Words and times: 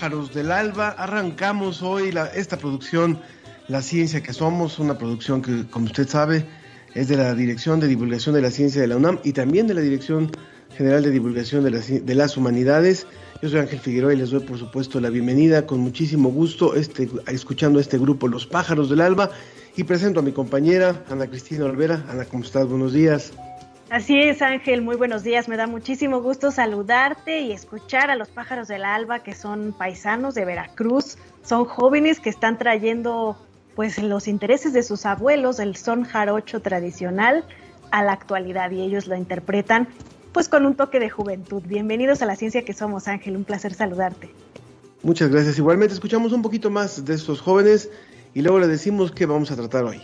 Pájaros 0.00 0.32
del 0.32 0.50
alba. 0.50 0.88
Arrancamos 0.88 1.82
hoy 1.82 2.10
esta 2.34 2.56
producción, 2.56 3.20
La 3.68 3.82
Ciencia 3.82 4.22
que 4.22 4.32
Somos, 4.32 4.78
una 4.78 4.96
producción 4.96 5.42
que, 5.42 5.66
como 5.68 5.84
usted 5.84 6.08
sabe, 6.08 6.46
es 6.94 7.08
de 7.08 7.18
la 7.18 7.34
Dirección 7.34 7.80
de 7.80 7.86
Divulgación 7.86 8.34
de 8.34 8.40
la 8.40 8.50
Ciencia 8.50 8.80
de 8.80 8.86
la 8.86 8.96
UNAM 8.96 9.18
y 9.24 9.34
también 9.34 9.66
de 9.66 9.74
la 9.74 9.82
Dirección 9.82 10.30
General 10.74 11.02
de 11.02 11.10
Divulgación 11.10 11.64
de, 11.64 12.14
las 12.14 12.36
Humanidades. 12.38 13.06
Yo 13.42 13.50
soy 13.50 13.60
Ángel 13.60 13.78
Figueroa 13.78 14.14
y 14.14 14.16
les 14.16 14.30
doy, 14.30 14.40
por 14.40 14.58
supuesto, 14.58 15.00
la 15.00 15.10
bienvenida 15.10 15.66
con 15.66 15.80
muchísimo 15.80 16.30
gusto 16.30 16.76
este, 16.76 17.06
escuchando 17.26 17.78
este 17.78 17.98
grupo, 17.98 18.26
Los 18.26 18.46
Pájaros 18.46 18.88
del 18.88 19.02
Alba. 19.02 19.28
Y 19.76 19.84
presento 19.84 20.20
a 20.20 20.22
mi 20.22 20.32
compañera, 20.32 21.04
Ana 21.10 21.26
Cristina 21.26 21.66
Olvera. 21.66 22.06
Ana, 22.08 22.24
¿cómo 22.24 22.42
estás? 22.42 22.66
Buenos 22.66 22.94
días. 22.94 23.34
Así 23.90 24.20
es, 24.20 24.40
Ángel, 24.40 24.82
muy 24.82 24.94
buenos 24.94 25.24
días. 25.24 25.48
Me 25.48 25.56
da 25.56 25.66
muchísimo 25.66 26.22
gusto 26.22 26.52
saludarte 26.52 27.40
y 27.40 27.50
escuchar 27.50 28.08
a 28.08 28.14
los 28.14 28.28
pájaros 28.28 28.68
del 28.68 28.84
alba 28.84 29.24
que 29.24 29.34
son 29.34 29.74
paisanos 29.76 30.36
de 30.36 30.44
Veracruz. 30.44 31.18
Son 31.42 31.64
jóvenes 31.64 32.20
que 32.20 32.30
están 32.30 32.56
trayendo 32.56 33.36
pues 33.74 34.00
los 34.00 34.28
intereses 34.28 34.72
de 34.72 34.84
sus 34.84 35.06
abuelos, 35.06 35.58
el 35.58 35.74
son 35.74 36.04
jarocho 36.04 36.62
tradicional, 36.62 37.44
a 37.90 38.04
la 38.04 38.12
actualidad 38.12 38.70
y 38.70 38.80
ellos 38.80 39.08
lo 39.08 39.16
interpretan 39.16 39.88
pues 40.30 40.48
con 40.48 40.66
un 40.66 40.76
toque 40.76 41.00
de 41.00 41.10
juventud. 41.10 41.60
Bienvenidos 41.66 42.22
a 42.22 42.26
la 42.26 42.36
ciencia 42.36 42.64
que 42.64 42.74
somos, 42.74 43.08
Ángel, 43.08 43.36
un 43.36 43.42
placer 43.42 43.74
saludarte. 43.74 44.30
Muchas 45.02 45.30
gracias. 45.30 45.58
Igualmente 45.58 45.94
escuchamos 45.94 46.32
un 46.32 46.42
poquito 46.42 46.70
más 46.70 47.04
de 47.04 47.14
estos 47.14 47.40
jóvenes 47.40 47.90
y 48.34 48.42
luego 48.42 48.60
le 48.60 48.68
decimos 48.68 49.10
qué 49.10 49.26
vamos 49.26 49.50
a 49.50 49.56
tratar 49.56 49.82
hoy. 49.82 50.00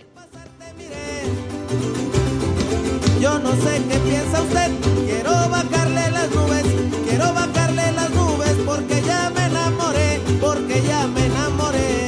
Yo 3.27 3.41
no 3.41 3.51
sé 3.57 3.83
qué 3.89 3.99
piensa 4.09 4.41
usted, 4.41 4.71
quiero 5.05 5.31
bajarle 5.31 6.11
las 6.13 6.31
nubes, 6.31 6.65
quiero 7.09 7.35
bajarle 7.35 7.91
las 7.91 8.11
nubes 8.11 8.55
porque 8.65 9.03
ya 9.03 9.31
me 9.34 9.47
enamoré, 9.47 10.21
porque 10.41 10.81
ya 10.83 11.09
me 11.09 11.27
enamoré. 11.27 12.06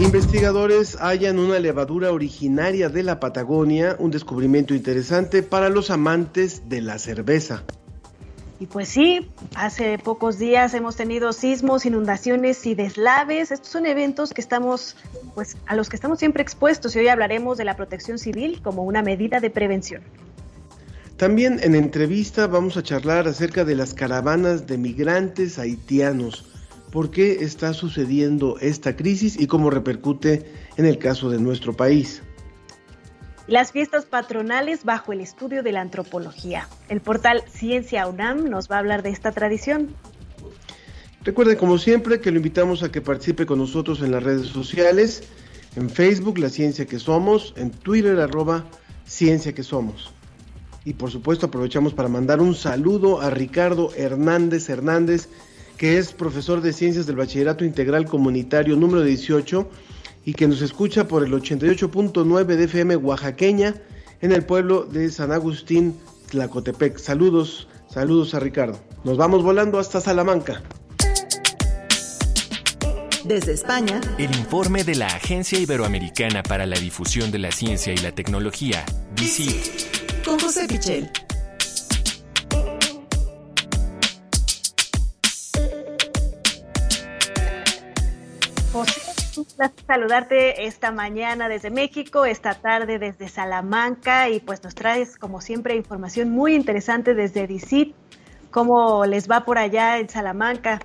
Investigadores 0.00 0.96
hallan 1.00 1.38
una 1.38 1.60
levadura 1.60 2.10
originaria 2.10 2.88
de 2.88 3.04
la 3.04 3.20
Patagonia, 3.20 3.94
un 4.00 4.10
descubrimiento 4.10 4.74
interesante 4.74 5.44
para 5.44 5.68
los 5.68 5.90
amantes 5.90 6.68
de 6.68 6.80
la 6.80 6.98
cerveza. 6.98 7.62
Y 8.64 8.66
pues 8.66 8.88
sí, 8.88 9.28
hace 9.56 9.98
pocos 9.98 10.38
días 10.38 10.72
hemos 10.72 10.96
tenido 10.96 11.34
sismos, 11.34 11.84
inundaciones 11.84 12.64
y 12.64 12.74
deslaves. 12.74 13.50
Estos 13.50 13.68
son 13.68 13.84
eventos 13.84 14.32
que 14.32 14.40
estamos, 14.40 14.96
pues, 15.34 15.58
a 15.66 15.76
los 15.76 15.90
que 15.90 15.96
estamos 15.96 16.18
siempre 16.18 16.42
expuestos 16.42 16.96
y 16.96 17.00
hoy 17.00 17.08
hablaremos 17.08 17.58
de 17.58 17.66
la 17.66 17.76
protección 17.76 18.18
civil 18.18 18.62
como 18.62 18.84
una 18.84 19.02
medida 19.02 19.38
de 19.38 19.50
prevención. 19.50 20.00
También 21.18 21.60
en 21.62 21.74
entrevista 21.74 22.46
vamos 22.46 22.78
a 22.78 22.82
charlar 22.82 23.28
acerca 23.28 23.66
de 23.66 23.74
las 23.74 23.92
caravanas 23.92 24.66
de 24.66 24.78
migrantes 24.78 25.58
haitianos. 25.58 26.46
¿Por 26.90 27.10
qué 27.10 27.44
está 27.44 27.74
sucediendo 27.74 28.56
esta 28.60 28.96
crisis 28.96 29.38
y 29.38 29.46
cómo 29.46 29.68
repercute 29.68 30.50
en 30.78 30.86
el 30.86 30.96
caso 30.96 31.28
de 31.28 31.38
nuestro 31.38 31.74
país? 31.74 32.22
Las 33.46 33.72
fiestas 33.72 34.06
patronales 34.06 34.84
bajo 34.84 35.12
el 35.12 35.20
estudio 35.20 35.62
de 35.62 35.72
la 35.72 35.80
antropología. 35.80 36.68
El 36.88 37.00
portal 37.00 37.42
Ciencia 37.48 38.06
UNAM 38.06 38.48
nos 38.48 38.70
va 38.70 38.76
a 38.76 38.78
hablar 38.78 39.02
de 39.02 39.10
esta 39.10 39.32
tradición. 39.32 39.94
Recuerden, 41.22 41.56
como 41.56 41.78
siempre, 41.78 42.20
que 42.20 42.30
lo 42.30 42.38
invitamos 42.38 42.82
a 42.82 42.90
que 42.90 43.00
participe 43.00 43.46
con 43.46 43.58
nosotros 43.58 44.02
en 44.02 44.12
las 44.12 44.22
redes 44.22 44.48
sociales, 44.48 45.24
en 45.76 45.90
Facebook, 45.90 46.38
La 46.38 46.50
Ciencia 46.50 46.86
que 46.86 46.98
Somos, 46.98 47.54
en 47.56 47.70
Twitter, 47.70 48.18
arroba 48.20 48.64
Ciencia 49.04 49.54
que 49.54 49.62
Somos. 49.62 50.12
Y 50.84 50.94
por 50.94 51.10
supuesto 51.10 51.46
aprovechamos 51.46 51.94
para 51.94 52.08
mandar 52.08 52.40
un 52.40 52.54
saludo 52.54 53.20
a 53.20 53.30
Ricardo 53.30 53.90
Hernández 53.96 54.68
Hernández, 54.68 55.28
que 55.78 55.98
es 55.98 56.12
profesor 56.12 56.60
de 56.60 56.74
Ciencias 56.74 57.06
del 57.06 57.16
Bachillerato 57.16 57.64
Integral 57.64 58.04
Comunitario 58.06 58.76
número 58.76 59.02
18 59.02 59.68
y 60.24 60.32
que 60.32 60.48
nos 60.48 60.62
escucha 60.62 61.06
por 61.06 61.24
el 61.24 61.32
88.9 61.32 62.44
de 62.44 62.64
FM 62.64 62.96
oaxaqueña 62.96 63.74
en 64.20 64.32
el 64.32 64.44
pueblo 64.44 64.84
de 64.84 65.10
San 65.10 65.32
Agustín, 65.32 65.98
Tlacotepec. 66.30 66.98
Saludos, 66.98 67.68
saludos 67.88 68.34
a 68.34 68.40
Ricardo. 68.40 68.78
Nos 69.04 69.16
vamos 69.16 69.42
volando 69.42 69.78
hasta 69.78 70.00
Salamanca. 70.00 70.62
Desde 73.24 73.52
España, 73.52 74.02
el 74.18 74.34
informe 74.36 74.84
de 74.84 74.96
la 74.96 75.06
Agencia 75.06 75.58
Iberoamericana 75.58 76.42
para 76.42 76.66
la 76.66 76.78
Difusión 76.78 77.30
de 77.30 77.38
la 77.38 77.52
Ciencia 77.52 77.92
y 77.94 77.96
la 77.96 78.12
Tecnología, 78.12 78.84
DICIT. 79.16 80.24
Con 80.24 80.38
José 80.38 80.66
Pichel. 80.68 81.10
Saludarte 89.86 90.66
esta 90.66 90.90
mañana 90.90 91.48
desde 91.48 91.70
México, 91.70 92.24
esta 92.24 92.54
tarde 92.54 92.98
desde 92.98 93.28
Salamanca 93.28 94.28
y 94.28 94.40
pues 94.40 94.62
nos 94.62 94.74
traes 94.74 95.16
como 95.16 95.40
siempre 95.40 95.76
información 95.76 96.30
muy 96.30 96.54
interesante 96.54 97.14
desde 97.14 97.46
DICIT. 97.46 97.94
¿Cómo 98.50 99.04
les 99.04 99.28
va 99.28 99.44
por 99.44 99.58
allá 99.58 99.98
en 99.98 100.08
Salamanca? 100.08 100.80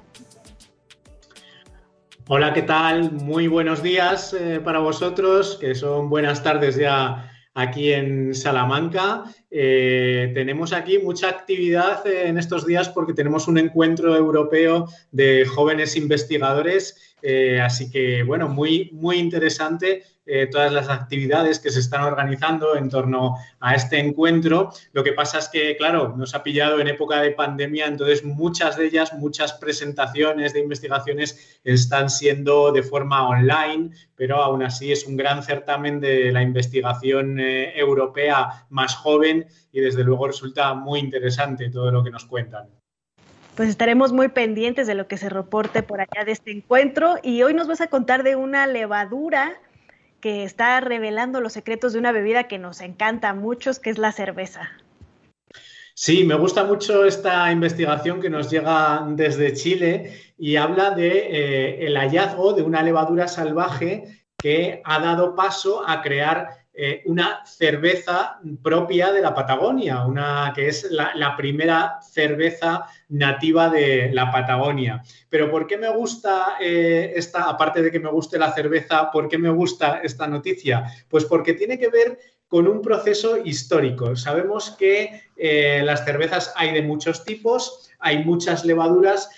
Hola, 2.28 2.54
¿qué 2.54 2.62
tal? 2.62 3.12
Muy 3.12 3.48
buenos 3.48 3.82
días 3.82 4.34
eh, 4.34 4.60
para 4.64 4.80
vosotros, 4.80 5.58
que 5.60 5.74
son 5.74 6.10
buenas 6.10 6.44
tardes 6.44 6.76
ya 6.76 7.32
aquí 7.56 7.92
en 7.92 8.36
Salamanca. 8.36 9.24
Eh, 9.52 10.32
tenemos 10.36 10.74
aquí 10.74 11.00
mucha 11.00 11.28
actividad 11.28 12.06
eh, 12.06 12.28
en 12.28 12.38
estos 12.38 12.68
días 12.68 12.88
porque 12.88 13.14
tenemos 13.16 13.48
un 13.48 13.58
encuentro 13.58 14.16
europeo 14.16 14.88
de 15.12 15.44
jóvenes 15.46 15.96
investigadores 15.96 17.16
eh, 17.22 17.60
así 17.60 17.92
que, 17.92 18.24
bueno, 18.24 18.48
muy, 18.48 18.92
muy 18.94 19.18
interesante 19.18 20.04
todas 20.52 20.72
las 20.72 20.90
actividades 20.90 21.58
que 21.58 21.72
se 21.72 21.80
están 21.80 22.04
organizando 22.04 22.76
en 22.76 22.88
torno 22.88 23.38
a 23.60 23.74
este 23.74 23.98
encuentro. 23.98 24.72
Lo 24.94 25.04
que 25.04 25.14
pasa 25.14 25.40
es 25.40 25.50
que, 25.50 25.76
claro, 25.76 26.14
nos 26.16 26.36
ha 26.36 26.44
pillado 26.44 26.80
en 26.80 26.88
época 26.88 27.20
de 27.20 27.32
pandemia, 27.32 27.88
entonces 27.88 28.24
muchas 28.24 28.78
de 28.78 28.86
ellas, 28.86 29.12
muchas 29.14 29.54
presentaciones 29.54 30.54
de 30.54 30.60
investigaciones 30.60 31.60
están 31.64 32.12
siendo 32.12 32.72
de 32.72 32.84
forma 32.84 33.28
online, 33.28 33.90
pero 34.16 34.36
aún 34.36 34.62
así 34.62 34.92
es 34.92 35.08
un 35.08 35.18
gran 35.18 35.42
certamen 35.42 36.00
de 36.00 36.32
la 36.32 36.44
investigación 36.44 37.40
europea 37.40 38.68
más 38.70 38.94
joven 38.94 39.39
y 39.72 39.82
desde 39.82 40.04
luego 40.04 40.28
resulta 40.28 40.74
muy 40.74 41.00
interesante 41.00 41.70
todo 41.70 41.92
lo 41.92 42.04
que 42.04 42.12
nos 42.12 42.26
cuentan 42.26 42.68
pues 43.60 43.68
estaremos 43.68 44.14
muy 44.14 44.30
pendientes 44.30 44.88
de 44.88 44.96
lo 44.96 45.10
que 45.10 45.18
se 45.18 45.28
reporte 45.28 45.84
por 45.84 46.00
allá 46.00 46.24
de 46.24 46.32
este 46.32 46.50
encuentro. 46.50 47.18
Y 47.22 47.44
hoy 47.44 47.54
nos 47.54 47.68
vas 47.68 47.82
a 47.82 47.88
contar 47.88 48.24
de 48.24 48.38
una 48.38 48.66
levadura 48.68 49.60
que 50.22 50.46
está 50.46 50.80
revelando 50.80 51.42
los 51.42 51.52
secretos 51.52 51.92
de 51.92 52.00
una 52.00 52.14
bebida 52.14 52.46
que 52.46 52.58
nos 52.58 52.80
encanta 52.80 53.28
a 53.28 53.34
muchos, 53.34 53.80
que 53.80 53.90
es 53.90 53.98
la 53.98 54.14
cerveza. 54.14 54.70
Sí, 55.94 56.24
me 56.24 56.36
gusta 56.36 56.64
mucho 56.64 57.04
esta 57.04 57.52
investigación 57.52 58.22
que 58.22 58.30
nos 58.30 58.50
llega 58.50 59.06
desde 59.10 59.52
Chile 59.52 60.14
y 60.38 60.56
habla 60.56 60.92
de 60.92 61.10
eh, 61.10 61.86
el 61.86 61.98
hallazgo 61.98 62.54
de 62.54 62.62
una 62.62 62.82
levadura 62.82 63.28
salvaje 63.28 64.24
que 64.38 64.82
ha 64.86 65.00
dado 65.02 65.36
paso 65.36 65.84
a 65.86 66.02
crear 66.02 66.59
eh, 66.82 67.02
una 67.08 67.46
cerveza 67.46 68.40
propia 68.64 69.12
de 69.12 69.20
la 69.20 69.36
Patagonia, 69.36 70.06
una 70.06 70.54
que 70.56 70.70
es 70.70 70.90
la, 70.90 71.36
primera 71.36 72.00
cerveza 72.02 72.86
nativa 73.10 73.70
de 73.70 74.12
la 74.14 74.32
Patagonia. 74.32 75.04
Pero 75.28 75.52
¿por 75.52 75.68
qué 75.68 75.78
me 75.78 75.90
gusta 75.90 76.56
eh, 76.62 77.12
esta, 77.14 77.50
aparte 77.50 77.82
de 77.82 77.92
que 77.92 78.00
me 78.00 78.10
guste 78.10 78.40
la 78.40 78.54
cerveza, 78.54 79.12
por 79.12 79.28
qué 79.28 79.38
me 79.38 79.50
gusta 79.50 80.00
esta 80.02 80.26
noticia? 80.26 80.86
Pues 81.10 81.26
porque 81.26 81.54
tiene 81.54 81.78
que 81.78 81.90
ver 81.90 82.18
con 82.50 82.68
un 82.68 82.82
proceso 82.82 83.38
histórico. 83.38 84.16
Sabemos 84.18 84.72
que 84.72 85.22
eh, 85.38 85.82
las 85.86 86.04
cervezas 86.04 86.52
hay 86.58 86.74
de 86.74 86.82
muchos 86.82 87.24
tipos, 87.24 87.90
hay 88.00 88.26
muchas 88.26 88.66
levaduras. 88.66 89.30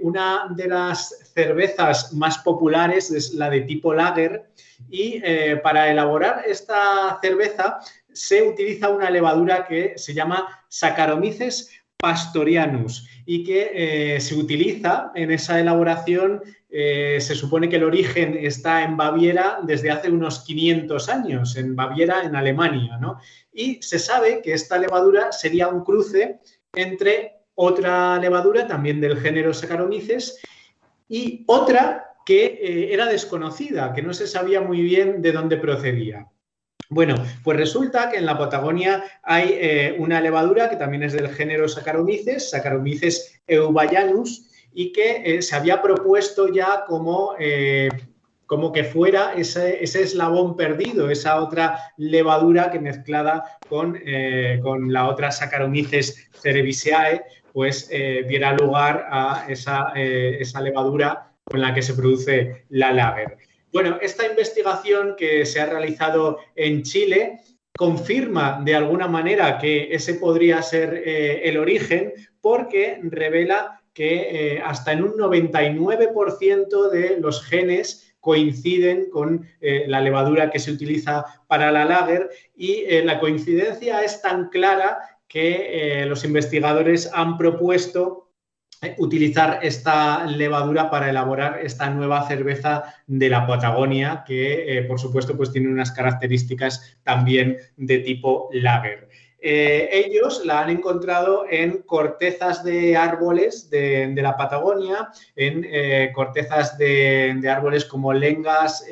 una 0.00 0.46
de 0.56 0.68
las 0.68 1.32
cervezas 1.34 2.12
más 2.12 2.38
populares 2.38 3.10
es 3.10 3.34
la 3.34 3.50
de 3.50 3.62
tipo 3.62 3.94
lager 3.94 4.46
y 4.90 5.20
eh, 5.24 5.58
para 5.62 5.90
elaborar 5.90 6.44
esta 6.46 7.18
cerveza 7.20 7.78
se 8.12 8.42
utiliza 8.42 8.88
una 8.88 9.10
levadura 9.10 9.66
que 9.66 9.94
se 9.96 10.14
llama 10.14 10.64
Saccharomyces 10.68 11.70
pastorianus 11.98 13.08
y 13.24 13.44
que 13.44 13.70
eh, 14.14 14.20
se 14.20 14.34
utiliza 14.34 15.12
en 15.14 15.30
esa 15.30 15.58
elaboración. 15.60 16.42
Eh, 16.68 17.18
se 17.20 17.34
supone 17.34 17.68
que 17.68 17.76
el 17.76 17.84
origen 17.84 18.36
está 18.40 18.84
en 18.84 18.96
Baviera 18.96 19.58
desde 19.62 19.90
hace 19.90 20.10
unos 20.10 20.40
500 20.40 21.08
años, 21.08 21.56
en 21.56 21.74
Baviera, 21.74 22.22
en 22.22 22.36
Alemania, 22.36 22.98
¿no? 23.00 23.18
Y 23.52 23.80
se 23.82 23.98
sabe 23.98 24.42
que 24.42 24.52
esta 24.52 24.78
levadura 24.78 25.32
sería 25.32 25.68
un 25.68 25.84
cruce 25.84 26.40
entre 26.74 27.36
otra 27.54 28.18
levadura, 28.18 28.66
también 28.66 29.00
del 29.00 29.18
género 29.18 29.54
Saccharomyces, 29.54 30.38
y 31.08 31.44
otra 31.46 32.14
que 32.26 32.44
eh, 32.44 32.92
era 32.92 33.06
desconocida, 33.06 33.92
que 33.94 34.02
no 34.02 34.12
se 34.12 34.26
sabía 34.26 34.60
muy 34.60 34.82
bien 34.82 35.22
de 35.22 35.32
dónde 35.32 35.56
procedía. 35.56 36.28
Bueno, 36.88 37.16
pues 37.42 37.56
resulta 37.56 38.10
que 38.10 38.18
en 38.18 38.26
la 38.26 38.38
Patagonia 38.38 39.04
hay 39.22 39.50
eh, 39.54 39.96
una 39.98 40.20
levadura 40.20 40.70
que 40.70 40.76
también 40.76 41.02
es 41.02 41.12
del 41.12 41.28
género 41.28 41.68
Saccharomyces, 41.68 42.50
Saccharomyces 42.50 43.40
eubayanus, 43.46 44.50
y 44.72 44.92
que 44.92 45.22
eh, 45.24 45.42
se 45.42 45.56
había 45.56 45.80
propuesto 45.80 46.52
ya 46.52 46.84
como, 46.86 47.34
como 48.44 48.72
que 48.72 48.84
fuera 48.84 49.32
ese, 49.34 49.82
eslabón 49.82 50.54
perdido, 50.54 51.10
esa 51.10 51.40
otra 51.40 51.78
levadura 51.96 52.70
que 52.70 52.78
mezclada 52.78 53.58
con, 53.70 53.98
con 54.62 54.92
la 54.92 55.08
otra 55.08 55.32
Saccharomyces 55.32 56.28
cerevisiae, 56.42 57.22
pues 57.54 57.88
diera 57.88 58.52
lugar 58.52 59.06
a 59.10 59.46
esa, 59.48 59.92
esa 59.94 60.60
levadura 60.60 61.32
con 61.42 61.62
la 61.62 61.72
que 61.72 61.80
se 61.80 61.94
produce 61.94 62.66
la 62.68 62.92
lager. 62.92 63.38
Bueno, 63.72 63.98
esta 64.00 64.26
investigación 64.26 65.16
que 65.16 65.44
se 65.44 65.60
ha 65.60 65.66
realizado 65.66 66.38
en 66.54 66.82
Chile 66.82 67.40
confirma 67.76 68.60
de 68.64 68.74
alguna 68.74 69.06
manera 69.06 69.58
que 69.58 69.88
ese 69.94 70.14
podría 70.14 70.62
ser 70.62 71.02
eh, 71.04 71.42
el 71.44 71.58
origen 71.58 72.12
porque 72.40 72.98
revela 73.02 73.82
que 73.92 74.54
eh, 74.54 74.62
hasta 74.64 74.92
en 74.92 75.04
un 75.04 75.12
99% 75.12 76.90
de 76.90 77.20
los 77.20 77.44
genes 77.44 78.14
coinciden 78.20 79.10
con 79.10 79.46
eh, 79.60 79.84
la 79.86 80.00
levadura 80.00 80.50
que 80.50 80.58
se 80.58 80.72
utiliza 80.72 81.24
para 81.46 81.70
la 81.70 81.84
lager 81.84 82.30
y 82.56 82.84
la 83.02 83.20
coincidencia 83.20 84.02
es 84.02 84.20
tan 84.20 84.48
clara 84.48 84.98
que 85.28 86.04
los 86.08 86.24
investigadores 86.24 87.10
han 87.12 87.36
propuesto 87.36 88.25
utilizar 88.98 89.60
esta 89.62 90.24
levadura 90.26 90.90
para 90.90 91.10
elaborar 91.10 91.60
esta 91.62 91.90
nueva 91.90 92.26
cerveza 92.26 92.94
de 93.06 93.28
la 93.28 93.46
Patagonia, 93.46 94.24
que 94.26 94.78
eh, 94.78 94.82
por 94.82 95.00
supuesto 95.00 95.36
pues 95.36 95.52
tiene 95.52 95.68
unas 95.68 95.92
características 95.92 96.98
también 97.02 97.58
de 97.76 97.98
tipo 97.98 98.48
lager. 98.52 99.08
Eh, 99.38 99.88
ellos 99.92 100.42
la 100.44 100.60
han 100.62 100.70
encontrado 100.70 101.44
en 101.48 101.82
cortezas 101.82 102.64
de 102.64 102.96
árboles 102.96 103.70
de, 103.70 104.12
la 104.16 104.36
Patagonia, 104.36 105.10
en 105.36 106.12
cortezas 106.12 106.76
de, 106.78 107.36
de, 107.38 107.48
árboles 107.48 107.84
como 107.84 108.12
lengas, 108.12 108.84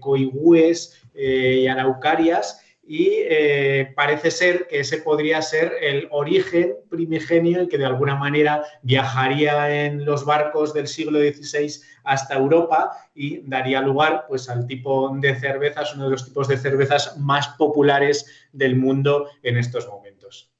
coigües 0.00 1.00
y 1.14 1.66
araucarias, 1.68 2.63
y 2.86 3.08
eh, 3.12 3.92
parece 3.96 4.30
ser 4.30 4.66
que 4.66 4.80
ese 4.80 4.98
podría 4.98 5.40
ser 5.40 5.72
el 5.80 6.08
origen 6.10 6.74
primigenio 6.90 7.62
y 7.62 7.68
que 7.68 7.78
de 7.78 7.86
alguna 7.86 8.14
manera 8.14 8.64
viajaría 8.82 9.86
en 9.86 10.04
los 10.04 10.24
barcos 10.24 10.74
del 10.74 10.86
siglo 10.86 11.18
XVI 11.18 11.80
hasta 12.04 12.34
Europa 12.34 12.90
y 13.14 13.40
daría 13.48 13.80
lugar 13.80 14.26
pues, 14.28 14.48
al 14.50 14.66
tipo 14.66 15.16
de 15.18 15.34
cervezas, 15.38 15.94
uno 15.94 16.04
de 16.04 16.10
los 16.10 16.26
tipos 16.26 16.48
de 16.48 16.58
cervezas 16.58 17.16
más 17.18 17.48
populares 17.56 18.26
del 18.52 18.76
mundo 18.76 19.28
en 19.42 19.56
estos 19.56 19.88
momentos. 19.88 20.50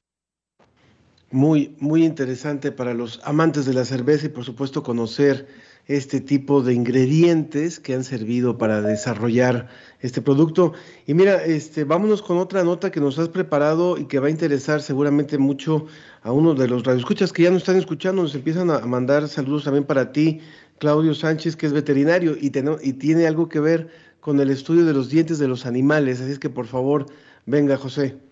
Muy, 1.31 1.75
muy 1.79 2.05
interesante 2.05 2.71
para 2.71 2.93
los 2.93 3.19
amantes 3.23 3.65
de 3.65 3.73
la 3.73 3.85
cerveza 3.85 4.27
y 4.27 4.29
por 4.29 4.45
supuesto 4.45 4.81
conocer 4.83 5.47
este 5.87 6.19
tipo 6.19 6.61
de 6.61 6.73
ingredientes 6.73 7.79
que 7.79 7.93
han 7.93 8.03
servido 8.03 8.57
para 8.57 8.81
desarrollar 8.81 9.69
este 9.99 10.21
producto. 10.21 10.73
Y 11.05 11.13
mira, 11.13 11.43
este, 11.43 11.83
vámonos 11.83 12.21
con 12.21 12.37
otra 12.37 12.63
nota 12.63 12.91
que 12.91 12.99
nos 12.99 13.19
has 13.19 13.29
preparado 13.29 13.97
y 13.97 14.05
que 14.05 14.19
va 14.19 14.27
a 14.27 14.31
interesar 14.31 14.81
seguramente 14.81 15.37
mucho 15.37 15.85
a 16.23 16.31
uno 16.31 16.55
de 16.55 16.67
los 16.67 16.83
radioescuchas 16.83 17.31
que 17.31 17.43
ya 17.43 17.51
nos 17.51 17.61
están 17.61 17.77
escuchando, 17.77 18.23
nos 18.23 18.33
empiezan 18.33 18.71
a 18.71 18.79
mandar 18.79 19.27
saludos 19.27 19.65
también 19.65 19.83
para 19.83 20.11
ti, 20.11 20.41
Claudio 20.79 21.13
Sánchez, 21.13 21.55
que 21.55 21.67
es 21.67 21.73
veterinario 21.73 22.35
y, 22.35 22.51
y 22.81 22.93
tiene 22.93 23.27
algo 23.27 23.47
que 23.47 23.59
ver 23.59 23.89
con 24.19 24.39
el 24.39 24.49
estudio 24.49 24.85
de 24.85 24.93
los 24.93 25.09
dientes 25.09 25.37
de 25.37 25.47
los 25.47 25.67
animales. 25.67 26.19
Así 26.19 26.31
es 26.31 26.39
que 26.39 26.49
por 26.49 26.65
favor, 26.65 27.05
venga, 27.45 27.77
José. 27.77 28.24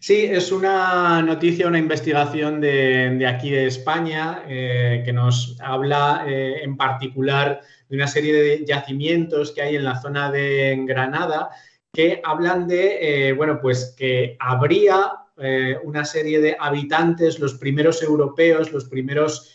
Sí, 0.00 0.26
es 0.30 0.52
una 0.52 1.22
noticia, 1.22 1.66
una 1.66 1.78
investigación 1.78 2.60
de, 2.60 3.26
aquí 3.26 3.50
de 3.50 3.66
España 3.66 4.44
eh, 4.46 5.02
que 5.04 5.12
nos 5.12 5.56
habla 5.60 6.24
eh, 6.24 6.60
en 6.62 6.76
particular 6.76 7.60
de 7.88 7.96
una 7.96 8.06
serie 8.06 8.32
de 8.32 8.64
yacimientos 8.64 9.50
que 9.50 9.62
hay 9.62 9.74
en 9.74 9.84
la 9.84 10.00
zona 10.00 10.30
de 10.30 10.84
Granada 10.86 11.50
que 11.92 12.20
hablan 12.22 12.68
de, 12.68 13.28
eh, 13.28 13.32
bueno, 13.32 13.58
pues 13.60 13.94
que 13.98 14.36
habría 14.38 15.12
una 15.84 16.04
serie 16.04 16.40
de 16.40 16.56
habitantes, 16.58 17.38
los 17.38 17.54
primeros 17.54 18.02
europeos, 18.02 18.72
los 18.72 18.86
primeros 18.86 19.54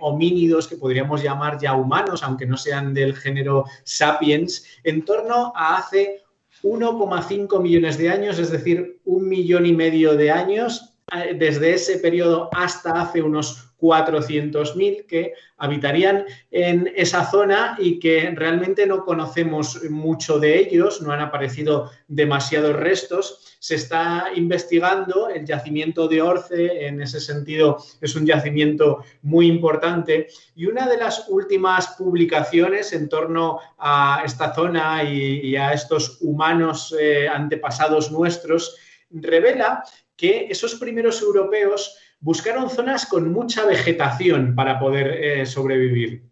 homínidos 0.00 0.66
que 0.66 0.74
podríamos 0.74 1.22
llamar 1.22 1.56
ya 1.56 1.74
humanos, 1.74 2.24
aunque 2.24 2.46
no 2.46 2.56
sean 2.56 2.92
del 2.92 3.14
género 3.14 3.64
sapiens, 3.84 4.66
en 4.82 5.04
torno 5.04 5.52
a 5.54 5.76
hace 5.76 6.23
1,5 6.64 7.60
millones 7.60 7.98
de 7.98 8.08
años, 8.08 8.38
es 8.38 8.50
decir, 8.50 8.98
un 9.04 9.28
millón 9.28 9.66
y 9.66 9.74
medio 9.74 10.16
de 10.16 10.30
años, 10.30 10.94
eh, 11.12 11.36
desde 11.38 11.74
ese 11.74 11.98
periodo 11.98 12.48
hasta 12.52 13.02
hace 13.02 13.20
unos 13.20 13.73
400.000 13.84 15.06
que 15.06 15.34
habitarían 15.58 16.24
en 16.50 16.90
esa 16.96 17.30
zona 17.30 17.76
y 17.78 17.98
que 17.98 18.32
realmente 18.34 18.86
no 18.86 19.04
conocemos 19.04 19.82
mucho 19.90 20.38
de 20.38 20.58
ellos, 20.58 21.02
no 21.02 21.12
han 21.12 21.20
aparecido 21.20 21.90
demasiados 22.08 22.74
restos. 22.76 23.56
Se 23.60 23.74
está 23.74 24.28
investigando 24.34 25.28
el 25.28 25.44
yacimiento 25.44 26.08
de 26.08 26.22
Orce, 26.22 26.86
en 26.86 27.02
ese 27.02 27.20
sentido 27.20 27.78
es 28.00 28.14
un 28.16 28.26
yacimiento 28.26 29.04
muy 29.22 29.46
importante. 29.46 30.28
Y 30.56 30.66
una 30.66 30.88
de 30.88 30.96
las 30.96 31.28
últimas 31.28 31.88
publicaciones 31.98 32.92
en 32.92 33.08
torno 33.08 33.58
a 33.78 34.22
esta 34.24 34.54
zona 34.54 35.04
y, 35.04 35.56
a 35.56 35.72
estos 35.72 36.18
humanos 36.22 36.94
eh, 36.98 37.28
antepasados 37.28 38.10
nuestros 38.10 38.76
revela 39.10 39.84
que 40.16 40.46
esos 40.50 40.76
primeros 40.76 41.20
europeos 41.22 41.96
buscaron 42.24 42.70
zonas 42.70 43.04
con 43.04 43.30
mucha 43.30 43.66
vegetación 43.66 44.54
para 44.54 44.78
poder 44.78 45.08
eh, 45.08 45.46
sobrevivir. 45.46 46.24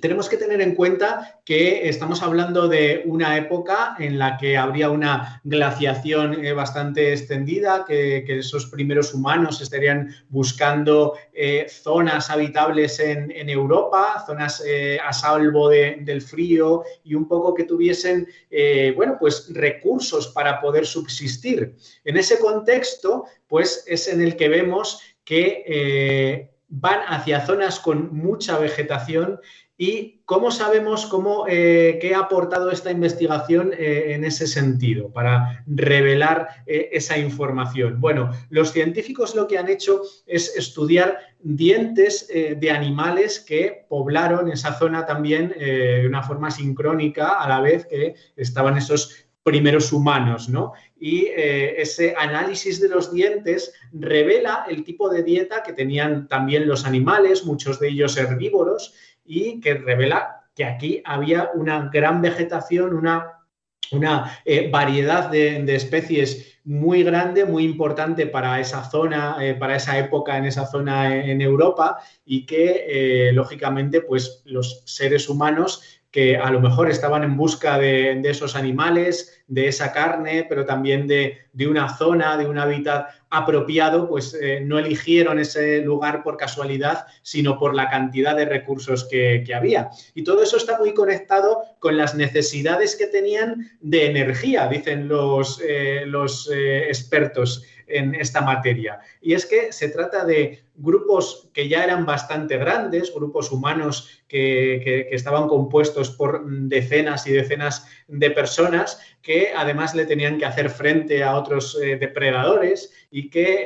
Tenemos 0.00 0.28
que 0.28 0.36
tener 0.36 0.60
en 0.60 0.74
cuenta 0.74 1.40
que 1.46 1.88
estamos 1.88 2.22
hablando 2.22 2.68
de 2.68 3.04
una 3.06 3.38
época 3.38 3.96
en 3.98 4.18
la 4.18 4.36
que 4.36 4.58
habría 4.58 4.90
una 4.90 5.40
glaciación 5.44 6.44
eh, 6.44 6.52
bastante 6.52 7.12
extendida, 7.12 7.84
que, 7.86 8.24
esos 8.26 8.66
primeros 8.66 9.14
humanos 9.14 9.62
estarían 9.62 10.14
buscando 10.28 11.14
eh, 11.32 11.66
zonas 11.70 12.28
habitables 12.30 13.00
en, 13.00 13.30
Europa, 13.48 14.24
zonas 14.26 14.62
a 15.02 15.12
salvo 15.12 15.70
del 15.70 16.20
frío 16.20 16.82
y 17.02 17.14
un 17.14 17.26
poco 17.26 17.54
que 17.54 17.64
tuviesen, 17.64 18.28
bueno, 18.94 19.16
pues 19.18 19.50
recursos 19.54 20.28
para 20.28 20.60
poder 20.60 20.84
subsistir. 20.84 21.76
En 22.04 22.18
ese 22.18 22.38
contexto, 22.38 23.24
pues 23.46 23.84
es 23.86 24.06
en 24.08 24.20
el 24.20 24.36
que 24.36 24.50
vemos 24.50 25.00
que 25.28 25.62
eh, 25.66 26.50
van 26.68 27.00
hacia 27.06 27.44
zonas 27.44 27.80
con 27.80 28.16
mucha 28.16 28.58
vegetación 28.58 29.40
¿Y 29.80 30.22
cómo 30.24 30.50
sabemos 30.50 31.06
cómo, 31.06 31.46
eh, 31.46 32.00
qué 32.00 32.12
ha 32.12 32.22
aportado 32.22 32.72
esta 32.72 32.90
investigación 32.90 33.72
eh, 33.72 34.14
en 34.14 34.24
ese 34.24 34.48
sentido 34.48 35.12
para 35.12 35.62
revelar 35.68 36.48
esa 36.66 37.16
información? 37.16 38.00
Bueno, 38.00 38.32
los 38.50 38.72
científicos 38.72 39.36
lo 39.36 39.46
que 39.46 39.56
han 39.56 39.68
hecho 39.68 40.02
es 40.26 40.56
estudiar 40.56 41.18
dientes 41.38 42.26
de 42.26 42.70
animales 42.72 43.38
que 43.38 43.86
poblaron 43.88 44.50
esa 44.50 44.76
zona 44.76 45.06
también 45.06 45.50
de 45.50 46.04
una 46.08 46.24
forma 46.24 46.50
sincrónica 46.50 47.34
a 47.40 47.48
la 47.48 47.60
vez 47.60 47.86
que 47.86 48.16
estaban 48.34 48.76
esos 48.76 49.28
primeros 49.48 49.92
humanos, 49.94 50.48
¿no? 50.48 50.72
Y 51.00 51.26
ese 51.26 52.14
análisis 52.18 52.80
de 52.80 52.88
los 52.88 53.12
dientes 53.12 53.72
revela 53.92 54.66
el 54.68 54.82
tipo 54.82 55.08
de 55.08 55.22
dieta 55.22 55.62
que 55.62 55.72
tenían 55.72 56.26
también 56.26 56.66
los 56.66 56.84
animales, 56.84 57.44
muchos 57.44 57.78
de 57.78 57.88
ellos 57.88 58.16
herbívoros, 58.16 58.94
y 59.24 59.60
que 59.60 59.74
revela 59.74 60.38
que 60.58 60.64
aquí 60.64 61.02
había 61.04 61.50
una 61.54 61.88
gran 61.92 62.20
vegetación, 62.20 62.92
una, 62.92 63.44
una 63.92 64.40
eh, 64.44 64.68
variedad 64.70 65.30
de, 65.30 65.72
especies 65.72 66.58
muy 66.64 67.04
grande, 67.04 67.44
muy 67.44 67.64
importante 67.64 68.26
para 68.26 68.58
esa 68.58 68.82
zona, 68.90 69.36
eh, 69.40 69.54
para 69.54 69.76
esa 69.76 69.96
época 69.98 70.36
en 70.36 70.46
esa 70.46 70.66
zona 70.66 71.16
en, 71.16 71.40
Europa 71.40 71.98
y 72.24 72.44
que, 72.44 72.84
eh, 73.28 73.32
lógicamente, 73.32 74.00
pues 74.00 74.42
los 74.46 74.82
seres 74.84 75.28
humanos 75.28 75.97
que 76.10 76.36
a 76.36 76.50
lo 76.50 76.60
mejor 76.60 76.90
estaban 76.90 77.22
en 77.22 77.36
busca 77.36 77.78
de, 77.78 78.20
esos 78.24 78.56
animales, 78.56 79.42
de 79.46 79.68
esa 79.68 79.92
carne, 79.92 80.46
pero 80.48 80.64
también 80.64 81.06
de, 81.06 81.38
de, 81.52 81.66
una 81.66 81.96
zona, 81.96 82.36
de 82.38 82.46
un 82.46 82.58
hábitat 82.58 83.08
apropiado, 83.30 84.08
pues 84.08 84.34
eh, 84.40 84.60
no 84.64 84.78
eligieron 84.78 85.38
ese 85.38 85.82
lugar 85.82 86.22
por 86.22 86.38
casualidad, 86.38 87.06
sino 87.22 87.58
por 87.58 87.74
la 87.74 87.90
cantidad 87.90 88.34
de 88.34 88.46
recursos 88.46 89.06
que, 89.08 89.44
había. 89.54 89.90
Y 90.14 90.24
todo 90.24 90.42
eso 90.42 90.56
está 90.56 90.78
muy 90.78 90.94
conectado 90.94 91.62
con 91.78 91.96
las 91.96 92.14
necesidades 92.14 92.96
que 92.96 93.06
tenían 93.06 93.70
de 93.80 94.06
energía, 94.06 94.66
dicen 94.68 95.08
los, 95.08 95.60
eh, 95.66 96.04
los 96.06 96.50
eh, 96.50 96.86
expertos 96.88 97.64
en 97.88 98.14
esta 98.14 98.40
materia. 98.40 99.00
Y 99.20 99.34
es 99.34 99.46
que 99.46 99.72
se 99.72 99.88
trata 99.88 100.24
de 100.24 100.64
grupos 100.74 101.50
que 101.52 101.68
ya 101.68 101.82
eran 101.82 102.06
bastante 102.06 102.56
grandes, 102.56 103.12
grupos 103.12 103.50
humanos 103.50 104.22
que, 104.28 105.08
estaban 105.10 105.48
compuestos 105.48 106.10
por 106.10 106.44
decenas 106.46 107.26
y 107.26 107.32
decenas 107.32 107.86
de 108.06 108.30
personas 108.30 109.00
que 109.22 109.52
además 109.56 109.94
le 109.94 110.06
tenían 110.06 110.38
que 110.38 110.44
hacer 110.44 110.70
frente 110.70 111.24
a 111.24 111.36
otros 111.36 111.78
eh, 111.82 111.96
depredadores 111.96 112.92
y 113.10 113.30
que, 113.30 113.64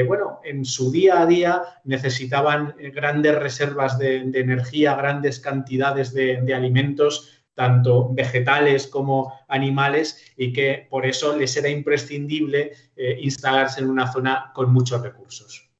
eh, 0.00 0.02
bueno, 0.04 0.40
en 0.44 0.64
su 0.64 0.90
día 0.90 1.20
a 1.20 1.26
día 1.26 1.62
necesitaban 1.84 2.74
grandes 2.92 3.34
reservas 3.34 3.98
de, 3.98 4.16
energía, 4.16 4.94
grandes 4.94 5.40
cantidades 5.40 6.14
de 6.14 6.54
alimentos 6.54 7.33
tanto 7.54 8.12
vegetales 8.12 8.86
como 8.86 9.32
animales, 9.48 10.32
y 10.36 10.52
que 10.52 10.86
por 10.90 11.06
eso 11.06 11.36
les 11.36 11.56
era 11.56 11.68
imprescindible 11.68 12.72
eh, 12.96 13.18
instalarse 13.20 13.80
en 13.80 13.90
una 13.90 14.10
zona 14.12 14.50
con 14.54 14.72
muchos 14.72 15.02
recursos. 15.02 15.70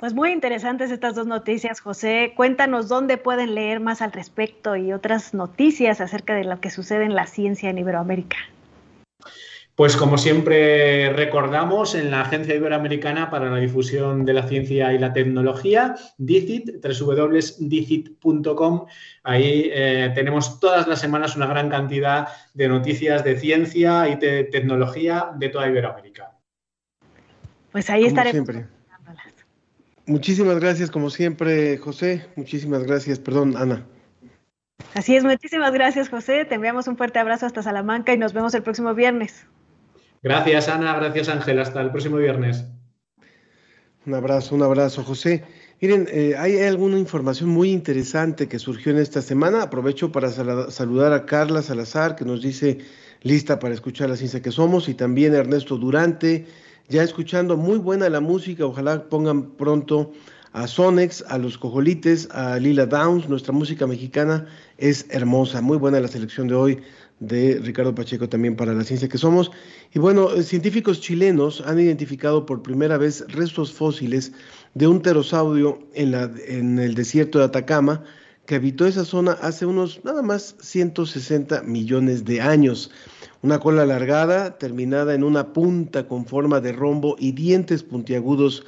Pues 0.00 0.14
muy 0.14 0.32
interesantes 0.32 0.90
estas 0.90 1.14
dos 1.14 1.26
noticias, 1.26 1.80
José. 1.80 2.32
Cuéntanos 2.34 2.88
dónde 2.88 3.18
pueden 3.18 3.54
leer 3.54 3.80
más 3.80 4.00
al 4.00 4.12
respecto 4.12 4.74
y 4.74 4.94
otras 4.94 5.34
noticias 5.34 6.00
acerca 6.00 6.34
de 6.34 6.44
lo 6.44 6.58
que 6.58 6.70
sucede 6.70 7.04
en 7.04 7.14
la 7.14 7.26
ciencia 7.26 7.68
en 7.68 7.76
Iberoamérica. 7.76 8.38
Pues 9.80 9.96
como 9.96 10.18
siempre 10.18 11.10
recordamos, 11.14 11.94
en 11.94 12.10
la 12.10 12.20
Agencia 12.20 12.54
Iberoamericana 12.54 13.30
para 13.30 13.48
la 13.48 13.56
Difusión 13.56 14.26
de 14.26 14.34
la 14.34 14.46
Ciencia 14.46 14.92
y 14.92 14.98
la 14.98 15.14
Tecnología, 15.14 15.94
DICIT, 16.18 16.84
www.dicit.com, 16.84 18.84
ahí 19.22 19.70
eh, 19.72 20.12
tenemos 20.14 20.60
todas 20.60 20.86
las 20.86 21.00
semanas 21.00 21.34
una 21.34 21.46
gran 21.46 21.70
cantidad 21.70 22.28
de 22.52 22.68
noticias 22.68 23.24
de 23.24 23.38
ciencia 23.38 24.06
y 24.06 24.16
de 24.16 24.44
tecnología 24.44 25.30
de 25.38 25.48
toda 25.48 25.68
Iberoamérica. 25.68 26.36
Pues 27.72 27.88
ahí 27.88 28.04
estaremos. 28.04 28.32
Siempre. 28.32 28.66
Muchísimas 30.04 30.60
gracias, 30.60 30.90
como 30.90 31.08
siempre, 31.08 31.78
José. 31.78 32.26
Muchísimas 32.36 32.84
gracias. 32.84 33.18
Perdón, 33.18 33.56
Ana. 33.56 33.86
Así 34.92 35.16
es, 35.16 35.24
muchísimas 35.24 35.72
gracias, 35.72 36.10
José. 36.10 36.44
Te 36.44 36.56
enviamos 36.56 36.86
un 36.86 36.98
fuerte 36.98 37.18
abrazo 37.18 37.46
hasta 37.46 37.62
Salamanca 37.62 38.12
y 38.12 38.18
nos 38.18 38.34
vemos 38.34 38.52
el 38.52 38.62
próximo 38.62 38.92
viernes. 38.92 39.46
Gracias, 40.22 40.68
Ana. 40.68 40.94
Gracias, 40.96 41.28
Ángel. 41.28 41.58
Hasta 41.58 41.80
el 41.80 41.90
próximo 41.90 42.16
viernes. 42.16 42.66
Un 44.06 44.14
abrazo, 44.14 44.54
un 44.54 44.62
abrazo, 44.62 45.02
José. 45.04 45.44
Miren, 45.80 46.08
eh, 46.10 46.34
hay 46.36 46.58
alguna 46.58 46.98
información 46.98 47.48
muy 47.48 47.70
interesante 47.70 48.48
que 48.48 48.58
surgió 48.58 48.92
en 48.92 48.98
esta 48.98 49.22
semana. 49.22 49.62
Aprovecho 49.62 50.12
para 50.12 50.30
saludar 50.30 51.12
a 51.12 51.24
Carla 51.24 51.62
Salazar, 51.62 52.16
que 52.16 52.24
nos 52.24 52.42
dice 52.42 52.78
lista 53.22 53.58
para 53.58 53.74
escuchar 53.74 54.10
la 54.10 54.16
ciencia 54.16 54.42
que 54.42 54.50
somos, 54.50 54.88
y 54.88 54.94
también 54.94 55.34
a 55.34 55.38
Ernesto 55.38 55.76
Durante, 55.76 56.46
ya 56.88 57.02
escuchando 57.02 57.56
muy 57.56 57.78
buena 57.78 58.08
la 58.10 58.20
música. 58.20 58.66
Ojalá 58.66 59.08
pongan 59.08 59.52
pronto 59.52 60.12
a 60.52 60.66
Sonex, 60.66 61.24
a 61.28 61.38
los 61.38 61.56
Cojolites, 61.56 62.28
a 62.32 62.58
Lila 62.58 62.86
Downs. 62.86 63.28
Nuestra 63.28 63.52
música 63.52 63.86
mexicana 63.86 64.46
es 64.76 65.06
hermosa. 65.10 65.60
Muy 65.60 65.78
buena 65.78 66.00
la 66.00 66.08
selección 66.08 66.48
de 66.48 66.54
hoy 66.54 66.82
de 67.20 67.60
Ricardo 67.62 67.94
Pacheco 67.94 68.28
también 68.28 68.56
para 68.56 68.74
la 68.74 68.82
ciencia 68.82 69.08
que 69.08 69.18
somos. 69.18 69.50
Y 69.92 69.98
bueno, 69.98 70.34
eh, 70.34 70.42
científicos 70.42 71.00
chilenos 71.00 71.62
han 71.66 71.78
identificado 71.78 72.46
por 72.46 72.62
primera 72.62 72.98
vez 72.98 73.24
restos 73.28 73.72
fósiles 73.72 74.32
de 74.74 74.86
un 74.86 75.00
pterosaurio 75.00 75.78
en, 75.94 76.10
la, 76.10 76.30
en 76.46 76.78
el 76.78 76.94
desierto 76.94 77.38
de 77.38 77.44
Atacama 77.44 78.02
que 78.46 78.56
habitó 78.56 78.86
esa 78.86 79.04
zona 79.04 79.32
hace 79.42 79.64
unos 79.64 80.04
nada 80.04 80.22
más 80.22 80.56
160 80.60 81.62
millones 81.62 82.24
de 82.24 82.40
años. 82.40 82.90
Una 83.42 83.60
cola 83.60 83.82
alargada, 83.82 84.58
terminada 84.58 85.14
en 85.14 85.22
una 85.22 85.52
punta 85.52 86.08
con 86.08 86.26
forma 86.26 86.60
de 86.60 86.72
rombo 86.72 87.14
y 87.18 87.32
dientes 87.32 87.84
puntiagudos 87.84 88.64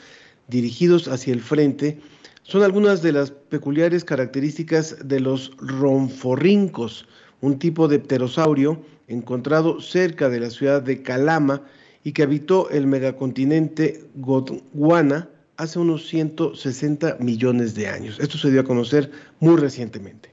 dirigidos 0.47 1.09
hacia 1.09 1.33
el 1.33 1.41
frente, 1.41 2.01
son 2.45 2.63
algunas 2.63 3.03
de 3.03 3.13
las 3.13 3.31
peculiares 3.31 4.05
características 4.05 4.97
de 5.09 5.21
los 5.21 5.51
ronforrincos, 5.59 7.09
un 7.43 7.59
tipo 7.59 7.89
de 7.89 7.99
pterosaurio 7.99 8.81
encontrado 9.09 9.81
cerca 9.81 10.31
de 10.31 10.41
la 10.41 10.49
ciudad 10.49 10.81
de 10.81 11.03
Calama 11.03 11.63
y 12.03 12.13
que 12.13 12.23
habitó 12.23 12.71
el 12.71 12.87
megacontinente 12.87 14.05
Gondwana 14.15 15.29
hace 15.57 15.79
unos 15.79 16.07
160 16.09 17.17
millones 17.21 17.75
de 17.75 17.89
años. 17.89 18.19
Esto 18.19 18.39
se 18.39 18.51
dio 18.51 18.63
a 18.63 18.65
conocer 18.65 19.11
muy 19.41 19.57
recientemente. 19.57 20.31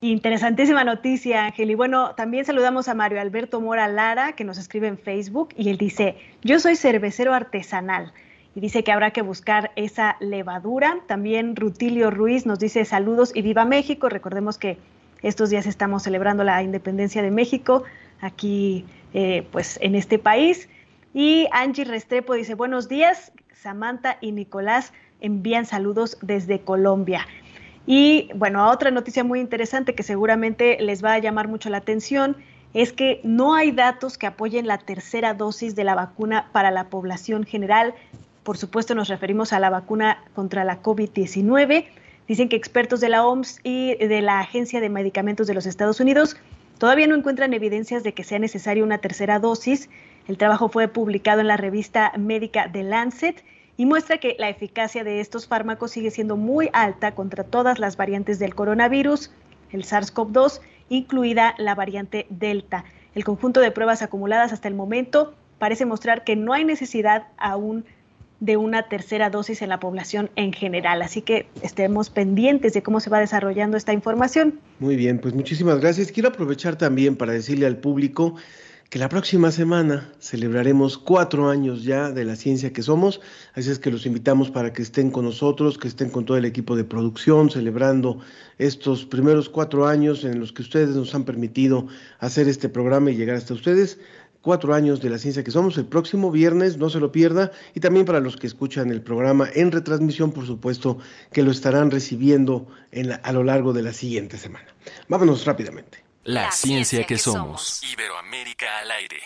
Interesantísima 0.00 0.84
noticia, 0.84 1.46
Ángel. 1.46 1.70
Y 1.70 1.74
bueno, 1.74 2.14
también 2.14 2.44
saludamos 2.44 2.86
a 2.88 2.94
Mario 2.94 3.20
Alberto 3.20 3.60
Mora 3.60 3.88
Lara, 3.88 4.32
que 4.32 4.44
nos 4.44 4.58
escribe 4.58 4.88
en 4.88 4.98
Facebook, 4.98 5.48
y 5.56 5.70
él 5.70 5.78
dice, 5.78 6.16
yo 6.42 6.60
soy 6.60 6.76
cervecero 6.76 7.34
artesanal. 7.34 8.12
Y 8.54 8.60
dice 8.60 8.84
que 8.84 8.92
habrá 8.92 9.10
que 9.10 9.22
buscar 9.22 9.72
esa 9.74 10.16
levadura. 10.20 10.98
También 11.06 11.56
Rutilio 11.56 12.10
Ruiz 12.10 12.46
nos 12.46 12.58
dice 12.58 12.84
saludos 12.84 13.32
y 13.34 13.42
viva 13.42 13.64
México. 13.64 14.08
Recordemos 14.08 14.56
que 14.56 14.78
estos 15.26 15.50
días 15.50 15.66
estamos 15.66 16.04
celebrando 16.04 16.44
la 16.44 16.62
independencia 16.62 17.20
de 17.20 17.32
México 17.32 17.82
aquí, 18.20 18.84
eh, 19.12 19.46
pues, 19.50 19.78
en 19.82 19.96
este 19.96 20.18
país. 20.18 20.68
Y 21.14 21.48
Angie 21.50 21.84
Restrepo 21.84 22.34
dice, 22.34 22.54
buenos 22.54 22.88
días, 22.88 23.32
Samantha 23.52 24.18
y 24.20 24.30
Nicolás 24.30 24.92
envían 25.20 25.66
saludos 25.66 26.16
desde 26.22 26.60
Colombia. 26.60 27.26
Y 27.86 28.30
bueno, 28.34 28.70
otra 28.70 28.90
noticia 28.90 29.24
muy 29.24 29.40
interesante 29.40 29.94
que 29.94 30.02
seguramente 30.02 30.78
les 30.80 31.04
va 31.04 31.14
a 31.14 31.18
llamar 31.18 31.48
mucho 31.48 31.70
la 31.70 31.78
atención 31.78 32.36
es 32.74 32.92
que 32.92 33.20
no 33.24 33.54
hay 33.54 33.72
datos 33.72 34.18
que 34.18 34.26
apoyen 34.26 34.66
la 34.66 34.78
tercera 34.78 35.34
dosis 35.34 35.74
de 35.74 35.84
la 35.84 35.94
vacuna 35.94 36.50
para 36.52 36.70
la 36.70 36.88
población 36.88 37.44
general. 37.44 37.94
Por 38.42 38.58
supuesto, 38.58 38.94
nos 38.94 39.08
referimos 39.08 39.52
a 39.52 39.58
la 39.58 39.70
vacuna 39.70 40.22
contra 40.34 40.62
la 40.62 40.82
COVID-19. 40.82 41.86
Dicen 42.28 42.48
que 42.48 42.56
expertos 42.56 43.00
de 43.00 43.08
la 43.08 43.24
OMS 43.24 43.60
y 43.62 43.94
de 43.94 44.20
la 44.20 44.40
Agencia 44.40 44.80
de 44.80 44.88
Medicamentos 44.88 45.46
de 45.46 45.54
los 45.54 45.66
Estados 45.66 46.00
Unidos 46.00 46.36
todavía 46.78 47.06
no 47.06 47.14
encuentran 47.14 47.54
evidencias 47.54 48.02
de 48.02 48.14
que 48.14 48.24
sea 48.24 48.38
necesaria 48.38 48.82
una 48.82 48.98
tercera 48.98 49.38
dosis. 49.38 49.88
El 50.26 50.36
trabajo 50.36 50.68
fue 50.68 50.88
publicado 50.88 51.40
en 51.40 51.46
la 51.46 51.56
revista 51.56 52.12
médica 52.18 52.70
The 52.72 52.82
Lancet 52.82 53.44
y 53.76 53.86
muestra 53.86 54.18
que 54.18 54.34
la 54.38 54.48
eficacia 54.48 55.04
de 55.04 55.20
estos 55.20 55.46
fármacos 55.46 55.92
sigue 55.92 56.10
siendo 56.10 56.36
muy 56.36 56.68
alta 56.72 57.14
contra 57.14 57.44
todas 57.44 57.78
las 57.78 57.96
variantes 57.96 58.38
del 58.38 58.54
coronavirus, 58.54 59.30
el 59.70 59.84
SARS-CoV-2, 59.84 60.60
incluida 60.88 61.54
la 61.58 61.74
variante 61.74 62.26
Delta. 62.30 62.84
El 63.14 63.24
conjunto 63.24 63.60
de 63.60 63.70
pruebas 63.70 64.02
acumuladas 64.02 64.52
hasta 64.52 64.68
el 64.68 64.74
momento 64.74 65.34
parece 65.58 65.86
mostrar 65.86 66.24
que 66.24 66.36
no 66.36 66.52
hay 66.52 66.64
necesidad 66.64 67.28
aún 67.36 67.84
de 68.40 68.56
una 68.56 68.88
tercera 68.88 69.30
dosis 69.30 69.62
en 69.62 69.68
la 69.68 69.80
población 69.80 70.30
en 70.36 70.52
general. 70.52 71.02
Así 71.02 71.22
que 71.22 71.46
estemos 71.62 72.10
pendientes 72.10 72.74
de 72.74 72.82
cómo 72.82 73.00
se 73.00 73.10
va 73.10 73.20
desarrollando 73.20 73.76
esta 73.76 73.92
información. 73.92 74.60
Muy 74.78 74.96
bien, 74.96 75.18
pues 75.18 75.34
muchísimas 75.34 75.80
gracias. 75.80 76.12
Quiero 76.12 76.28
aprovechar 76.28 76.76
también 76.76 77.16
para 77.16 77.32
decirle 77.32 77.66
al 77.66 77.78
público 77.78 78.36
que 78.90 79.00
la 79.00 79.08
próxima 79.08 79.50
semana 79.50 80.12
celebraremos 80.20 80.96
cuatro 80.96 81.48
años 81.48 81.82
ya 81.82 82.12
de 82.12 82.24
la 82.24 82.36
ciencia 82.36 82.72
que 82.72 82.82
somos, 82.82 83.20
así 83.54 83.70
es 83.70 83.80
que 83.80 83.90
los 83.90 84.06
invitamos 84.06 84.50
para 84.50 84.72
que 84.72 84.82
estén 84.82 85.10
con 85.10 85.24
nosotros, 85.24 85.76
que 85.76 85.88
estén 85.88 86.08
con 86.08 86.24
todo 86.24 86.36
el 86.36 86.44
equipo 86.44 86.76
de 86.76 86.84
producción, 86.84 87.50
celebrando 87.50 88.20
estos 88.58 89.04
primeros 89.04 89.48
cuatro 89.48 89.88
años 89.88 90.24
en 90.24 90.38
los 90.38 90.52
que 90.52 90.62
ustedes 90.62 90.90
nos 90.90 91.14
han 91.16 91.24
permitido 91.24 91.88
hacer 92.20 92.48
este 92.48 92.68
programa 92.68 93.10
y 93.10 93.16
llegar 93.16 93.36
hasta 93.36 93.54
ustedes. 93.54 93.98
Cuatro 94.46 94.74
años 94.74 95.00
de 95.02 95.10
la 95.10 95.18
ciencia 95.18 95.42
que 95.42 95.50
somos, 95.50 95.76
el 95.76 95.86
próximo 95.86 96.30
viernes, 96.30 96.76
no 96.76 96.88
se 96.88 97.00
lo 97.00 97.10
pierda, 97.10 97.50
y 97.74 97.80
también 97.80 98.06
para 98.06 98.20
los 98.20 98.36
que 98.36 98.46
escuchan 98.46 98.92
el 98.92 99.02
programa 99.02 99.48
en 99.52 99.72
retransmisión, 99.72 100.30
por 100.30 100.46
supuesto, 100.46 100.98
que 101.32 101.42
lo 101.42 101.50
estarán 101.50 101.90
recibiendo 101.90 102.68
a 103.24 103.32
lo 103.32 103.42
largo 103.42 103.72
de 103.72 103.82
la 103.82 103.92
siguiente 103.92 104.38
semana. 104.38 104.68
Vámonos 105.08 105.44
rápidamente. 105.46 106.04
La, 106.22 106.52
ciencia, 106.52 107.02
que, 107.02 107.18
somos. 107.18 107.82
Iberoamérica 107.92 108.66
al 108.82 108.90
aire. 108.92 109.20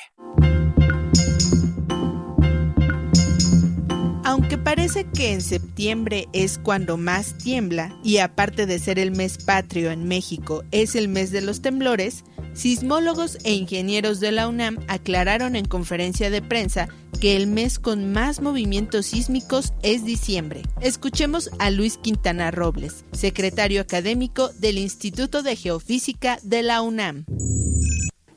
Aunque 4.25 4.57
parece 4.57 5.05
que 5.05 5.33
en 5.33 5.43
septiembre 5.43 6.29
es 6.33 6.57
cuando 6.57 6.97
más 6.97 7.37
tiembla, 7.37 7.95
y 8.03 8.19
aparte 8.19 8.65
de 8.65 8.79
ser 8.79 8.99
el 8.99 9.11
mes 9.11 9.37
patrio 9.37 9.91
en 9.91 10.09
México, 10.09 10.65
es 10.71 10.95
el 10.95 11.09
mes 11.09 11.31
de 11.31 11.43
los 11.43 11.61
temblores, 11.61 12.25
sismólogos 12.53 13.39
e 13.45 13.55
ingenieros 13.55 14.21
de 14.21 14.33
la 14.33 14.49
UNAM 14.49 14.79
aclararon 14.89 15.57
en 15.57 15.65
conferencia 15.65 16.31
de 16.31 16.43
prensa 16.43 16.89
que 17.21 17.37
el 17.37 17.47
mes 17.47 17.79
con 17.79 18.13
más 18.13 18.41
movimientos 18.41 19.07
sísmicos 19.07 19.75
es 19.83 20.05
diciembre. 20.05 20.63
Escuchemos 20.81 21.51
a 21.59 21.71
Luis 21.71 21.99
Quintana 21.99 22.51
Robles, 22.51 23.05
secretario 23.13 23.83
académico 23.83 24.49
del 24.59 24.79
Instituto 24.79 25.43
de 25.43 25.57
Geofísica 25.57 26.39
de 26.43 26.63
la 26.63 26.81
UNAM. 26.81 27.25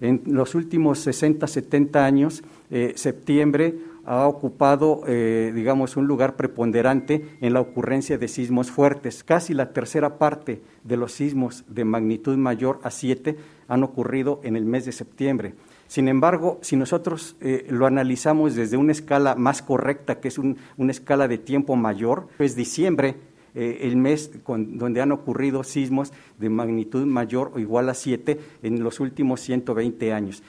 En 0.01 0.21
los 0.25 0.53
últimos 0.53 1.07
60-70 1.07 1.95
años, 1.95 2.43
eh, 2.71 2.91
septiembre 2.97 3.75
ha 4.05 4.27
ocupado, 4.27 5.01
eh, 5.07 5.51
digamos, 5.55 5.95
un 5.95 6.07
lugar 6.07 6.35
preponderante 6.35 7.37
en 7.41 7.53
la 7.53 7.61
ocurrencia 7.61 8.17
de 8.17 8.27
sismos 8.27 8.71
fuertes. 8.71 9.23
Casi 9.23 9.53
la 9.53 9.71
tercera 9.71 10.17
parte 10.17 10.61
de 10.83 10.97
los 10.97 11.13
sismos 11.13 11.63
de 11.67 11.85
magnitud 11.85 12.37
mayor 12.37 12.79
a 12.83 12.91
7 12.91 13.37
han 13.67 13.83
ocurrido 13.83 14.41
en 14.43 14.55
el 14.55 14.65
mes 14.65 14.85
de 14.85 14.91
septiembre. 14.91 15.55
Sin 15.87 16.07
embargo, 16.07 16.59
si 16.61 16.75
nosotros 16.75 17.35
eh, 17.39 17.65
lo 17.69 17.85
analizamos 17.85 18.55
desde 18.55 18.77
una 18.77 18.91
escala 18.91 19.35
más 19.35 19.61
correcta, 19.61 20.19
que 20.19 20.27
es 20.27 20.37
una 20.37 20.91
escala 20.91 21.27
de 21.27 21.37
tiempo 21.37 21.75
mayor, 21.75 22.27
pues 22.37 22.55
diciembre, 22.55 23.15
eh, 23.55 23.81
el 23.81 23.97
mes 23.97 24.31
donde 24.47 25.01
han 25.01 25.11
ocurrido 25.11 25.63
sismos 25.63 26.11
de 26.39 26.49
magnitud 26.49 27.05
mayor 27.05 27.51
o 27.53 27.59
igual 27.59 27.87
a 27.89 27.93
7 27.93 28.39
en 28.63 28.83
los 28.83 28.99
últimos 28.99 29.41
120 29.41 30.11
años. 30.11 30.41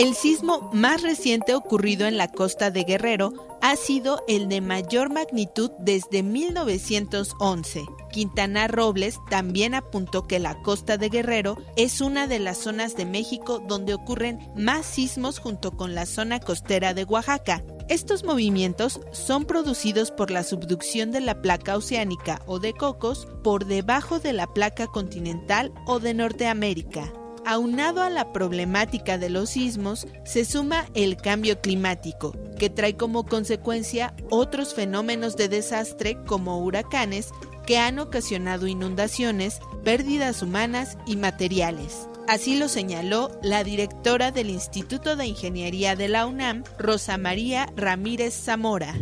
El 0.00 0.14
sismo 0.14 0.70
más 0.72 1.02
reciente 1.02 1.54
ocurrido 1.54 2.06
en 2.06 2.16
la 2.16 2.28
costa 2.28 2.70
de 2.70 2.84
Guerrero 2.84 3.34
ha 3.60 3.76
sido 3.76 4.24
el 4.28 4.48
de 4.48 4.62
mayor 4.62 5.12
magnitud 5.12 5.70
desde 5.78 6.22
1911. 6.22 7.84
Quintana 8.10 8.66
Robles 8.66 9.18
también 9.28 9.74
apuntó 9.74 10.26
que 10.26 10.38
la 10.38 10.62
costa 10.62 10.96
de 10.96 11.10
Guerrero 11.10 11.58
es 11.76 12.00
una 12.00 12.26
de 12.26 12.38
las 12.38 12.56
zonas 12.56 12.96
de 12.96 13.04
México 13.04 13.62
donde 13.68 13.92
ocurren 13.92 14.38
más 14.56 14.86
sismos 14.86 15.38
junto 15.38 15.72
con 15.72 15.94
la 15.94 16.06
zona 16.06 16.40
costera 16.40 16.94
de 16.94 17.04
Oaxaca. 17.04 17.62
Estos 17.90 18.24
movimientos 18.24 19.02
son 19.12 19.44
producidos 19.44 20.12
por 20.12 20.30
la 20.30 20.44
subducción 20.44 21.10
de 21.10 21.20
la 21.20 21.42
placa 21.42 21.76
oceánica 21.76 22.40
o 22.46 22.58
de 22.58 22.72
Cocos 22.72 23.28
por 23.44 23.66
debajo 23.66 24.18
de 24.18 24.32
la 24.32 24.46
placa 24.46 24.86
continental 24.86 25.74
o 25.86 26.00
de 26.00 26.14
Norteamérica. 26.14 27.12
Aunado 27.46 28.02
a 28.02 28.10
la 28.10 28.32
problemática 28.32 29.18
de 29.18 29.30
los 29.30 29.50
sismos, 29.50 30.06
se 30.24 30.44
suma 30.44 30.86
el 30.94 31.16
cambio 31.16 31.60
climático, 31.60 32.34
que 32.58 32.70
trae 32.70 32.96
como 32.96 33.24
consecuencia 33.24 34.14
otros 34.30 34.74
fenómenos 34.74 35.36
de 35.36 35.48
desastre 35.48 36.18
como 36.26 36.58
huracanes 36.58 37.30
que 37.66 37.78
han 37.78 37.98
ocasionado 37.98 38.66
inundaciones, 38.66 39.60
pérdidas 39.84 40.42
humanas 40.42 40.98
y 41.06 41.16
materiales. 41.16 42.08
Así 42.28 42.56
lo 42.56 42.68
señaló 42.68 43.30
la 43.42 43.64
directora 43.64 44.30
del 44.30 44.50
Instituto 44.50 45.16
de 45.16 45.26
Ingeniería 45.26 45.96
de 45.96 46.08
la 46.08 46.26
UNAM, 46.26 46.62
Rosa 46.78 47.18
María 47.18 47.66
Ramírez 47.74 48.34
Zamora. 48.34 48.94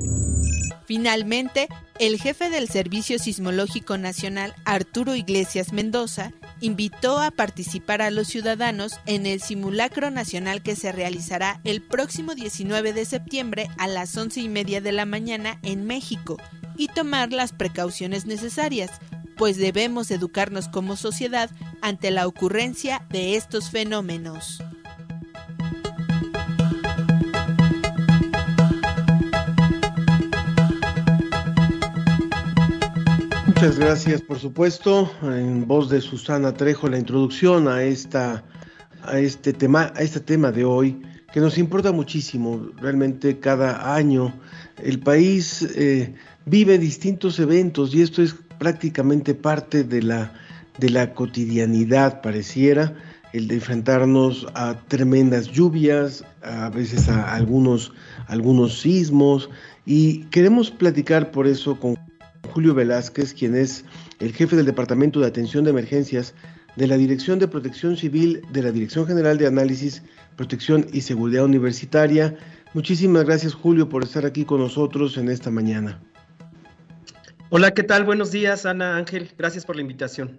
Finalmente, 0.87 1.69
el 1.99 2.21
jefe 2.21 2.51
del 2.51 2.69
Servicio 2.69 3.19
Sismológico 3.19 3.99
Nacional, 3.99 4.55
Arturo 4.65 5.15
Iglesias 5.15 5.73
Mendoza, 5.73 6.33
invitó 6.61 7.21
a 7.21 7.31
participar 7.31 8.03
a 8.03 8.11
los 8.11 8.29
ciudadanos 8.29 8.99
en 9.07 9.27
el 9.27 9.41
simulacro 9.41 10.11
nacional 10.11 10.63
que 10.63 10.77
se 10.77 10.93
realizará 10.93 11.61
el 11.65 11.83
próximo 11.83 12.35
19 12.35 12.93
de 12.93 13.05
septiembre 13.05 13.69
a 13.79 13.87
las 13.87 14.17
11 14.17 14.41
y 14.41 14.49
media 14.49 14.81
de 14.81 14.93
la 14.93 15.07
mañana 15.07 15.59
en 15.63 15.87
México 15.87 16.37
y 16.77 16.89
tomar 16.89 17.33
las 17.33 17.53
precauciones 17.53 18.27
necesarias, 18.27 18.91
pues 19.37 19.57
debemos 19.57 20.11
educarnos 20.11 20.69
como 20.69 20.97
sociedad 20.97 21.51
ante 21.83 22.11
la 22.11 22.27
ocurrencia 22.27 23.07
de 23.11 23.37
estos 23.37 23.71
fenómenos. 23.71 24.63
Muchas 33.61 33.77
gracias, 33.81 34.23
por 34.23 34.39
supuesto, 34.39 35.11
en 35.21 35.67
voz 35.67 35.91
de 35.91 36.01
Susana 36.01 36.55
Trejo, 36.55 36.89
la 36.89 36.97
introducción 36.97 37.67
a 37.67 37.83
esta 37.83 38.45
a 39.03 39.19
este 39.19 39.53
tema, 39.53 39.93
a 39.97 40.03
este 40.03 40.21
tema 40.21 40.53
de 40.53 40.65
hoy, 40.65 41.03
que 41.33 41.41
nos 41.41 41.59
importa 41.59 41.91
muchísimo. 41.91 42.69
Realmente 42.77 43.41
cada 43.41 43.97
año 43.97 44.33
el 44.81 45.01
país 45.01 45.63
eh, 45.75 46.15
vive 46.47 46.79
distintos 46.79 47.41
eventos 47.41 47.93
y 47.97 48.03
esto 48.03 48.23
es 48.23 48.37
prácticamente 48.61 49.35
parte 49.35 49.83
de 49.83 50.03
la, 50.03 50.33
de 50.79 50.91
la 50.91 51.13
cotidianidad, 51.13 52.23
pareciera, 52.23 52.95
el 53.33 53.49
de 53.49 53.57
enfrentarnos 53.57 54.47
a 54.55 54.77
tremendas 54.87 55.49
lluvias, 55.49 56.25
a 56.43 56.71
veces 56.71 57.09
a 57.09 57.35
algunos, 57.35 57.93
algunos 58.29 58.79
sismos, 58.79 59.51
y 59.85 60.27
queremos 60.27 60.71
platicar 60.71 61.33
por 61.33 61.49
eso 61.49 61.81
con 61.81 61.97
Julio 62.53 62.75
Velázquez, 62.75 63.35
quien 63.35 63.55
es 63.55 63.85
el 64.21 64.33
jefe 64.33 64.57
del 64.57 64.67
Departamento 64.67 65.21
de 65.21 65.27
Atención 65.27 65.65
de 65.65 65.71
Emergencias 65.71 66.35
de 66.77 66.87
la 66.87 66.97
Dirección 66.97 67.39
de 67.39 67.49
Protección 67.49 67.97
Civil 67.97 68.43
de 68.53 68.63
la 68.63 68.71
Dirección 68.71 69.07
General 69.07 69.37
de 69.37 69.47
Análisis, 69.47 70.03
Protección 70.37 70.87
y 70.93 71.01
Seguridad 71.01 71.45
Universitaria. 71.45 72.37
Muchísimas 72.75 73.25
gracias 73.25 73.55
Julio 73.55 73.89
por 73.89 74.05
estar 74.05 74.25
aquí 74.25 74.45
con 74.45 74.61
nosotros 74.61 75.17
en 75.17 75.29
esta 75.29 75.51
mañana. 75.51 76.01
Hola, 77.51 77.73
¿qué 77.73 77.83
tal? 77.83 78.05
Buenos 78.05 78.31
días, 78.31 78.67
Ana 78.67 78.97
Ángel. 78.97 79.31
Gracias 79.37 79.65
por 79.65 79.75
la 79.75 79.83
invitación. 79.83 80.37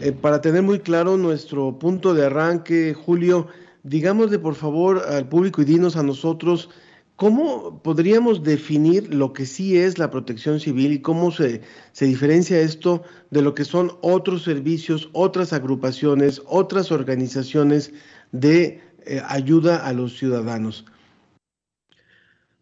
Eh, 0.00 0.12
para 0.12 0.40
tener 0.40 0.62
muy 0.62 0.80
claro 0.80 1.16
nuestro 1.16 1.78
punto 1.78 2.12
de 2.14 2.26
arranque, 2.26 2.94
Julio, 2.94 3.48
digámosle 3.82 4.38
por 4.38 4.54
favor 4.54 5.02
al 5.08 5.28
público 5.28 5.62
y 5.62 5.64
dinos 5.64 5.96
a 5.96 6.02
nosotros 6.02 6.70
¿Cómo 7.16 7.82
podríamos 7.82 8.42
definir 8.42 9.12
lo 9.12 9.32
que 9.32 9.46
sí 9.46 9.78
es 9.78 9.98
la 9.98 10.10
protección 10.10 10.60
civil 10.60 10.92
y 10.92 11.00
cómo 11.00 11.30
se, 11.30 11.62
se, 11.92 12.04
diferencia 12.04 12.60
esto 12.60 13.04
de 13.30 13.40
lo 13.40 13.54
que 13.54 13.64
son 13.64 13.92
otros 14.02 14.42
servicios, 14.42 15.08
otras 15.14 15.54
agrupaciones, 15.54 16.42
otras 16.44 16.92
organizaciones 16.92 17.94
de 18.32 18.82
eh, 19.06 19.22
ayuda 19.26 19.86
a 19.86 19.94
los 19.94 20.18
ciudadanos? 20.18 20.84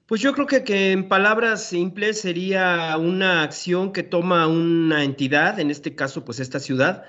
Pues 0.07 0.21
yo 0.21 0.35
creo 0.35 0.47
que, 0.47 0.93
en 0.93 1.09
palabras 1.09 1.64
simples 1.64 2.21
sería 2.21 2.97
una 2.99 3.43
acción 3.43 3.93
que 3.93 4.03
toma 4.03 4.47
una 4.47 5.03
entidad, 5.03 5.59
en 5.59 5.71
este 5.71 5.95
caso 5.97 6.25
pues 6.25 6.40
esta 6.40 6.61
ciudad 6.61 7.05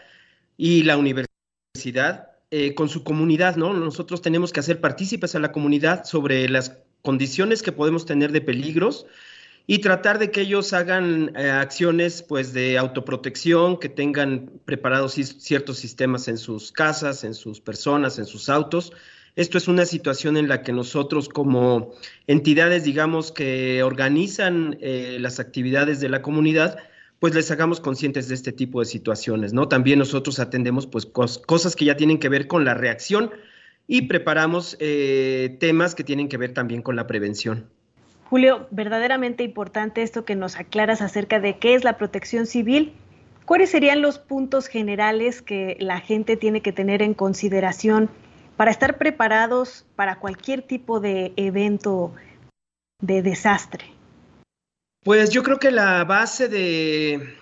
y 0.56 0.84
la 0.84 0.98
universidad, 0.98 2.32
eh, 2.52 2.74
con 2.74 2.88
su 2.88 3.04
comunidad, 3.04 3.58
¿no? 3.58 3.74
Nosotros 3.74 4.22
tenemos 4.22 4.54
que 4.54 4.62
hacer 4.62 4.80
partícipes 4.80 5.36
a 5.36 5.40
la 5.40 5.52
comunidad 5.52 6.06
sobre 6.06 6.48
las 6.48 6.85
condiciones 7.06 7.64
que 7.64 7.72
podemos 7.72 8.06
tener 8.06 8.34
de 8.34 8.42
peligros 8.42 9.06
y 9.68 9.80
tratar 9.80 10.20
de 10.20 10.30
que 10.32 10.42
ellos 10.42 10.74
hagan 10.74 11.32
eh, 11.36 11.50
acciones 11.50 12.22
pues 12.22 12.52
de 12.54 12.78
autoprotección, 12.78 13.80
que 13.80 13.90
tengan 13.90 14.52
preparados 14.66 15.14
ciertos 15.14 15.78
sistemas 15.78 16.28
en 16.28 16.38
sus 16.38 16.72
casas, 16.72 17.24
en 17.24 17.34
sus 17.34 17.62
personas, 17.62 18.20
en 18.20 18.26
sus 18.26 18.50
autos. 18.50 18.92
Esto 19.36 19.58
es 19.58 19.68
una 19.68 19.86
situación 19.86 20.38
en 20.38 20.48
la 20.48 20.62
que 20.62 20.72
nosotros 20.72 21.30
como 21.30 21.94
entidades, 22.28 22.84
digamos, 22.84 23.32
que 23.32 23.84
organizan 23.84 24.78
eh, 24.82 25.18
las 25.20 25.40
actividades 25.40 26.00
de 26.00 26.10
la 26.10 26.22
comunidad, 26.22 26.78
pues 27.20 27.34
les 27.34 27.50
hagamos 27.52 27.80
conscientes 27.80 28.28
de 28.28 28.36
este 28.36 28.52
tipo 28.52 28.80
de 28.80 28.86
situaciones, 28.86 29.52
¿no? 29.54 29.68
También 29.68 30.00
nosotros 30.00 30.40
atendemos 30.40 30.86
pues 30.86 31.06
cosas 31.06 31.76
que 31.76 31.86
ya 31.86 31.98
tienen 31.98 32.20
que 32.20 32.30
ver 32.30 32.48
con 32.48 32.66
la 32.66 32.74
reacción 32.74 33.32
y 33.88 34.04
preparamos 34.04 34.78
eh, 34.80 35.58
temas 35.60 35.96
que 35.96 36.04
tienen 36.04 36.28
que 36.28 36.38
ver 36.38 36.54
también 36.54 36.82
con 36.82 36.96
la 36.96 37.08
prevención. 37.08 37.70
Julio, 38.30 38.68
verdaderamente 38.72 39.44
importante 39.44 40.02
esto 40.02 40.26
que 40.26 40.36
nos 40.36 40.58
aclaras 40.58 41.02
acerca 41.02 41.40
de 41.40 41.58
qué 41.60 41.76
es 41.76 41.84
la 41.84 41.98
protección 41.98 42.48
civil 42.48 42.94
¿cuáles 43.46 43.70
serían 43.70 44.02
los 44.02 44.20
puntos 44.20 44.68
generales 44.68 45.42
que 45.42 45.78
la 45.80 46.02
gente 46.02 46.36
tiene 46.36 46.62
que 46.62 46.74
tener 46.74 47.02
en 47.02 47.14
consideración 47.14 48.10
para 48.58 48.72
estar 48.72 48.98
preparados 48.98 49.86
para 49.96 50.20
cualquier 50.20 50.62
tipo 50.62 51.00
de 51.00 51.34
evento 51.36 52.14
de 53.02 53.22
desastre? 53.22 53.86
Pues 55.04 55.30
yo 55.30 55.44
creo 55.44 55.60
que 55.60 55.72
la 55.72 56.04
base 56.04 56.48
de 56.48 57.36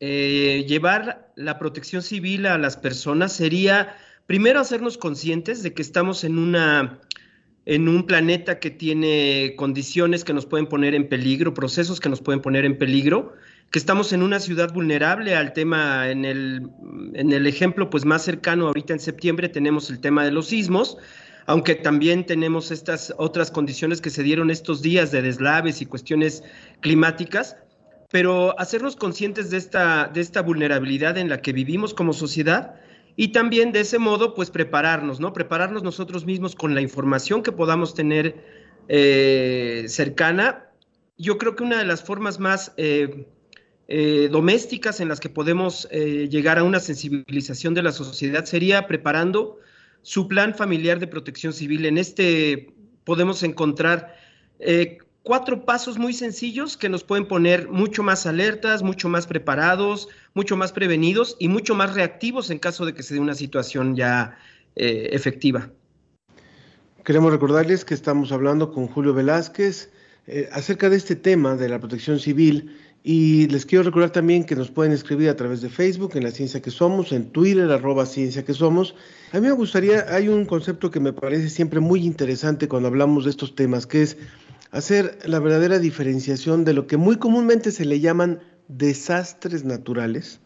eh, 0.00 0.64
llevar 0.68 1.32
la 1.34 1.58
protección 1.58 2.02
civil 2.02 2.46
a 2.46 2.58
las 2.58 2.76
personas 2.76 3.32
sería 3.32 3.96
primero 4.28 4.60
hacernos 4.60 4.98
conscientes 4.98 5.62
de 5.62 5.72
que 5.72 5.80
estamos 5.80 6.22
en 6.22 6.38
una 6.38 7.00
en 7.64 7.88
un 7.88 8.06
planeta 8.06 8.60
que 8.60 8.70
tiene 8.70 9.54
condiciones 9.56 10.24
que 10.24 10.32
nos 10.32 10.46
pueden 10.46 10.66
poner 10.66 10.94
en 10.94 11.08
peligro, 11.08 11.52
procesos 11.52 12.00
que 12.00 12.08
nos 12.08 12.22
pueden 12.22 12.40
poner 12.40 12.64
en 12.64 12.78
peligro, 12.78 13.34
que 13.70 13.78
estamos 13.78 14.12
en 14.14 14.22
una 14.22 14.40
ciudad 14.40 14.72
vulnerable 14.72 15.36
al 15.36 15.52
tema, 15.52 16.10
en 16.10 16.24
el, 16.24 16.68
en 17.12 17.32
el 17.32 17.46
ejemplo 17.46 17.90
pues 17.90 18.06
más 18.06 18.22
cercano 18.22 18.66
ahorita 18.66 18.94
en 18.94 19.00
septiembre 19.00 19.50
tenemos 19.50 19.90
el 19.90 20.00
tema 20.00 20.24
de 20.24 20.30
los 20.30 20.48
sismos, 20.48 20.98
aunque 21.46 21.74
también 21.74 22.24
tenemos 22.24 22.70
estas 22.70 23.14
otras 23.18 23.50
condiciones 23.50 24.00
que 24.00 24.10
se 24.10 24.22
dieron 24.22 24.50
estos 24.50 24.80
días 24.82 25.10
de 25.10 25.22
deslaves 25.22 25.80
y 25.80 25.86
cuestiones 25.86 26.42
climáticas, 26.80 27.56
pero 28.10 28.58
hacernos 28.58 28.96
conscientes 28.96 29.50
de 29.50 29.56
esta, 29.56 30.10
de 30.12 30.20
esta 30.20 30.42
vulnerabilidad 30.42 31.16
en 31.16 31.30
la 31.30 31.40
que 31.40 31.52
vivimos 31.52 31.92
como 31.94 32.12
sociedad 32.12 32.74
y 33.20 33.32
también 33.32 33.72
de 33.72 33.80
ese 33.80 33.98
modo, 33.98 34.32
pues 34.32 34.48
prepararnos, 34.48 35.18
¿no? 35.18 35.32
Prepararnos 35.32 35.82
nosotros 35.82 36.24
mismos 36.24 36.54
con 36.54 36.76
la 36.76 36.80
información 36.80 37.42
que 37.42 37.50
podamos 37.50 37.92
tener 37.92 38.36
eh, 38.86 39.86
cercana. 39.88 40.70
Yo 41.16 41.36
creo 41.36 41.56
que 41.56 41.64
una 41.64 41.78
de 41.78 41.84
las 41.84 42.04
formas 42.04 42.38
más 42.38 42.72
eh, 42.76 43.26
eh, 43.88 44.28
domésticas 44.30 45.00
en 45.00 45.08
las 45.08 45.18
que 45.18 45.30
podemos 45.30 45.88
llegar 45.90 46.60
a 46.60 46.62
una 46.62 46.78
sensibilización 46.78 47.74
de 47.74 47.82
la 47.82 47.90
sociedad 47.90 48.44
sería 48.44 48.86
preparando 48.86 49.58
su 50.02 50.28
plan 50.28 50.54
familiar 50.54 51.00
de 51.00 51.08
protección 51.08 51.52
civil. 51.52 51.86
En 51.86 51.98
este 51.98 52.72
podemos 53.02 53.42
encontrar 53.42 54.14
cuatro 55.24 55.64
pasos 55.64 55.98
muy 55.98 56.14
sencillos 56.14 56.76
que 56.76 56.88
nos 56.88 57.02
pueden 57.02 57.26
poner 57.26 57.68
mucho 57.68 58.04
más 58.04 58.26
alertas, 58.26 58.84
mucho 58.84 59.08
más 59.08 59.26
preparados, 59.26 60.08
mucho 60.38 60.56
más 60.56 60.70
prevenidos 60.70 61.36
y 61.40 61.48
mucho 61.48 61.74
más 61.74 61.94
reactivos 61.94 62.50
en 62.50 62.60
caso 62.60 62.86
de 62.86 62.94
que 62.94 63.02
se 63.02 63.14
dé 63.14 63.18
una 63.18 63.34
situación 63.34 63.96
ya 63.96 64.38
eh, 64.76 65.08
efectiva. 65.10 65.68
Queremos 67.04 67.32
recordarles 67.32 67.84
que 67.84 67.94
estamos 67.94 68.30
hablando 68.30 68.70
con 68.70 68.86
Julio 68.86 69.12
Velázquez 69.14 69.90
eh, 70.28 70.48
acerca 70.52 70.90
de 70.90 70.96
este 70.96 71.16
tema 71.16 71.56
de 71.56 71.68
la 71.68 71.80
protección 71.80 72.20
civil 72.20 72.76
y 73.02 73.48
les 73.48 73.66
quiero 73.66 73.82
recordar 73.82 74.10
también 74.10 74.44
que 74.44 74.54
nos 74.54 74.70
pueden 74.70 74.92
escribir 74.92 75.28
a 75.28 75.34
través 75.34 75.60
de 75.60 75.70
Facebook, 75.70 76.12
en 76.14 76.22
la 76.22 76.30
Ciencia 76.30 76.62
que 76.62 76.70
Somos, 76.70 77.10
en 77.10 77.32
Twitter, 77.32 77.68
arroba 77.72 78.06
Ciencia 78.06 78.44
que 78.44 78.54
Somos. 78.54 78.94
A 79.32 79.40
mí 79.40 79.48
me 79.48 79.54
gustaría, 79.54 80.06
hay 80.08 80.28
un 80.28 80.44
concepto 80.44 80.92
que 80.92 81.00
me 81.00 81.12
parece 81.12 81.50
siempre 81.50 81.80
muy 81.80 82.06
interesante 82.06 82.68
cuando 82.68 82.86
hablamos 82.86 83.24
de 83.24 83.30
estos 83.30 83.56
temas, 83.56 83.88
que 83.88 84.02
es 84.02 84.16
hacer 84.70 85.18
la 85.24 85.40
verdadera 85.40 85.80
diferenciación 85.80 86.64
de 86.64 86.74
lo 86.74 86.86
que 86.86 86.96
muy 86.96 87.16
comúnmente 87.16 87.72
se 87.72 87.84
le 87.84 87.98
llaman 87.98 88.38
desastres 88.68 89.64
naturales, 89.64 90.40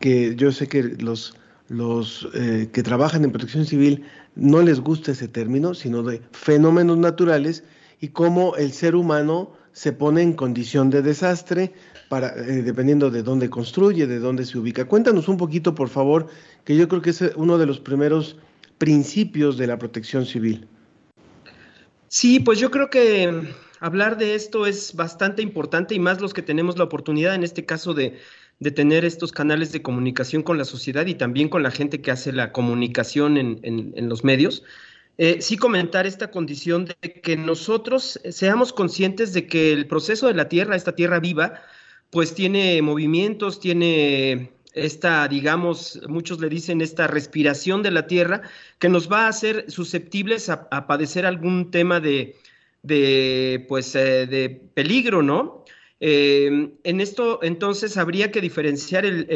que 0.00 0.34
yo 0.36 0.52
sé 0.52 0.66
que 0.66 0.82
los, 0.82 1.34
los 1.68 2.28
eh, 2.34 2.68
que 2.72 2.82
trabajan 2.82 3.24
en 3.24 3.32
protección 3.32 3.66
civil 3.66 4.04
no 4.34 4.62
les 4.62 4.80
gusta 4.80 5.12
ese 5.12 5.28
término, 5.28 5.74
sino 5.74 6.02
de 6.02 6.20
fenómenos 6.32 6.98
naturales 6.98 7.64
y 8.00 8.08
cómo 8.08 8.56
el 8.56 8.72
ser 8.72 8.94
humano 8.94 9.52
se 9.72 9.92
pone 9.92 10.22
en 10.22 10.32
condición 10.32 10.90
de 10.90 11.02
desastre 11.02 11.72
para, 12.08 12.28
eh, 12.28 12.62
dependiendo 12.62 13.10
de 13.10 13.22
dónde 13.22 13.50
construye, 13.50 14.06
de 14.06 14.18
dónde 14.18 14.44
se 14.44 14.58
ubica. 14.58 14.86
Cuéntanos 14.86 15.28
un 15.28 15.36
poquito, 15.36 15.74
por 15.74 15.88
favor, 15.88 16.28
que 16.64 16.76
yo 16.76 16.88
creo 16.88 17.02
que 17.02 17.10
es 17.10 17.22
uno 17.36 17.58
de 17.58 17.66
los 17.66 17.80
primeros 17.80 18.36
principios 18.78 19.56
de 19.58 19.66
la 19.66 19.78
protección 19.78 20.24
civil. 20.24 20.66
Sí, 22.08 22.40
pues 22.40 22.58
yo 22.58 22.70
creo 22.70 22.88
que 22.88 23.52
hablar 23.80 24.18
de 24.18 24.34
esto 24.34 24.66
es 24.66 24.94
bastante 24.94 25.42
importante 25.42 25.94
y 25.94 25.98
más 25.98 26.20
los 26.20 26.34
que 26.34 26.42
tenemos 26.42 26.78
la 26.78 26.84
oportunidad, 26.84 27.34
en 27.34 27.44
este 27.44 27.64
caso, 27.64 27.94
de, 27.94 28.18
tener 28.74 29.04
estos 29.04 29.32
canales 29.32 29.72
de 29.72 29.82
comunicación 29.82 30.42
con 30.42 30.56
la 30.56 30.64
sociedad 30.64 31.06
y 31.06 31.14
también 31.14 31.48
con 31.48 31.62
la 31.62 31.70
gente 31.70 32.00
que 32.00 32.10
hace 32.10 32.32
la 32.32 32.52
comunicación 32.52 33.36
en, 33.36 34.08
los 34.08 34.24
medios. 34.24 34.62
Eh, 35.18 35.40
sí 35.40 35.56
comentar 35.56 36.06
esta 36.06 36.30
condición 36.30 36.86
de 36.86 37.12
que 37.22 37.36
nosotros 37.36 38.20
seamos 38.30 38.72
conscientes 38.72 39.32
de 39.32 39.46
que 39.46 39.72
el 39.72 39.86
proceso 39.86 40.26
de 40.26 40.34
la 40.34 40.48
Tierra, 40.48 40.76
esta 40.76 40.94
Tierra 40.94 41.20
viva, 41.20 41.60
pues 42.10 42.34
tiene 42.34 42.80
movimientos, 42.82 43.60
tiene 43.60 44.56
esta, 44.76 45.26
digamos, 45.26 46.00
muchos 46.06 46.38
le 46.38 46.50
dicen 46.50 46.82
esta 46.82 47.06
respiración 47.06 47.82
de 47.82 47.90
la 47.90 48.06
tierra, 48.06 48.42
que 48.78 48.90
nos 48.90 49.10
va 49.10 49.24
a 49.24 49.28
hacer 49.28 49.70
susceptibles 49.70 50.50
a, 50.50 50.86
padecer 50.86 51.24
algún 51.24 51.70
tema 51.70 51.98
de, 51.98 52.36
de 52.86 53.64
pues, 53.68 53.94
eh, 53.94 54.26
de 54.26 54.48
peligro, 54.74 55.22
¿no? 55.22 55.64
Eh, 56.00 56.70
en 56.84 57.00
esto, 57.00 57.40
entonces, 57.42 57.96
habría 57.96 58.30
que 58.30 58.40
diferenciar 58.40 59.06
el, 59.06 59.26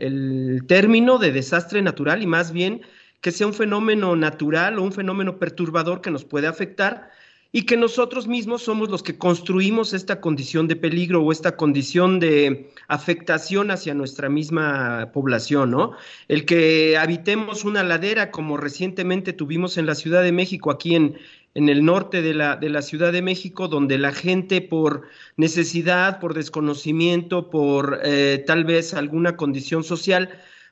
el, 0.00 0.62
término 0.66 1.18
de 1.18 1.32
desastre 1.32 1.80
natural 1.80 2.22
y 2.22 2.26
más 2.26 2.52
bien 2.52 2.82
que 3.20 3.30
sea 3.32 3.46
un 3.46 3.54
fenómeno 3.54 4.16
natural 4.16 4.78
o 4.78 4.82
un 4.82 4.92
fenómeno 4.92 5.38
perturbador 5.38 6.00
que 6.00 6.10
nos 6.10 6.24
puede 6.24 6.46
afectar 6.46 7.10
y 7.50 7.62
que 7.62 7.76
nosotros 7.76 8.28
mismos 8.28 8.62
somos 8.62 8.90
los 8.90 9.02
que 9.02 9.16
construimos 9.16 9.94
esta 9.94 10.20
condición 10.20 10.68
de 10.68 10.76
peligro 10.76 11.22
o 11.22 11.32
esta 11.32 11.56
condición 11.56 12.20
de 12.20 12.70
afectación 12.88 13.70
hacia 13.70 13.94
nuestra 13.94 14.28
misma 14.28 15.10
población, 15.14 15.70
¿no? 15.70 15.92
El 16.28 16.44
que 16.44 16.98
habitemos 16.98 17.64
una 17.64 17.82
ladera 17.82 18.30
como 18.30 18.58
recientemente 18.58 19.32
tuvimos 19.32 19.78
en 19.78 19.86
la 19.86 19.94
Ciudad 19.94 20.22
de 20.22 20.32
México, 20.32 20.70
aquí 20.70 20.94
en, 20.94 21.16
en 21.54 21.68
el 21.68 21.84
norte 21.84 22.22
de 22.22 22.34
la, 22.34 22.56
de 22.56 22.68
la 22.68 22.82
Ciudad 22.82 23.12
de 23.12 23.22
México, 23.22 23.68
donde 23.68 23.98
la 23.98 24.12
gente 24.12 24.60
por 24.60 25.02
necesidad, 25.36 26.20
por 26.20 26.34
desconocimiento, 26.34 27.50
por 27.50 28.00
eh, 28.04 28.44
tal 28.46 28.64
vez 28.64 28.94
alguna 28.94 29.36
condición 29.36 29.84
social, 29.84 30.30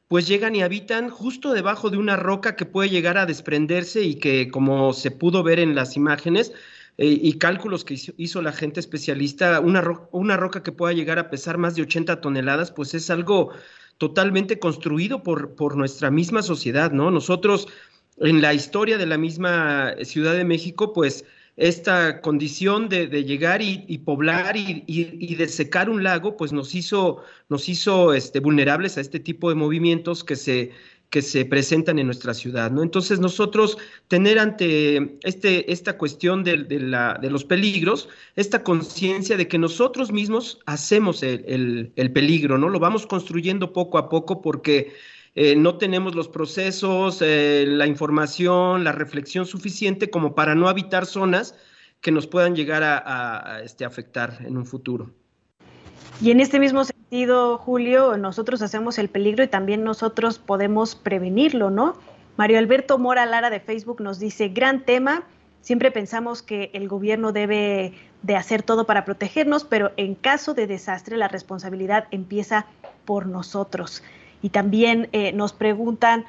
pues 0.09 0.29
llegan 0.29 0.55
y 0.55 0.63
habitan 0.63 1.11
justo 1.11 1.53
debajo 1.53 1.91
de 1.91 1.97
una 1.97 2.17
roca 2.17 2.55
que 2.57 2.65
puede 2.65 2.91
llegar 2.91 3.19
a 3.19 3.27
desprenderse 3.27 4.03
y 4.03 4.17
que, 4.17 4.51
como 4.51 4.93
se 4.93 5.11
pudo 5.11 5.43
ver 5.43 5.59
en 5.59 5.75
las 5.75 5.97
imágenes 5.97 6.53
eh, 6.99 7.19
y 7.21 7.35
cálculos 7.35 7.85
que 7.85 7.99
hizo, 8.17 8.43
la 8.43 8.53
gente 8.53 8.81
especialista, 8.81 9.61
una, 9.61 9.83
una 10.13 10.37
roca 10.37 10.63
que 10.63 10.73
pueda 10.73 10.93
llegar 10.95 11.19
a 11.19 11.29
pesar 11.31 11.59
más 11.59 11.75
de 11.75 11.83
80 11.83 12.21
toneladas, 12.21 12.71
pues 12.71 12.95
es 12.95 13.11
algo 13.11 13.53
totalmente 13.99 14.59
construido 14.59 15.23
por, 15.23 15.55
por 15.57 15.77
nuestra 15.77 16.11
misma 16.11 16.43
sociedad, 16.43 16.93
¿no? 16.93 17.11
Nosotros, 17.11 17.69
en 18.19 18.41
la 18.41 18.55
historia 18.55 18.99
de 18.99 19.07
la 19.07 19.19
misma 19.19 19.95
Ciudad 20.03 20.35
de 20.35 20.45
México, 20.45 20.93
pues 20.93 21.25
esta 21.57 22.21
condición 22.21 22.89
de, 22.89 23.09
llegar 23.25 23.63
y, 23.63 23.99
poblar 23.99 24.57
y, 24.57 25.35
de 25.35 25.49
secar 25.49 25.89
un 25.89 26.03
lago, 26.03 26.37
pues 26.37 26.53
nos 26.53 26.75
hizo, 26.75 27.23
nos 27.49 27.69
hizo 27.69 28.13
este, 28.13 28.41
vulnerables 28.41 28.99
a 28.99 29.01
este 29.01 29.21
tipo 29.21 29.49
de 29.49 29.55
movimientos 29.55 30.23
que 30.23 30.37
se, 30.37 30.73
que 31.09 31.23
se 31.23 31.47
presentan 31.47 31.99
en 31.99 32.07
nuestra 32.07 32.35
ciudad, 32.35 32.71
¿no? 32.71 32.83
Entonces 32.83 33.21
nosotros 33.21 33.79
tener 34.09 34.39
ante 34.39 35.19
este, 35.23 35.73
esta 35.73 35.97
cuestión 35.97 36.45
de, 36.45 36.59
la, 36.79 37.19
de 37.23 37.31
los 37.31 37.45
peligros, 37.45 38.11
esta 38.35 38.63
conciencia 38.63 39.39
de 39.39 39.49
que 39.49 39.57
nosotros 39.57 40.13
mismos 40.13 40.59
hacemos 40.67 41.23
el, 41.23 41.91
el, 41.97 42.13
peligro, 42.13 42.59
¿no? 42.59 42.69
Lo 42.69 42.81
vamos 42.81 43.07
construyendo 43.07 43.73
poco 43.73 43.97
a 43.97 44.11
poco 44.11 44.43
porque 44.43 44.93
eh, 45.39 45.55
no 45.55 45.77
tenemos 45.77 46.15
los 46.15 46.29
procesos, 46.29 47.21
eh, 47.21 47.67
la 47.69 47.87
información, 47.87 48.85
la 48.85 48.93
reflexión 48.93 49.45
suficiente 49.45 50.09
como 50.09 50.35
para 50.35 50.55
no 50.55 50.67
habitar 50.67 51.05
zonas 51.05 51.55
que 52.01 52.11
nos 52.11 52.27
puedan 52.27 52.57
llegar 52.57 52.83
a, 52.83 53.61
este, 53.63 53.85
afectar 53.85 54.39
en 54.47 54.57
un 54.57 54.65
futuro. 54.65 55.11
Y 56.23 56.31
en 56.31 56.41
este 56.41 56.59
mismo 56.59 56.85
sentido, 56.85 57.59
Julio, 57.59 58.17
nosotros 58.17 58.63
hacemos 58.63 58.99
el 58.99 59.11
peligro 59.11 59.45
y 59.45 59.49
también 59.49 59.85
nosotros 59.85 60.39
podemos 60.39 60.95
prevenirlo, 60.95 61.69
¿no? 61.69 61.99
Mario 62.39 62.59
Alberto 62.59 62.97
Mora 62.99 63.27
Lara 63.27 63.51
de 63.51 63.61
Facebook 63.61 64.01
nos 64.01 64.19
dice, 64.19 64.49
gran 64.49 64.87
tema, 64.87 65.25
siempre 65.61 65.91
pensamos 65.91 66.43
que 66.43 66.71
el 66.73 66.89
gobierno 66.89 67.33
debe 67.33 67.93
de 68.23 68.37
hacer 68.37 68.63
todo 68.63 68.87
para 68.87 69.05
protegernos, 69.05 69.65
pero 69.65 69.93
en 69.99 70.15
caso 70.15 70.55
de 70.55 70.67
desastre 70.67 71.19
la 71.19 71.29
responsabilidad 71.29 72.07
empieza 72.11 72.65
por 73.05 73.27
nosotros. 73.27 74.03
Y 74.47 74.51
también 74.51 75.09
eh, 75.11 75.33
nos 75.33 75.53
preguntan, 75.53 76.25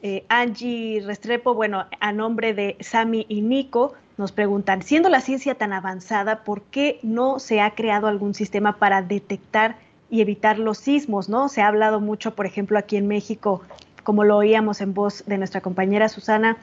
eh, 0.00 0.24
Angie 0.28 1.02
Restrepo, 1.04 1.52
bueno, 1.52 1.86
a 1.98 2.12
nombre 2.12 2.54
de 2.54 2.76
Sami 2.78 3.26
y 3.28 3.40
Nico, 3.40 3.94
nos 4.18 4.30
preguntan, 4.30 4.82
siendo 4.82 5.08
la 5.08 5.20
ciencia 5.20 5.56
tan 5.56 5.72
avanzada, 5.72 6.44
¿por 6.44 6.62
qué 6.62 7.00
no 7.02 7.40
se 7.40 7.60
ha 7.60 7.72
creado 7.74 8.06
algún 8.06 8.34
sistema 8.34 8.78
para 8.78 9.02
detectar 9.02 9.78
y 10.10 10.20
evitar 10.20 10.60
los 10.60 10.78
sismos? 10.78 11.28
¿no? 11.28 11.48
Se 11.48 11.60
ha 11.60 11.66
hablado 11.66 11.98
mucho, 11.98 12.36
por 12.36 12.46
ejemplo, 12.46 12.78
aquí 12.78 12.98
en 12.98 13.08
México, 13.08 13.62
como 14.04 14.22
lo 14.22 14.36
oíamos 14.36 14.80
en 14.80 14.94
voz 14.94 15.24
de 15.26 15.36
nuestra 15.36 15.60
compañera 15.60 16.08
Susana, 16.08 16.58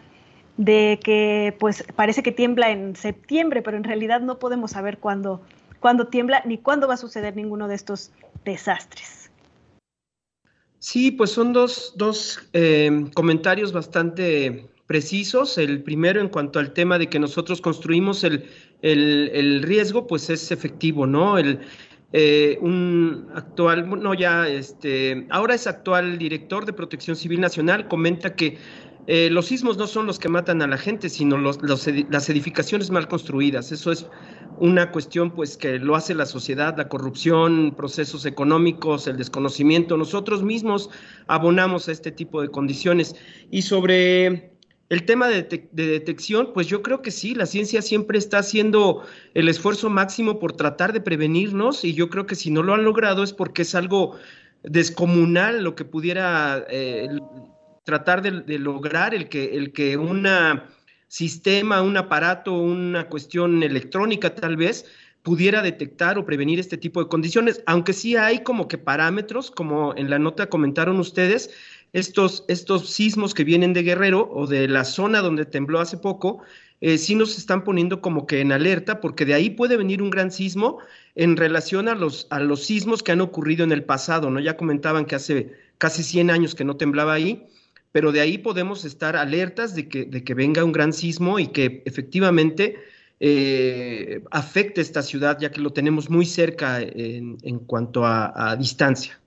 de 0.56 1.02
que 1.04 1.54
pues 1.60 1.84
parece 1.98 2.24
que 2.24 2.32
tiembla 2.32 2.70
en 2.70 2.96
septiembre, 2.96 3.62
pero 3.62 3.76
en 3.76 3.84
realidad 3.84 4.22
no 4.22 4.40
podemos 4.40 4.72
saber 4.72 5.00
cuándo, 5.00 5.42
cuándo 5.82 6.08
tiembla 6.08 6.44
ni 6.46 6.60
cuándo 6.60 6.88
va 6.88 6.94
a 6.94 6.98
suceder 6.98 7.36
ninguno 7.36 7.68
de 7.68 7.76
estos 7.76 8.14
desastres. 8.46 9.23
Sí, 10.84 11.12
pues 11.12 11.32
son 11.32 11.54
dos, 11.54 11.94
dos 11.96 12.42
eh, 12.52 13.06
comentarios 13.14 13.72
bastante 13.72 14.68
precisos. 14.86 15.58
El 15.58 15.82
primero 15.82 16.20
en 16.20 16.28
cuanto 16.28 16.60
al 16.60 16.74
tema 16.74 17.00
de 17.00 17.08
que 17.08 17.20
nosotros 17.20 17.62
construimos 17.62 18.26
el, 18.26 18.50
el, 18.82 19.64
riesgo, 19.64 20.08
pues 20.08 20.30
es 20.30 20.52
efectivo, 20.52 21.08
¿no? 21.08 21.38
El, 21.38 21.62
eh, 22.12 22.58
un 22.60 23.30
actual, 23.34 23.90
no 24.02 24.14
ya, 24.14 24.50
este, 24.50 25.26
ahora 25.30 25.56
es 25.56 25.68
actual 25.68 26.18
director 26.18 26.66
de 26.66 26.74
Protección 26.74 27.16
Civil 27.16 27.40
Nacional, 27.40 27.88
comenta 27.88 28.36
que 28.36 28.58
eh, 29.08 29.30
los 29.30 29.46
sismos 29.46 29.78
no 29.78 29.88
son 29.88 30.06
los 30.06 30.20
que 30.20 30.28
matan 30.28 30.62
a 30.62 30.68
la 30.68 30.78
gente, 30.78 31.08
sino 31.08 31.38
los, 31.38 31.60
las 31.62 32.30
edificaciones 32.30 32.92
mal 32.92 33.08
construidas. 33.08 33.72
Eso 33.72 33.90
es 33.94 34.06
una 34.60 34.92
cuestión 34.92 35.32
pues 35.32 35.58
que 35.58 35.80
lo 35.80 35.96
hace 35.96 36.14
la 36.16 36.26
sociedad, 36.26 36.78
la 36.78 36.90
corrupción, 36.90 37.74
procesos 37.76 38.26
económicos, 38.26 39.08
el 39.08 39.18
desconocimiento. 39.18 39.98
Nosotros 39.98 40.44
mismos 40.44 40.90
abonamos 41.28 41.88
a 41.88 41.92
este 41.92 42.12
tipo 42.12 42.42
de 42.42 42.50
condiciones. 42.50 43.16
Y 43.52 43.64
sobre 43.64 44.52
el 44.90 45.06
tema 45.06 45.28
de, 45.28 45.44
de, 45.44 45.88
detección, 45.88 46.52
pues 46.54 46.68
yo 46.68 46.82
creo 46.82 47.02
que 47.02 47.12
sí, 47.12 47.34
la 47.36 47.46
ciencia 47.46 47.82
siempre 47.82 48.18
está 48.18 48.40
haciendo 48.40 49.04
el 49.34 49.50
esfuerzo 49.50 49.90
máximo 49.90 50.40
por 50.40 50.54
tratar 50.54 50.94
de 50.94 51.02
prevenirnos 51.02 51.84
y 51.84 51.94
yo 51.94 52.10
creo 52.10 52.26
que 52.26 52.36
si 52.36 52.52
no 52.52 52.64
lo 52.64 52.74
han 52.74 52.84
logrado 52.84 53.24
es 53.24 53.34
porque 53.34 53.64
es 53.64 53.76
algo 53.76 54.18
descomunal 54.64 55.64
lo 55.64 55.76
que 55.76 55.86
pudiera 55.86 56.66
eh, 56.70 57.10
tratar 57.84 58.22
de, 58.22 58.60
lograr 58.60 59.14
el 59.14 59.30
que, 59.30 59.58
el 59.58 59.74
que 59.74 59.98
un 59.98 60.28
sistema, 61.14 61.84
un 61.84 61.96
aparato, 61.96 62.54
una 62.54 63.08
cuestión 63.08 63.62
electrónica 63.62 64.34
tal 64.34 64.58
vez, 64.58 64.86
pudiera 65.22 65.62
detectar 65.62 66.18
o 66.18 66.26
prevenir 66.26 66.60
este 66.60 66.76
tipo 66.76 67.04
de 67.04 67.08
condiciones, 67.08 67.62
aunque 67.68 67.94
sí 67.94 68.16
hay 68.16 68.42
como 68.42 68.68
que 68.68 68.80
parámetros, 68.80 69.52
como 69.52 69.94
en 69.96 70.10
la 70.10 70.18
nota 70.18 70.50
comentaron 70.50 71.00
ustedes, 71.00 71.52
estos, 71.94 72.46
estos 72.48 72.90
sismos 72.90 73.36
que 73.36 73.44
vienen 73.44 73.74
de 73.74 73.84
Guerrero 73.84 74.28
o 74.34 74.48
de 74.48 74.68
la 74.68 74.86
zona 74.86 75.22
donde 75.22 75.46
tembló 75.46 75.80
hace 75.80 75.98
poco, 75.98 76.42
eh, 76.82 76.98
sí 76.98 77.14
nos 77.14 77.38
están 77.38 77.64
poniendo 77.64 78.02
como 78.02 78.26
que 78.26 78.42
en 78.42 78.52
alerta, 78.52 79.00
porque 79.00 79.24
de 79.24 79.36
ahí 79.36 79.52
puede 79.52 79.78
venir 79.78 80.02
un 80.02 80.10
gran 80.10 80.32
sismo 80.32 80.80
en 81.14 81.38
relación 81.38 81.90
a 81.90 81.94
los, 81.94 82.26
a 82.32 82.40
los 82.40 82.64
sismos 82.64 83.04
que 83.04 83.12
han 83.12 83.22
ocurrido 83.22 83.64
en 83.64 83.72
el 83.72 83.84
pasado, 83.84 84.32
¿no? 84.32 84.40
Ya 84.40 84.58
comentaban 84.58 85.06
que 85.06 85.14
hace 85.14 85.52
casi 85.78 86.02
100 86.02 86.32
años 86.32 86.56
que 86.56 86.66
no 86.66 86.76
temblaba 86.76 87.14
ahí, 87.14 87.46
pero 87.94 88.12
de 88.12 88.20
ahí 88.22 88.40
podemos 88.40 88.86
estar 88.86 89.16
alertas 89.16 89.76
de 89.76 89.88
que, 89.88 90.34
venga 90.34 90.66
un 90.66 90.72
gran 90.74 90.92
sismo 90.92 91.38
y 91.38 91.48
que 91.48 91.84
efectivamente 91.86 92.76
eh, 93.20 94.24
afecte 94.32 94.82
esta 94.82 95.04
ciudad, 95.04 95.38
ya 95.40 95.52
que 95.52 95.62
lo 95.62 95.72
tenemos 95.72 96.10
muy 96.10 96.26
cerca 96.26 96.82
en, 96.82 97.60
cuanto 97.68 98.04
a, 98.04 98.56
distancia. 98.58 99.20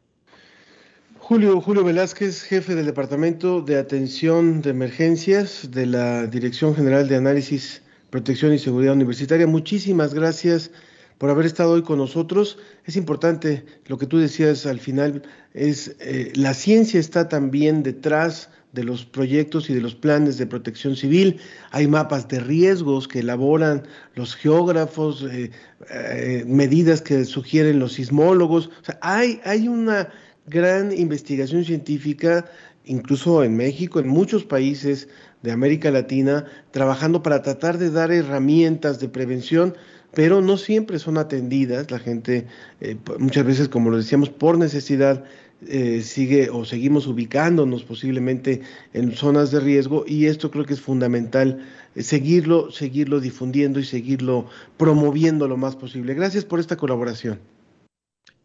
Julio, 1.21 1.61
Julio 1.61 1.85
Velázquez, 1.85 2.43
jefe 2.43 2.75
del 2.75 2.87
Departamento 2.87 3.61
de 3.61 3.79
Atención 3.79 4.63
de 4.63 4.71
Emergencias 4.71 5.71
de 5.71 5.87
la 5.87 6.27
Dirección 6.27 6.75
General 6.75 7.09
de 7.09 7.17
Análisis, 7.17 7.83
Protección 8.11 8.53
y 8.53 8.59
Seguridad 8.59 8.95
Universitaria, 8.95 9.47
muchísimas 9.47 10.13
gracias 10.13 10.73
por 11.19 11.31
haber 11.31 11.47
estado 11.47 11.73
hoy 11.73 11.83
con 11.83 11.99
nosotros. 11.99 12.59
Es 12.85 12.97
importante 12.97 13.65
lo 13.87 13.99
que 13.99 14.07
tú 14.07 14.19
decías 14.19 14.67
al 14.67 14.81
final, 14.81 15.23
es 15.55 15.97
eh, 16.01 16.33
la 16.35 16.55
ciencia 16.55 17.01
está 17.01 17.29
también 17.29 17.83
detrás 17.83 18.51
de 18.73 18.85
los 18.85 19.07
proyectos 19.07 19.71
y 19.71 19.75
de 19.75 19.81
los 19.81 19.95
planes 19.95 20.37
de 20.37 20.47
protección 20.47 20.97
civil. 20.97 21.41
Hay 21.71 21.89
mapas 21.89 22.29
de 22.29 22.41
riesgos 22.41 23.09
que 23.09 23.21
elaboran 23.21 23.85
los 24.15 24.35
geógrafos, 24.37 25.23
eh, 25.23 25.51
eh, 25.91 26.45
medidas 26.47 27.01
que 27.01 27.25
sugieren 27.25 27.79
los 27.79 27.95
sismólogos. 27.95 28.71
Hay, 29.01 29.41
hay 29.45 29.67
una 29.67 30.11
gran 30.47 30.93
investigación 30.93 31.65
científica, 31.65 32.45
incluso 32.85 33.43
en 33.43 33.57
México, 33.57 33.99
en 33.99 34.09
muchos 34.09 34.45
países 34.45 35.09
de 35.43 35.53
América 35.53 35.91
Latina, 35.91 36.45
trabajando 36.71 37.23
para 37.23 37.41
tratar 37.41 37.79
de 37.79 37.91
dar 37.91 38.13
herramientas 38.13 39.01
de 39.01 39.09
prevención 39.09 39.75
pero 40.17 40.41
no 40.41 40.57
siempre 40.57 40.99
son 40.99 41.19
atendidas. 41.19 41.91
La 41.91 41.99
gente, 41.99 42.47
eh, 42.81 42.97
muchas 43.19 43.45
veces, 43.45 43.69
como 43.69 43.91
lo 43.91 43.99
decíamos, 43.99 44.31
por 44.31 44.57
necesidad, 44.57 45.25
eh, 45.69 46.01
sigue 46.01 46.49
o 46.49 46.65
seguimos 46.65 47.07
ubicándonos 47.07 47.85
posiblemente 47.85 48.63
en 48.95 49.13
zonas 49.13 49.51
de 49.51 49.61
riesgo 49.61 50.05
y 50.07 50.25
esto 50.25 50.51
creo 50.51 50.65
que 50.65 50.73
es 50.73 50.81
fundamental 50.81 51.67
eh, 51.95 52.03
seguirlo, 52.03 52.71
seguirlo 52.71 53.21
difundiendo 53.21 53.79
y 53.79 53.85
seguirlo 53.85 54.47
promoviendo 54.79 55.49
lo 55.49 55.59
más 55.59 55.77
posible. 55.77 56.15
Gracias 56.15 56.47
por 56.47 56.61
esta 56.61 56.79
colaboración. 56.79 57.39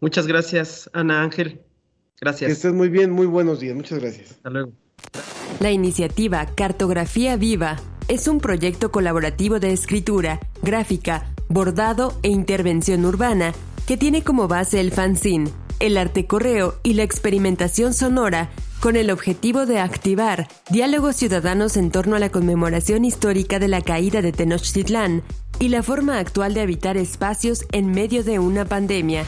Muchas 0.02 0.28
gracias, 0.28 0.90
Ana 0.92 1.24
Ángel. 1.24 1.62
Gracias. 2.20 2.50
Que 2.50 2.52
estés 2.52 2.74
muy 2.74 2.90
bien, 2.90 3.12
muy 3.12 3.28
buenos 3.28 3.62
días. 3.62 3.78
Muchas 3.78 4.00
gracias. 4.00 4.32
Hasta 4.32 4.50
luego. 4.50 4.74
La 5.62 5.72
iniciativa 5.72 6.46
Cartografía 6.54 7.38
Viva 7.38 7.78
es 8.10 8.28
un 8.28 8.42
proyecto 8.42 8.92
colaborativo 8.92 9.62
de 9.62 9.72
escritura, 9.72 10.42
gráfica, 10.62 11.34
bordado 11.54 12.18
e 12.24 12.30
intervención 12.30 13.06
urbana 13.06 13.54
que 13.86 13.98
tiene 13.98 14.24
como 14.24 14.48
base 14.48 14.80
el 14.80 14.92
fanzine 14.92 15.52
el 15.82 15.98
arte 15.98 16.28
correo 16.28 16.76
y 16.84 16.94
la 16.94 17.04
experimentación 17.04 17.94
sonora 17.94 18.50
con 18.80 18.96
el 18.96 19.10
objetivo 19.10 19.66
de 19.66 19.80
activar 19.80 20.48
diálogos 20.70 21.16
ciudadanos 21.16 21.76
en 21.76 21.92
torno 21.92 22.16
a 22.16 22.20
la 22.20 22.30
conmemoración 22.30 23.04
histórica 23.04 23.58
de 23.60 23.68
la 23.68 23.82
caída 23.82 24.22
de 24.22 24.32
Tenochtitlán 24.32 25.24
y 25.60 25.70
la 25.70 25.84
forma 25.84 26.20
actual 26.20 26.54
de 26.54 26.62
habitar 26.62 26.98
espacios 26.98 27.66
en 27.72 27.92
medio 27.92 28.24
de 28.24 28.40
una 28.40 28.66
pandemia. 28.66 29.26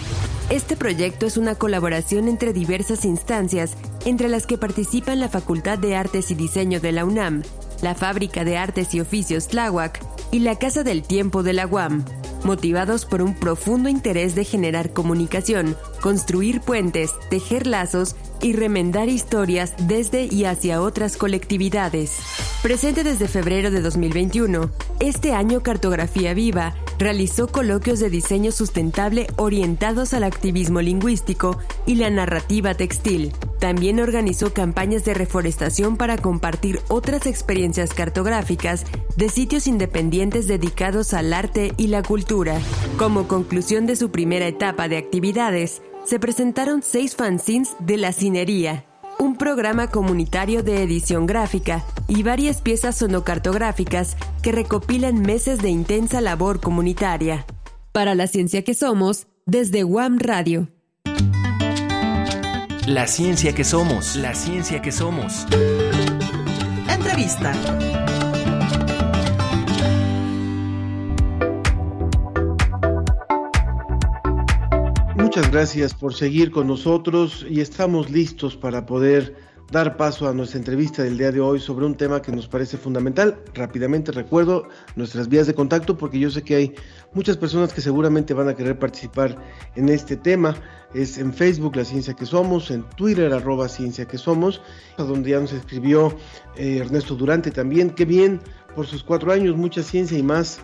Este 0.50 0.76
proyecto 0.76 1.26
es 1.26 1.38
una 1.38 1.56
colaboración 1.56 2.28
entre 2.28 2.54
diversas 2.54 3.06
instancias, 3.06 3.76
entre 4.06 4.30
las 4.30 4.46
que 4.46 4.58
participan 4.58 5.20
la 5.20 5.30
Facultad 5.30 5.80
de 5.80 5.96
Artes 5.96 6.30
y 6.32 6.36
Diseño 6.36 6.80
de 6.80 6.92
la 6.92 7.06
UNAM, 7.06 7.42
la 7.82 7.96
Fábrica 7.96 8.44
de 8.44 8.58
Artes 8.58 8.94
y 8.94 9.00
Oficios 9.00 9.48
Tláhuac 9.48 10.00
y 10.32 10.40
la 10.40 10.58
Casa 10.58 10.84
del 10.84 11.04
Tiempo 11.04 11.44
de 11.44 11.54
la 11.54 11.68
UAM 11.68 12.06
motivados 12.46 13.06
por 13.06 13.22
un 13.22 13.36
profundo 13.36 13.90
interés 13.90 14.36
de 14.36 14.46
generar 14.46 14.94
comunicación, 14.94 15.76
construir 16.02 16.62
puentes, 16.62 17.12
tejer 17.30 17.68
lazos 17.68 18.16
y 18.42 18.54
remendar 18.54 19.10
historias 19.10 19.74
desde 19.88 20.26
y 20.26 20.46
hacia 20.46 20.82
otras 20.82 21.18
colectividades. 21.18 22.18
Presente 22.62 23.04
desde 23.04 23.28
febrero 23.28 23.72
de 23.72 23.82
2021, 23.82 24.70
este 25.00 25.34
año 25.34 25.64
Cartografía 25.64 26.34
Viva 26.34 26.76
realizó 26.98 27.48
coloquios 27.48 28.00
de 28.00 28.10
diseño 28.10 28.52
sustentable 28.52 29.28
orientados 29.36 30.14
al 30.14 30.24
activismo 30.24 30.82
lingüístico 30.82 31.58
y 31.86 31.96
la 31.96 32.10
narrativa 32.10 32.74
textil. 32.76 33.34
También 33.60 34.00
organizó 34.00 34.54
campañas 34.54 35.06
de 35.06 35.14
reforestación 35.14 35.98
para 35.98 36.18
compartir 36.18 36.82
otras 36.90 37.26
experiencias 37.28 37.94
cartográficas 37.94 38.86
de 39.16 39.30
sitios 39.30 39.68
independientes 39.68 40.48
dedicados 40.48 41.14
al 41.14 41.34
arte 41.34 41.74
y 41.78 41.88
la 41.88 42.04
cultura. 42.04 42.33
Como 42.98 43.28
conclusión 43.28 43.86
de 43.86 43.96
su 43.96 44.10
primera 44.10 44.48
etapa 44.48 44.88
de 44.88 44.98
actividades, 44.98 45.84
se 46.04 46.20
presentaron 46.20 46.82
seis 46.82 47.16
fanzines 47.16 47.76
de 47.80 47.98
la 47.98 48.12
cinería, 48.12 48.86
un 49.20 49.38
programa 49.38 49.92
comunitario 49.92 50.64
de 50.64 50.82
edición 50.82 51.28
gráfica 51.28 51.86
y 52.08 52.24
varias 52.24 52.62
piezas 52.62 52.98
sonocartográficas 52.98 54.18
que 54.42 54.52
recopilan 54.52 55.22
meses 55.22 55.60
de 55.60 55.70
intensa 55.70 56.22
labor 56.22 56.60
comunitaria. 56.60 57.46
Para 57.92 58.16
la 58.16 58.26
ciencia 58.26 58.64
que 58.64 58.74
somos, 58.74 59.28
desde 59.46 59.84
WAM 59.84 60.18
Radio. 60.18 60.70
La 62.88 63.06
ciencia 63.06 63.54
que 63.54 63.64
somos, 63.64 64.16
la 64.16 64.34
ciencia 64.34 64.82
que 64.82 64.92
somos. 64.92 65.46
Entrevista. 66.90 67.54
Muchas 75.36 75.52
gracias 75.52 75.94
por 75.96 76.14
seguir 76.14 76.52
con 76.52 76.68
nosotros 76.68 77.44
y 77.50 77.60
estamos 77.60 78.12
listos 78.12 78.56
para 78.56 78.86
poder 78.86 79.36
dar 79.72 79.98
paso 79.98 80.30
a 80.30 80.34
nuestra 80.34 80.60
entrevista 80.60 81.02
del 81.02 81.18
día 81.18 81.32
de 81.32 81.40
hoy 81.40 81.60
sobre 81.60 81.88
un 81.88 81.96
tema 81.96 82.22
que 82.22 82.32
nos 82.32 82.48
parece 82.48 82.78
fundamental. 82.78 83.42
Rápidamente 83.56 84.12
recuerdo 84.12 84.68
nuestras 84.96 85.28
vías 85.28 85.48
de 85.48 85.56
contacto 85.56 85.98
porque 85.98 86.20
yo 86.20 86.30
sé 86.30 86.44
que 86.44 86.56
hay 86.56 86.76
muchas 87.16 87.36
personas 87.36 87.74
que 87.74 87.82
seguramente 87.82 88.36
van 88.36 88.48
a 88.48 88.54
querer 88.54 88.78
participar 88.78 89.36
en 89.76 89.90
este 89.90 90.18
tema. 90.18 90.54
Es 90.94 91.18
en 91.18 91.34
Facebook 91.34 91.76
La 91.78 91.86
Ciencia 91.86 92.14
que 92.14 92.28
Somos, 92.28 92.70
en 92.70 92.84
Twitter 92.96 93.34
arroba 93.34 93.68
Ciencia 93.68 94.06
que 94.06 94.20
Somos, 94.20 94.62
donde 95.00 95.32
ya 95.32 95.40
nos 95.40 95.52
escribió 95.52 96.16
eh, 96.58 96.78
Ernesto 96.78 97.16
Durante 97.16 97.50
también. 97.50 97.90
Qué 97.90 98.06
bien 98.06 98.40
por 98.76 98.86
sus 98.86 99.04
cuatro 99.04 99.32
años, 99.32 99.56
mucha 99.56 99.82
ciencia 99.82 100.16
y 100.16 100.22
más 100.22 100.60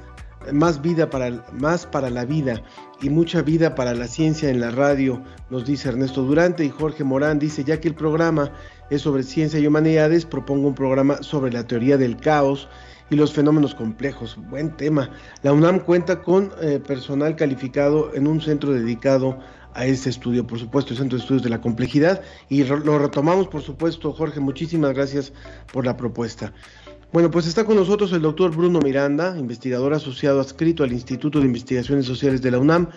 más 0.52 0.82
vida 0.82 1.10
para 1.10 1.46
más 1.52 1.86
para 1.86 2.10
la 2.10 2.26
vida 2.26 2.62
y 3.02 3.10
mucha 3.10 3.42
vida 3.42 3.76
para 3.76 3.94
la 3.94 4.08
ciencia 4.08 4.50
en 4.50 4.60
la 4.60 4.72
radio, 4.72 5.22
nos 5.50 5.66
dice 5.66 5.90
Ernesto 5.90 6.24
Durante 6.24 6.66
y 6.66 6.70
Jorge 6.70 7.04
Morán 7.04 7.40
dice, 7.40 7.64
ya 7.64 7.80
que 7.80 7.88
el 7.88 7.96
programa 7.96 8.52
es 8.90 9.02
sobre 9.02 9.24
ciencia 9.24 9.60
y 9.60 9.68
humanidades, 9.68 10.26
propongo 10.26 10.68
un 10.68 10.76
programa 10.76 11.22
sobre 11.22 11.52
la 11.52 11.66
teoría 11.66 11.98
del 11.98 12.18
caos 12.18 12.68
y 13.10 13.16
los 13.16 13.34
fenómenos 13.34 13.76
complejos. 13.76 14.38
Buen 14.50 14.76
tema. 14.76 15.10
La 15.42 15.54
UNAM 15.54 15.80
cuenta 15.80 16.22
con 16.22 16.52
eh, 16.62 16.80
personal 16.80 17.36
calificado 17.36 18.14
en 18.14 18.28
un 18.28 18.42
centro 18.42 18.72
dedicado 18.72 19.40
a 19.74 19.86
este 19.86 20.10
estudio, 20.10 20.46
por 20.46 20.60
supuesto, 20.60 20.94
el 20.94 21.00
Centro 21.00 21.18
de 21.18 21.22
Estudios 21.22 21.44
de 21.44 21.50
la 21.50 21.62
Complejidad, 21.62 22.22
y 22.50 22.64
lo 22.64 22.98
retomamos, 22.98 23.48
por 23.48 23.62
supuesto, 23.62 24.12
Jorge, 24.12 24.40
muchísimas 24.40 24.94
gracias 24.94 25.32
por 25.72 25.86
la 25.86 25.96
propuesta. 25.96 26.54
Bueno, 27.12 27.32
pues 27.32 27.48
está 27.48 27.66
con 27.66 27.76
nosotros 27.76 28.14
el 28.14 28.22
doctor 28.22 28.56
Bruno 28.56 28.80
Miranda, 28.82 29.36
investigador 29.36 29.96
asociado 29.96 30.40
adscrito 30.40 30.84
al 30.84 30.94
Instituto 30.94 31.40
de 31.40 31.48
Investigaciones 31.48 32.06
Sociales 32.06 32.40
de 32.44 32.52
la 32.52 32.60
UNAM, 32.60 32.88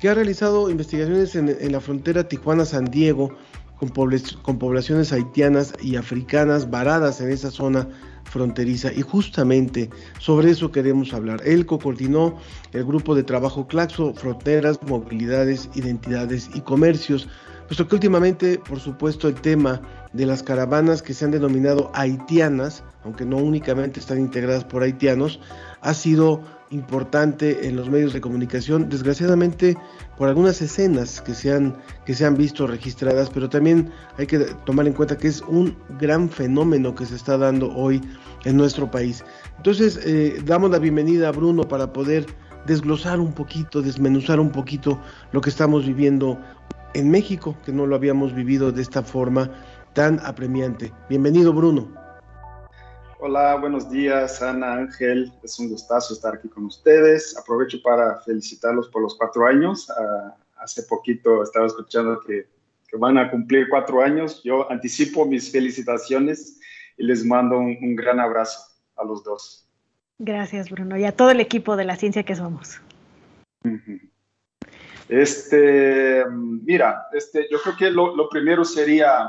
que 0.00 0.08
ha 0.08 0.14
realizado 0.14 0.70
investigaciones 0.70 1.36
en, 1.36 1.70
la 1.70 1.80
frontera 1.80 2.26
Tijuana-San 2.26 2.86
Diego 2.86 3.36
con, 3.78 3.90
con 4.40 4.58
poblaciones 4.58 5.12
haitianas 5.12 5.74
y 5.82 5.96
africanas 5.96 6.70
varadas 6.70 7.20
en 7.20 7.30
esa 7.30 7.50
zona 7.50 7.86
fronteriza 8.24 8.94
y 8.94 9.02
justamente 9.02 9.90
sobre 10.18 10.52
eso 10.52 10.72
queremos 10.72 11.12
hablar. 11.12 11.42
Él 11.44 11.66
coordinó 11.66 12.38
el 12.72 12.84
grupo 12.84 13.14
de 13.14 13.24
trabajo 13.24 13.66
Claxo, 13.66 14.14
Fronteras, 14.14 14.80
Movilidades, 14.86 15.68
Identidades 15.74 16.48
y 16.54 16.62
Comercios, 16.62 17.28
puesto 17.70 17.86
que 17.86 17.94
últimamente, 17.94 18.58
por 18.58 18.80
supuesto, 18.80 19.28
el 19.28 19.36
tema 19.36 19.80
de 20.12 20.26
las 20.26 20.42
caravanas 20.42 21.02
que 21.02 21.14
se 21.14 21.24
han 21.24 21.30
denominado 21.30 21.92
haitianas, 21.94 22.82
aunque 23.04 23.24
no 23.24 23.36
únicamente 23.36 24.00
están 24.00 24.18
integradas 24.18 24.64
por 24.64 24.82
haitianos, 24.82 25.38
ha 25.80 25.94
sido 25.94 26.42
importante 26.70 27.68
en 27.68 27.76
los 27.76 27.88
medios 27.88 28.12
de 28.12 28.20
comunicación, 28.20 28.88
desgraciadamente 28.88 29.76
por 30.18 30.28
algunas 30.28 30.60
escenas 30.60 31.20
que 31.20 31.32
se 31.32 31.52
han, 31.52 31.76
que 32.04 32.14
se 32.14 32.26
han 32.26 32.34
visto 32.34 32.66
registradas, 32.66 33.30
pero 33.30 33.48
también 33.48 33.88
hay 34.18 34.26
que 34.26 34.40
tomar 34.66 34.88
en 34.88 34.92
cuenta 34.92 35.16
que 35.16 35.28
es 35.28 35.40
un 35.42 35.76
gran 36.00 36.28
fenómeno 36.28 36.96
que 36.96 37.06
se 37.06 37.14
está 37.14 37.38
dando 37.38 37.72
hoy 37.72 38.00
en 38.46 38.56
nuestro 38.56 38.90
país. 38.90 39.24
Entonces, 39.58 40.00
eh, 40.04 40.42
damos 40.44 40.72
la 40.72 40.80
bienvenida 40.80 41.28
a 41.28 41.30
Bruno 41.30 41.68
para 41.68 41.92
poder 41.92 42.26
desglosar 42.66 43.20
un 43.20 43.32
poquito, 43.32 43.80
desmenuzar 43.80 44.40
un 44.40 44.50
poquito 44.50 45.00
lo 45.32 45.40
que 45.40 45.50
estamos 45.50 45.86
viviendo 45.86 46.38
en 46.94 47.10
México, 47.10 47.56
que 47.64 47.72
no 47.72 47.86
lo 47.86 47.96
habíamos 47.96 48.34
vivido 48.34 48.72
de 48.72 48.82
esta 48.82 49.02
forma 49.02 49.50
tan 49.94 50.20
apremiante. 50.20 50.92
Bienvenido, 51.08 51.52
Bruno. 51.52 51.92
Hola, 53.18 53.56
buenos 53.56 53.90
días, 53.90 54.40
Ana 54.40 54.74
Ángel. 54.74 55.32
Es 55.42 55.58
un 55.58 55.68
gustazo 55.68 56.14
estar 56.14 56.34
aquí 56.34 56.48
con 56.48 56.64
ustedes. 56.64 57.36
Aprovecho 57.36 57.78
para 57.82 58.16
felicitarlos 58.22 58.88
por 58.88 59.02
los 59.02 59.14
cuatro 59.16 59.46
años. 59.46 59.90
Ah, 59.90 60.36
hace 60.56 60.84
poquito 60.84 61.42
estaba 61.42 61.66
escuchando 61.66 62.20
que, 62.20 62.46
van 62.98 63.18
a 63.18 63.30
cumplir 63.30 63.68
cuatro 63.68 64.02
años. 64.02 64.42
Yo 64.42 64.70
anticipo 64.70 65.24
mis 65.24 65.52
felicitaciones 65.52 66.58
y 66.96 67.04
les 67.04 67.24
mando 67.24 67.58
un, 67.58 67.94
gran 67.94 68.18
abrazo 68.18 68.58
a 68.96 69.04
los 69.04 69.22
dos. 69.22 69.64
Gracias, 70.18 70.70
Bruno, 70.70 70.96
y 70.96 71.04
a 71.04 71.12
todo 71.12 71.30
el 71.30 71.40
equipo 71.40 71.76
de 71.76 71.84
la 71.84 71.96
ciencia 71.96 72.24
que 72.24 72.34
somos. 72.34 72.80
Este, 75.10 76.24
mira, 76.30 77.08
este, 77.12 77.48
yo 77.50 77.60
creo 77.60 77.76
que 77.76 77.90
lo, 77.90 78.28
primero 78.28 78.64
sería 78.64 79.28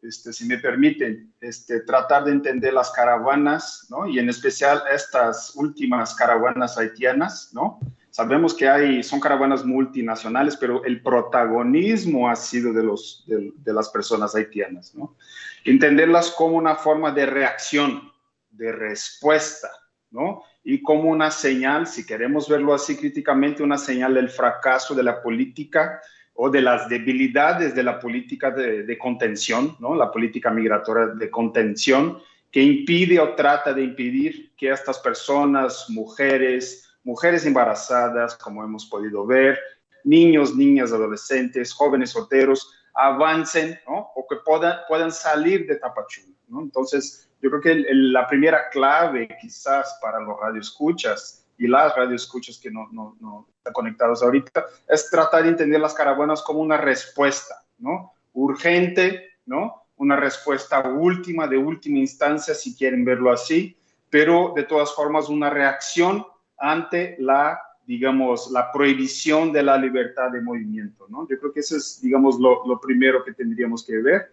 este, 0.00 0.32
si 0.32 0.46
me 0.46 0.56
permiten, 0.56 1.34
este, 1.38 1.80
tratar 1.80 2.24
de 2.24 2.32
entender 2.32 2.72
las 2.72 2.90
caravanas, 2.92 3.86
¿no? 3.90 4.06
Y 4.06 4.18
en 4.18 4.30
especial 4.30 4.82
estas 4.90 5.54
últimas 5.54 6.14
caravanas 6.14 6.78
haitianas, 6.78 7.50
¿no? 7.52 7.78
Sabemos 8.08 8.54
que 8.54 8.66
hay, 8.66 9.02
son 9.02 9.20
caravanas 9.20 9.66
multinacionales, 9.66 10.56
pero 10.56 10.82
el 10.84 11.02
protagonismo 11.02 12.30
ha 12.30 12.34
sido 12.34 12.72
de, 12.72 12.82
los, 12.82 13.24
de, 13.26 13.52
de 13.54 13.72
las 13.74 13.90
personas 13.90 14.34
haitianas, 14.34 14.94
¿no? 14.94 15.18
Entenderlas 15.66 16.30
como 16.30 16.56
una 16.56 16.74
forma 16.74 17.12
de 17.12 17.26
reacción, 17.26 18.10
de 18.50 18.72
respuesta, 18.72 19.68
¿no? 20.10 20.42
Y 20.64 20.82
como 20.82 21.10
una 21.10 21.30
señal, 21.30 21.86
si 21.86 22.06
queremos 22.06 22.48
verlo 22.48 22.72
así 22.72 22.96
críticamente, 22.96 23.62
una 23.62 23.78
señal 23.78 24.14
del 24.14 24.30
fracaso 24.30 24.94
de 24.94 25.02
la 25.02 25.20
política 25.20 26.00
o 26.34 26.50
de 26.50 26.62
las 26.62 26.88
debilidades 26.88 27.74
de 27.74 27.82
la 27.82 27.98
política 27.98 28.50
de, 28.50 28.98
contención, 28.98 29.76
¿no? 29.80 29.94
la 29.94 30.10
política 30.10 30.50
migratoria 30.50 31.06
de 31.08 31.30
contención, 31.30 32.18
que 32.50 32.62
impide 32.62 33.18
o 33.18 33.34
trata 33.34 33.72
de 33.72 33.82
impedir 33.82 34.52
que 34.56 34.70
estas 34.70 34.98
personas, 34.98 35.86
mujeres, 35.88 36.94
mujeres 37.02 37.44
embarazadas, 37.46 38.36
como 38.36 38.62
hemos 38.62 38.86
podido 38.86 39.26
ver, 39.26 39.58
niños, 40.04 40.54
niñas, 40.54 40.92
adolescentes, 40.92 41.72
jóvenes 41.72 42.10
solteros, 42.10 42.72
avancen 42.94 43.78
¿no? 43.88 44.10
o 44.14 44.26
que 44.28 44.36
puedan, 44.44 44.78
puedan 44.86 45.10
salir 45.10 45.66
de 45.66 45.76
Tapachula. 45.76 46.36
¿no? 46.48 46.60
Entonces, 46.60 47.30
yo 47.42 47.50
creo 47.50 47.60
que 47.60 47.84
la 47.90 48.26
primera 48.28 48.70
clave 48.70 49.28
quizás 49.40 49.98
para 50.00 50.20
los 50.20 50.38
radioescuchas 50.40 51.44
y 51.58 51.66
las 51.66 51.94
radioescuchas 51.94 52.58
que 52.58 52.70
no, 52.70 52.88
no, 52.92 53.16
no, 53.20 53.48
están 53.58 53.72
conectados 53.72 54.22
ahorita, 54.22 54.64
es 54.88 55.10
tratar 55.10 55.42
de 55.42 55.50
entender 55.50 55.80
las 55.80 55.92
caravanas 55.92 56.40
como 56.42 56.60
una 56.60 56.76
respuesta, 56.76 57.64
¿no? 57.78 58.12
Urgente, 58.32 59.30
¿no? 59.44 59.82
Una 59.96 60.16
respuesta 60.16 60.88
última, 60.88 61.48
de 61.48 61.58
última 61.58 61.98
instancia, 61.98 62.54
si 62.54 62.76
quieren 62.76 63.04
verlo 63.04 63.32
así, 63.32 63.76
pero 64.08 64.52
de 64.54 64.62
todas 64.62 64.94
formas 64.94 65.28
una 65.28 65.50
reacción 65.50 66.24
ante 66.58 67.16
la, 67.18 67.60
digamos, 67.86 68.50
la 68.52 68.70
prohibición 68.70 69.52
de 69.52 69.64
la 69.64 69.76
libertad 69.76 70.30
de 70.30 70.40
movimiento, 70.40 71.06
¿no? 71.08 71.26
Yo 71.28 71.38
creo 71.40 71.52
que 71.52 71.60
eso 71.60 71.76
es, 71.76 72.00
digamos, 72.00 72.38
lo, 72.38 72.64
lo 72.66 72.80
primero 72.80 73.24
que 73.24 73.32
tendríamos 73.32 73.84
que 73.84 73.98
ver. 73.98 74.32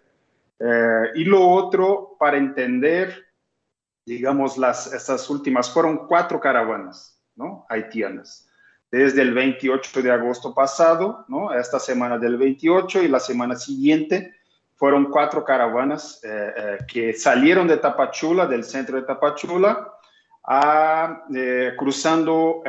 Eh, 0.60 1.10
y 1.14 1.24
lo 1.24 1.48
otro, 1.48 2.16
para 2.18 2.36
entender, 2.36 3.26
digamos, 4.04 4.58
las, 4.58 4.92
estas 4.92 5.28
últimas, 5.30 5.72
fueron 5.72 6.06
cuatro 6.06 6.38
caravanas, 6.38 7.18
¿no? 7.34 7.66
haitianas. 7.68 8.46
Desde 8.90 9.22
el 9.22 9.32
28 9.32 10.02
de 10.02 10.10
agosto 10.10 10.52
pasado, 10.52 11.24
¿no? 11.28 11.52
esta 11.52 11.78
semana 11.78 12.18
del 12.18 12.36
28 12.36 13.02
y 13.02 13.08
la 13.08 13.20
semana 13.20 13.56
siguiente, 13.56 14.34
fueron 14.74 15.10
cuatro 15.10 15.44
caravanas 15.44 16.20
eh, 16.24 16.52
eh, 16.56 16.78
que 16.86 17.12
salieron 17.12 17.68
de 17.68 17.76
Tapachula, 17.76 18.46
del 18.46 18.64
centro 18.64 18.96
de 18.96 19.06
Tapachula, 19.06 19.92
a, 20.44 21.24
eh, 21.34 21.72
cruzando 21.76 22.62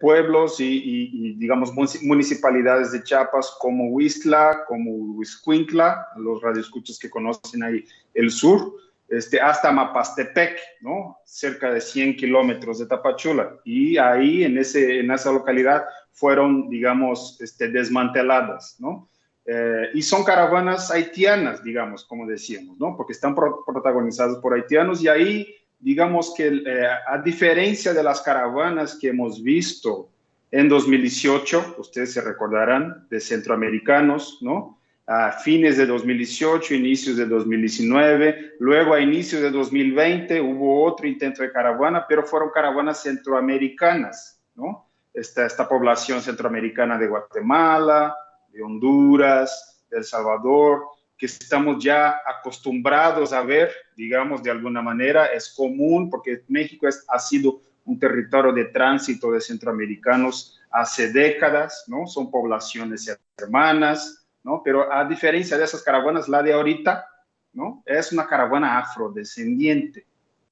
pueblos 0.00 0.56
y, 0.58 1.34
digamos, 1.38 1.72
municipalidades 2.02 2.92
de 2.92 3.02
Chiapas 3.02 3.56
como 3.58 3.88
Huistla, 3.88 4.64
como 4.66 4.90
Huizcuintla, 4.90 6.08
los 6.16 6.42
radioescuchos 6.42 6.98
que 6.98 7.10
conocen 7.10 7.62
ahí 7.62 7.84
el 8.14 8.30
sur, 8.30 8.74
este, 9.12 9.38
hasta 9.38 9.70
Mapastepec, 9.70 10.58
¿no? 10.80 11.18
cerca 11.26 11.70
de 11.70 11.82
100 11.82 12.16
kilómetros 12.16 12.78
de 12.78 12.86
Tapachula. 12.86 13.58
Y 13.62 13.98
ahí, 13.98 14.42
en, 14.42 14.56
ese, 14.56 15.00
en 15.00 15.10
esa 15.10 15.30
localidad, 15.30 15.84
fueron, 16.12 16.70
digamos, 16.70 17.38
este, 17.42 17.68
desmanteladas. 17.68 18.76
¿no? 18.78 19.10
Eh, 19.44 19.90
y 19.92 20.00
son 20.00 20.24
caravanas 20.24 20.90
haitianas, 20.90 21.62
digamos, 21.62 22.06
como 22.06 22.26
decíamos, 22.26 22.78
¿no? 22.78 22.96
porque 22.96 23.12
están 23.12 23.34
protagonizadas 23.34 24.38
por 24.38 24.54
haitianos 24.54 25.02
y 25.02 25.08
ahí, 25.08 25.54
digamos 25.82 26.32
que, 26.34 26.46
eh, 26.46 26.86
a 27.06 27.18
diferencia 27.18 27.92
de 27.92 28.02
las 28.02 28.22
caravanas 28.22 28.96
que 28.98 29.08
hemos 29.08 29.42
visto 29.42 30.08
en 30.50 30.68
2018, 30.68 31.76
ustedes 31.78 32.12
se 32.12 32.20
recordarán, 32.20 33.06
de 33.10 33.20
centroamericanos, 33.20 34.38
¿no? 34.40 34.78
a 35.06 35.32
fines 35.32 35.76
de 35.76 35.86
2018, 35.86 36.74
inicios 36.74 37.16
de 37.16 37.26
2019, 37.26 38.52
luego 38.60 38.94
a 38.94 39.00
inicios 39.00 39.42
de 39.42 39.50
2020 39.50 40.40
hubo 40.40 40.84
otro 40.84 41.06
intento 41.06 41.42
de 41.42 41.50
caravana, 41.50 42.06
pero 42.08 42.24
fueron 42.24 42.50
caravanas 42.50 43.02
centroamericanas, 43.02 44.40
¿no? 44.54 44.88
Esta, 45.12 45.44
esta 45.44 45.68
población 45.68 46.22
centroamericana 46.22 46.96
de 46.96 47.08
Guatemala, 47.08 48.16
de 48.48 48.62
Honduras, 48.62 49.84
de 49.90 49.98
El 49.98 50.04
Salvador, 50.04 50.84
que 51.22 51.26
estamos 51.26 51.84
ya 51.84 52.20
acostumbrados 52.26 53.32
a 53.32 53.42
ver, 53.42 53.70
digamos, 53.96 54.42
de 54.42 54.50
alguna 54.50 54.82
manera, 54.82 55.26
es 55.26 55.54
común 55.56 56.10
porque 56.10 56.42
México 56.48 56.88
es, 56.88 57.04
ha 57.06 57.20
sido 57.20 57.60
un 57.84 57.96
territorio 57.96 58.52
de 58.52 58.64
tránsito 58.64 59.30
de 59.30 59.40
centroamericanos 59.40 60.60
hace 60.72 61.12
décadas, 61.12 61.84
¿no? 61.86 62.08
Son 62.08 62.28
poblaciones 62.28 63.16
hermanas, 63.36 64.26
¿no? 64.42 64.62
Pero 64.64 64.92
a 64.92 65.04
diferencia 65.04 65.56
de 65.56 65.62
esas 65.62 65.84
caravanas, 65.84 66.28
la 66.28 66.42
de 66.42 66.54
ahorita, 66.54 67.06
¿no? 67.52 67.84
Es 67.86 68.12
una 68.12 68.26
caravana 68.26 68.78
afrodescendiente, 68.78 70.04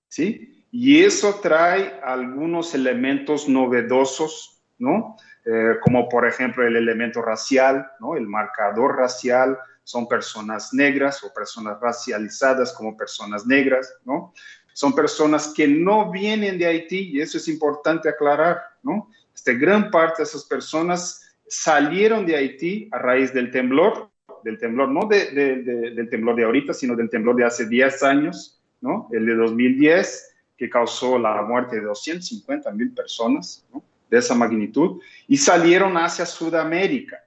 ¿sí? 0.07 0.65
Y 0.71 1.03
eso 1.03 1.41
trae 1.43 1.99
algunos 2.01 2.77
elementos 2.77 3.49
novedosos, 3.49 4.63
¿no? 4.79 5.17
Eh, 5.45 5.81
como 5.81 6.09
por 6.09 6.29
ejemplo 6.29 6.65
el 6.65 6.77
elemento 6.77 7.23
racial, 7.23 7.91
¿no? 7.99 8.15
El 8.15 8.29
marcador 8.29 8.97
racial, 8.97 9.59
son 9.85 10.07
personas 10.07 10.73
negras 10.73 11.23
o 11.25 11.33
personas 11.33 11.79
racializadas 11.81 12.73
como 12.73 12.97
personas 12.97 13.47
negras, 13.47 13.93
¿no? 14.05 14.33
Son 14.73 14.95
personas 14.95 15.53
que 15.55 15.67
no 15.67 16.11
vienen 16.11 16.59
de 16.59 16.67
Haití 16.67 17.11
y 17.13 17.21
eso 17.21 17.39
es 17.39 17.49
importante 17.49 18.09
aclarar, 18.09 18.61
¿no? 18.83 19.11
Este, 19.35 19.55
gran 19.55 19.91
parte 19.91 20.23
de 20.23 20.29
esas 20.29 20.45
personas 20.45 21.37
salieron 21.49 22.27
de 22.27 22.37
Haití 22.37 22.89
a 22.93 22.99
raíz 22.99 23.33
del 23.35 23.51
temblor, 23.51 24.11
del 24.45 24.59
temblor, 24.59 24.89
no 24.89 25.07
de, 25.07 25.31
de, 25.33 25.91
del 25.91 26.09
temblor 26.09 26.37
de 26.37 26.45
ahorita, 26.45 26.73
sino 26.73 26.95
del 26.97 27.11
temblor 27.11 27.37
de 27.37 27.45
hace 27.45 27.67
10 27.67 28.03
años, 28.03 28.61
¿no? 28.81 29.09
El 29.13 29.27
de 29.27 29.35
2010, 29.35 30.35
que 30.57 30.71
causó 30.71 31.19
la 31.19 31.43
muerte 31.43 31.77
de 31.77 31.83
250 31.83 32.71
mil 32.73 32.93
personas, 32.93 33.67
¿no? 33.73 33.83
De 34.09 34.19
esa 34.19 34.35
magnitud, 34.35 35.01
y 35.29 35.37
salieron 35.37 35.97
hacia 35.97 36.27
Sudamérica, 36.27 37.19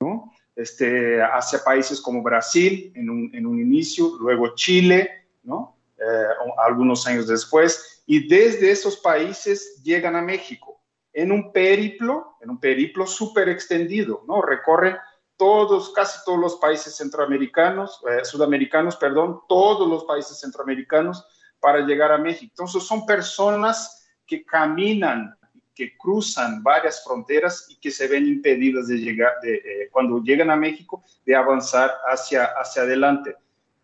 ¿no? 0.00 0.31
Este, 0.54 1.22
hacia 1.22 1.64
países 1.64 2.00
como 2.00 2.22
Brasil 2.22 2.92
en 2.94 3.08
un, 3.08 3.30
en 3.34 3.46
un 3.46 3.58
inicio, 3.58 4.16
luego 4.20 4.54
Chile, 4.54 5.26
¿no? 5.42 5.78
Eh, 5.96 6.26
algunos 6.66 7.06
años 7.06 7.26
después, 7.26 8.02
y 8.06 8.28
desde 8.28 8.70
esos 8.70 8.96
países 8.98 9.80
llegan 9.82 10.16
a 10.16 10.22
México 10.22 10.82
en 11.12 11.30
un 11.30 11.52
periplo, 11.52 12.36
en 12.40 12.50
un 12.50 12.58
periplo 12.58 13.06
súper 13.06 13.48
extendido, 13.48 14.24
¿no? 14.26 14.42
Recorren 14.42 14.96
todos, 15.36 15.92
casi 15.92 16.18
todos 16.24 16.38
los 16.38 16.56
países 16.56 16.96
centroamericanos, 16.96 18.00
eh, 18.08 18.24
sudamericanos, 18.24 18.96
perdón, 18.96 19.40
todos 19.48 19.88
los 19.88 20.04
países 20.04 20.38
centroamericanos 20.40 21.26
para 21.60 21.80
llegar 21.80 22.12
a 22.12 22.18
México. 22.18 22.50
Entonces 22.50 22.82
son 22.82 23.06
personas 23.06 24.06
que 24.26 24.44
caminan, 24.44 25.36
que 25.74 25.96
cruzan 25.96 26.62
varias 26.62 27.02
fronteras 27.04 27.66
y 27.68 27.76
que 27.76 27.90
se 27.90 28.06
ven 28.06 28.26
impedidas 28.26 28.88
de 28.88 28.98
llegar, 28.98 29.32
de, 29.42 29.54
eh, 29.54 29.88
cuando 29.90 30.22
llegan 30.22 30.50
a 30.50 30.56
México, 30.56 31.02
de 31.24 31.34
avanzar 31.34 31.90
hacia, 32.06 32.44
hacia 32.44 32.82
adelante. 32.82 33.34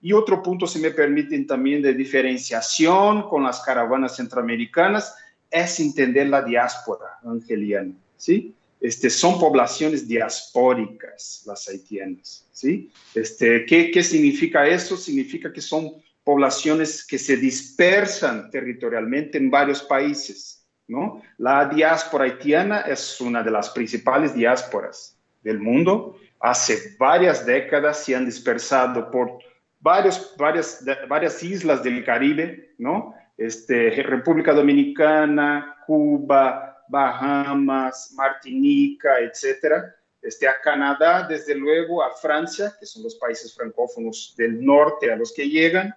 Y 0.00 0.12
otro 0.12 0.42
punto, 0.42 0.66
si 0.66 0.78
me 0.78 0.90
permiten, 0.90 1.46
también 1.46 1.82
de 1.82 1.92
diferenciación 1.92 3.28
con 3.28 3.42
las 3.42 3.60
caravanas 3.60 4.16
centroamericanas, 4.16 5.14
es 5.50 5.80
entender 5.80 6.28
la 6.28 6.42
diáspora 6.42 7.18
angeliana, 7.24 7.94
¿sí? 8.16 8.54
Este, 8.80 9.10
son 9.10 9.40
poblaciones 9.40 10.06
diaspóricas 10.06 11.42
las 11.46 11.68
haitianas, 11.68 12.46
¿sí? 12.52 12.92
Este, 13.14 13.66
¿qué, 13.66 13.90
¿Qué 13.90 14.02
significa 14.04 14.66
eso? 14.68 14.96
Significa 14.96 15.52
que 15.52 15.60
son 15.60 15.94
poblaciones 16.22 17.04
que 17.04 17.18
se 17.18 17.36
dispersan 17.38 18.50
territorialmente 18.50 19.38
en 19.38 19.50
varios 19.50 19.82
países, 19.82 20.57
¿no? 20.88 21.22
La 21.36 21.66
diáspora 21.66 22.24
haitiana 22.24 22.80
es 22.80 23.20
una 23.20 23.42
de 23.42 23.50
las 23.50 23.70
principales 23.70 24.34
diásporas 24.34 25.16
del 25.42 25.60
mundo. 25.60 26.16
Hace 26.40 26.96
varias 26.98 27.44
décadas 27.46 28.04
se 28.04 28.16
han 28.16 28.24
dispersado 28.24 29.10
por 29.10 29.38
varias, 29.80 31.42
islas 31.42 31.82
del 31.82 32.04
Caribe, 32.04 32.74
¿no? 32.78 33.14
Este, 33.36 33.90
República 34.02 34.52
Dominicana, 34.52 35.76
Cuba, 35.86 36.84
Bahamas, 36.88 38.12
Martinica, 38.16 39.20
etcétera. 39.20 39.94
Este, 40.20 40.48
a 40.48 40.60
Canadá, 40.60 41.26
desde 41.28 41.54
luego, 41.54 42.02
a 42.02 42.10
Francia, 42.10 42.74
que 42.78 42.86
son 42.86 43.04
los 43.04 43.14
países 43.14 43.54
francófonos 43.54 44.34
del 44.36 44.64
norte 44.64 45.12
a 45.12 45.16
los 45.16 45.32
que 45.32 45.48
llegan. 45.48 45.94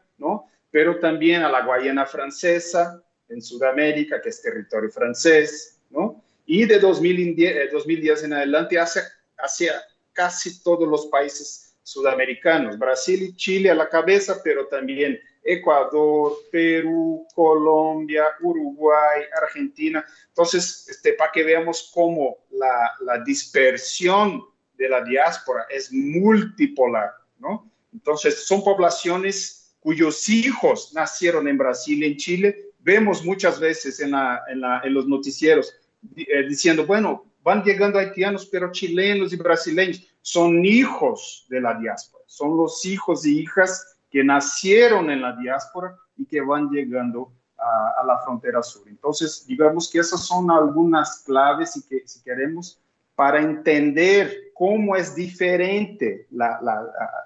Pero 0.69 0.99
también 0.99 1.41
a 1.41 1.49
la 1.49 1.65
Guayana 1.65 2.05
francesa, 2.05 3.03
en 3.31 3.41
Sudamérica, 3.41 4.21
que 4.21 4.29
es 4.29 4.41
territorio 4.41 4.89
francés, 4.89 5.79
¿no? 5.89 6.23
Y 6.45 6.65
de 6.65 6.79
2010, 6.79 7.71
2010 7.71 8.21
eh, 8.21 8.25
en 8.25 8.33
adelante 8.33 8.79
hacia, 8.79 9.03
hacia 9.37 9.73
casi 10.13 10.61
todos 10.63 10.87
los 10.87 11.07
países 11.07 11.75
sudamericanos, 11.83 12.77
Brasil 12.77 13.21
y 13.23 13.35
Chile 13.35 13.71
a 13.71 13.75
la 13.75 13.89
cabeza, 13.89 14.41
pero 14.43 14.67
también 14.67 15.19
Ecuador, 15.43 16.33
Perú, 16.51 17.25
Colombia, 17.33 18.25
Uruguay, 18.41 19.23
Argentina. 19.41 20.05
Entonces, 20.27 20.87
este, 20.89 21.13
para 21.13 21.31
que 21.31 21.43
veamos 21.43 21.91
cómo 21.93 22.37
la, 22.51 22.91
la, 23.01 23.23
dispersión 23.23 24.43
de 24.77 24.89
la 24.89 25.03
diáspora 25.03 25.65
es 25.69 25.91
multipolar, 25.91 27.11
¿no? 27.39 27.71
Entonces, 27.91 28.45
son 28.45 28.63
poblaciones 28.63 29.75
cuyos 29.79 30.29
hijos 30.29 30.93
nacieron 30.93 31.47
en 31.47 31.57
Brasil 31.57 32.03
en 32.03 32.17
Chile. 32.17 32.70
Vemos 32.83 33.23
muchas 33.23 33.59
veces 33.59 33.99
en, 33.99 34.11
la, 34.11 34.41
en, 34.49 34.61
la, 34.61 34.81
en 34.83 34.93
los 34.93 35.07
noticieros 35.07 35.73
eh, 36.15 36.43
diciendo, 36.47 36.85
bueno, 36.85 37.25
van 37.43 37.63
llegando 37.63 37.99
haitianos, 37.99 38.45
pero 38.45 38.71
chilenos 38.71 39.33
y 39.33 39.35
brasileños 39.35 40.07
son 40.21 40.65
hijos 40.65 41.45
de 41.49 41.61
la 41.61 41.75
diáspora, 41.75 42.23
son 42.27 42.57
los 42.57 42.85
hijos 42.85 43.25
y 43.25 43.39
hijas 43.39 43.97
que 44.09 44.23
nacieron 44.23 45.09
en 45.09 45.21
la 45.21 45.35
diáspora 45.35 45.95
y 46.17 46.25
que 46.25 46.41
van 46.41 46.69
llegando 46.69 47.31
a, 47.57 48.03
la 48.05 48.19
frontera 48.19 48.61
sur. 48.63 48.87
Entonces, 48.87 49.45
digamos 49.45 49.89
que 49.89 49.99
esas 49.99 50.25
son 50.25 50.49
algunas 50.49 51.19
claves 51.23 51.77
y 51.77 51.87
que, 51.87 52.07
si 52.07 52.21
queremos, 52.21 52.79
para 53.15 53.39
entender 53.39 54.51
cómo 54.53 54.95
es 54.95 55.15
diferente, 55.15 56.27
la, 56.31 56.59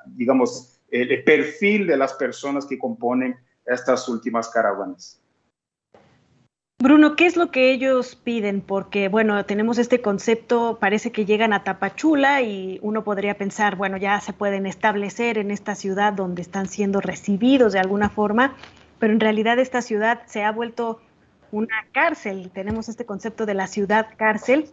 digamos, 0.08 0.78
el 0.90 1.24
perfil 1.24 1.88
de 1.88 1.98
las 1.98 2.14
personas 2.14 2.66
que 2.66 2.78
componen 2.78 3.38
estas 3.66 4.08
últimas 4.10 4.50
caravanas. 4.50 5.22
Bruno, 6.86 7.16
¿qué 7.16 7.26
es 7.26 7.36
lo 7.36 7.50
que 7.50 7.72
ellos 7.72 8.16
piden? 8.16 8.62
Porque, 8.62 9.08
bueno, 9.08 9.44
tenemos 9.44 9.80
este 9.80 10.02
concepto, 10.02 10.78
parece 10.80 11.12
que 11.12 11.26
llegan 11.26 11.52
a 11.52 11.64
Tapachula 11.64 12.44
y 12.44 12.78
uno 12.84 13.04
podría 13.04 13.36
pensar, 13.40 13.76
bueno, 13.76 13.98
ya 13.98 14.22
se 14.22 14.34
pueden 14.34 14.68
establecer 14.68 15.40
en 15.40 15.50
esta 15.50 15.74
ciudad 15.74 16.14
donde 16.14 16.44
están 16.44 16.68
siendo 16.68 17.02
recibidos 17.02 17.74
de 17.74 17.80
alguna 17.80 18.10
forma, 18.10 18.56
pero 19.00 19.14
en 19.14 19.20
realidad 19.20 19.58
esta 19.58 19.82
ciudad 19.82 20.22
se 20.28 20.44
ha 20.44 20.52
vuelto 20.52 21.02
una 21.52 21.88
cárcel. 21.92 22.52
Tenemos 22.54 22.88
este 22.88 23.04
concepto 23.04 23.48
de 23.48 23.56
la 23.56 23.66
ciudad 23.66 24.10
cárcel. 24.16 24.70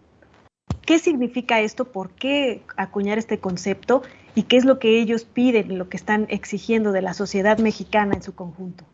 ¿Qué 0.84 0.98
significa 0.98 1.60
esto? 1.62 1.86
¿Por 1.92 2.10
qué 2.10 2.60
acuñar 2.76 3.16
este 3.16 3.38
concepto? 3.38 4.02
¿Y 4.34 4.42
qué 4.42 4.58
es 4.58 4.66
lo 4.66 4.78
que 4.78 5.00
ellos 5.00 5.24
piden, 5.24 5.78
lo 5.78 5.88
que 5.88 5.96
están 5.96 6.26
exigiendo 6.28 6.92
de 6.92 7.00
la 7.00 7.14
sociedad 7.14 7.56
mexicana 7.56 8.12
en 8.14 8.22
su 8.22 8.34
conjunto? 8.34 8.84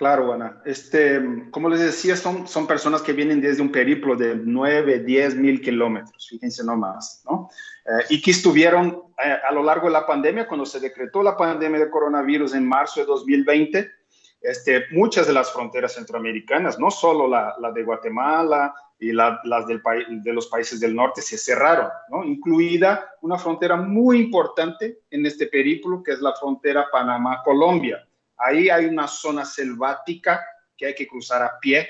Claro, 0.00 0.32
Ana. 0.32 0.62
Este, 0.64 1.20
como 1.50 1.68
les 1.68 1.80
decía, 1.80 2.16
son, 2.16 2.48
son 2.48 2.66
personas 2.66 3.02
que 3.02 3.12
vienen 3.12 3.38
desde 3.38 3.60
un 3.60 3.70
periplo 3.70 4.16
de 4.16 4.34
9, 4.34 5.00
10 5.00 5.34
mil 5.34 5.60
kilómetros, 5.60 6.26
fíjense 6.26 6.64
nomás, 6.64 7.22
¿no? 7.26 7.50
Eh, 7.84 8.06
y 8.08 8.22
que 8.22 8.30
estuvieron 8.30 9.02
eh, 9.22 9.36
a 9.46 9.52
lo 9.52 9.62
largo 9.62 9.88
de 9.88 9.92
la 9.92 10.06
pandemia, 10.06 10.48
cuando 10.48 10.64
se 10.64 10.80
decretó 10.80 11.22
la 11.22 11.36
pandemia 11.36 11.80
de 11.80 11.90
coronavirus 11.90 12.54
en 12.54 12.66
marzo 12.66 13.00
de 13.00 13.06
2020, 13.08 13.90
este, 14.40 14.86
muchas 14.92 15.26
de 15.26 15.34
las 15.34 15.52
fronteras 15.52 15.92
centroamericanas, 15.92 16.78
no 16.78 16.90
solo 16.90 17.28
la, 17.28 17.54
la 17.60 17.70
de 17.70 17.82
Guatemala 17.82 18.74
y 18.98 19.12
las 19.12 19.66
del 19.66 19.82
de 20.22 20.32
los 20.32 20.46
países 20.46 20.80
del 20.80 20.96
norte, 20.96 21.20
se 21.20 21.36
cerraron, 21.36 21.90
¿no? 22.08 22.24
incluida 22.24 23.06
una 23.20 23.36
frontera 23.36 23.76
muy 23.76 24.18
importante 24.18 25.00
en 25.10 25.26
este 25.26 25.46
periplo, 25.46 26.02
que 26.02 26.12
es 26.12 26.22
la 26.22 26.32
frontera 26.32 26.86
Panamá-Colombia 26.90 28.02
Ahí 28.40 28.68
hay 28.70 28.86
una 28.86 29.06
zona 29.06 29.44
selvática 29.44 30.44
que 30.76 30.86
hay 30.86 30.94
que 30.94 31.06
cruzar 31.06 31.42
a 31.42 31.58
pie, 31.60 31.88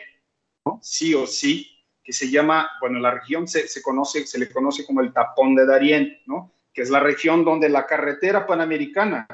sí 0.82 1.14
o 1.14 1.26
sí, 1.26 1.70
que 2.02 2.12
se 2.12 2.30
llama, 2.30 2.70
bueno, 2.80 2.98
la 2.98 3.12
región 3.12 3.46
se, 3.46 3.68
se, 3.68 3.80
conoce, 3.82 4.26
se 4.26 4.38
le 4.38 4.50
conoce 4.50 4.84
como 4.84 5.00
el 5.00 5.12
tapón 5.12 5.54
de 5.54 5.66
Darién, 5.66 6.20
¿no? 6.26 6.52
que 6.72 6.82
es 6.82 6.90
la 6.90 7.00
región 7.00 7.44
donde 7.44 7.68
la 7.68 7.86
carretera 7.86 8.46
panamericana 8.46 9.26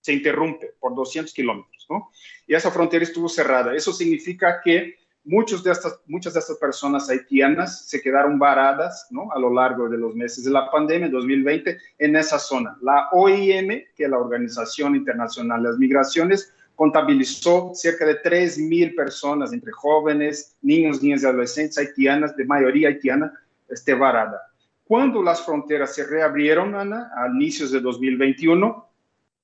se 0.00 0.12
interrumpe 0.12 0.74
por 0.78 0.94
200 0.94 1.32
kilómetros, 1.34 1.86
¿no? 1.90 2.10
Y 2.46 2.54
esa 2.54 2.70
frontera 2.70 3.02
estuvo 3.02 3.28
cerrada. 3.28 3.74
Eso 3.74 3.92
significa 3.92 4.60
que 4.62 4.96
muchas 5.26 5.62
de 5.62 5.72
estas 5.72 6.56
personas 6.60 7.10
haitianas 7.10 7.86
se 7.88 8.00
quedaron 8.00 8.38
varadas 8.38 9.08
a 9.34 9.38
lo 9.38 9.52
largo 9.52 9.88
de 9.88 9.98
los 9.98 10.14
meses 10.14 10.44
de 10.44 10.50
la 10.50 10.70
pandemia, 10.70 11.08
2020, 11.08 11.78
en 11.98 12.16
esa 12.16 12.38
zona. 12.38 12.78
La 12.80 13.08
OIM, 13.12 13.68
que 13.94 14.04
es 14.04 14.08
la 14.08 14.18
Organización 14.18 14.94
Internacional 14.94 15.62
de 15.62 15.68
las 15.68 15.78
Migraciones, 15.78 16.52
contabilizó 16.76 17.72
cerca 17.74 18.04
de 18.06 18.22
3.000 18.22 18.94
personas, 18.94 19.52
entre 19.52 19.72
jóvenes, 19.72 20.56
niños, 20.62 21.02
niñas 21.02 21.22
y 21.22 21.26
adolescentes 21.26 21.78
haitianas, 21.78 22.36
de 22.36 22.44
mayoría 22.44 22.88
haitiana, 22.88 23.32
este, 23.68 23.94
varada. 23.94 24.40
Cuando 24.84 25.22
las 25.22 25.44
fronteras 25.44 25.94
se 25.94 26.06
reabrieron, 26.06 26.76
Ana, 26.76 27.10
a 27.16 27.28
inicios 27.28 27.72
de 27.72 27.80
2021, 27.80 28.88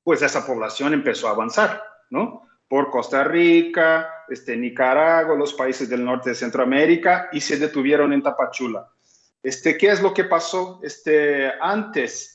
pues 0.05 0.23
esa 0.23 0.47
población 0.47 0.95
empezó 0.95 1.27
a 1.27 1.33
avanzar, 1.33 1.83
¿no? 2.11 2.47
Por 2.73 2.89
Costa 2.89 3.23
Rica, 3.23 4.25
este, 4.31 4.57
Nicaragua, 4.57 5.37
los 5.37 5.53
países 5.53 5.91
del 5.91 6.03
norte 6.03 6.31
de 6.31 6.35
Centroamérica 6.35 7.29
y 7.31 7.39
se 7.39 7.59
detuvieron 7.59 8.15
en 8.15 8.23
Tapachula. 8.23 8.89
Este, 9.43 9.77
¿Qué 9.77 9.89
es 9.89 10.01
lo 10.01 10.15
que 10.15 10.25
pasó 10.25 10.81
este, 10.83 11.53
antes, 11.61 12.33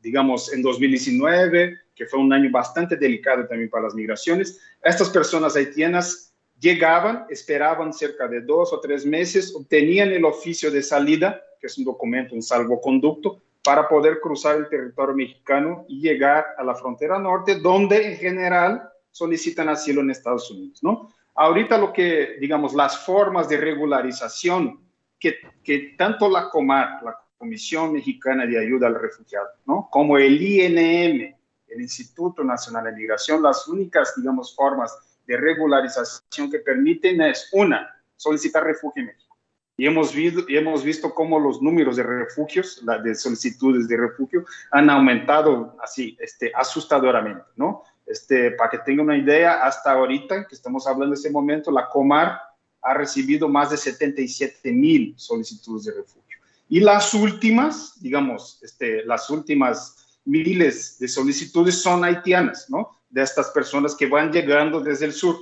digamos, 0.00 0.52
en 0.52 0.62
2019, 0.62 1.76
que 1.92 2.06
fue 2.06 2.20
un 2.20 2.32
año 2.32 2.48
bastante 2.52 2.94
delicado 2.94 3.48
también 3.48 3.68
para 3.68 3.82
las 3.82 3.96
migraciones? 3.96 4.60
Estas 4.80 5.10
personas 5.10 5.56
haitianas 5.56 6.32
llegaban, 6.60 7.26
esperaban 7.28 7.92
cerca 7.92 8.28
de 8.28 8.42
dos 8.42 8.72
o 8.72 8.78
tres 8.78 9.04
meses, 9.04 9.52
obtenían 9.56 10.12
el 10.12 10.24
oficio 10.24 10.70
de 10.70 10.84
salida, 10.84 11.42
que 11.58 11.66
es 11.66 11.76
un 11.76 11.84
documento, 11.84 12.36
un 12.36 12.42
salvoconducto, 12.44 13.42
para 13.64 13.88
poder 13.88 14.20
cruzar 14.20 14.56
el 14.56 14.68
territorio 14.68 15.16
mexicano 15.16 15.84
y 15.88 16.00
llegar 16.00 16.46
a 16.56 16.62
la 16.62 16.76
frontera 16.76 17.18
norte, 17.18 17.56
donde 17.56 18.12
en 18.12 18.18
general 18.18 18.92
solicitan 19.16 19.70
asilo 19.70 20.02
en 20.02 20.10
Estados 20.10 20.50
Unidos, 20.50 20.82
¿no? 20.82 21.08
Ahorita 21.34 21.78
lo 21.78 21.90
que, 21.90 22.36
digamos, 22.38 22.74
las 22.74 22.98
formas 22.98 23.48
de 23.48 23.56
regularización 23.56 24.80
que, 25.18 25.36
que 25.64 25.94
tanto 25.96 26.28
la 26.28 26.50
COMAR, 26.50 27.02
la 27.02 27.16
Comisión 27.38 27.94
Mexicana 27.94 28.44
de 28.44 28.58
Ayuda 28.58 28.88
al 28.88 29.00
Refugiado, 29.00 29.48
¿no? 29.64 29.88
Como 29.90 30.18
el 30.18 30.40
INM, 30.40 31.34
el 31.68 31.80
Instituto 31.80 32.44
Nacional 32.44 32.84
de 32.84 32.92
Migración, 32.92 33.42
las 33.42 33.66
únicas, 33.68 34.12
digamos, 34.16 34.54
formas 34.54 34.94
de 35.26 35.36
regularización 35.38 36.50
que 36.50 36.58
permiten 36.58 37.22
es, 37.22 37.48
una, 37.52 37.88
solicitar 38.16 38.64
refugio 38.64 39.00
en 39.00 39.06
México. 39.06 39.36
Y 39.78 39.86
hemos, 39.86 40.14
visto, 40.14 40.44
y 40.46 40.56
hemos 40.56 40.84
visto 40.84 41.14
cómo 41.14 41.38
los 41.38 41.60
números 41.62 41.96
de 41.96 42.02
refugios, 42.02 42.82
de 43.02 43.14
solicitudes 43.14 43.88
de 43.88 43.96
refugio, 43.96 44.44
han 44.70 44.90
aumentado 44.90 45.76
así, 45.82 46.16
este, 46.20 46.52
asustadoramente, 46.54 47.44
¿no? 47.56 47.82
Este, 48.06 48.52
para 48.52 48.70
que 48.70 48.78
tengan 48.78 49.06
una 49.06 49.18
idea, 49.18 49.64
hasta 49.64 49.90
ahorita 49.92 50.46
que 50.46 50.54
estamos 50.54 50.86
hablando 50.86 51.14
de 51.14 51.18
ese 51.18 51.30
momento, 51.30 51.72
la 51.72 51.88
Comar 51.88 52.40
ha 52.82 52.94
recibido 52.94 53.48
más 53.48 53.70
de 53.70 53.76
77 53.76 54.72
mil 54.72 55.14
solicitudes 55.16 55.84
de 55.86 55.94
refugio. 55.94 56.38
Y 56.68 56.80
las 56.80 57.14
últimas, 57.14 58.00
digamos, 58.00 58.60
este, 58.62 59.04
las 59.04 59.28
últimas 59.28 60.20
miles 60.24 60.98
de 60.98 61.08
solicitudes 61.08 61.80
son 61.80 62.04
haitianas, 62.04 62.68
¿no? 62.68 62.90
De 63.08 63.22
estas 63.22 63.50
personas 63.50 63.94
que 63.94 64.06
van 64.06 64.32
llegando 64.32 64.80
desde 64.80 65.06
el 65.06 65.12
sur. 65.12 65.36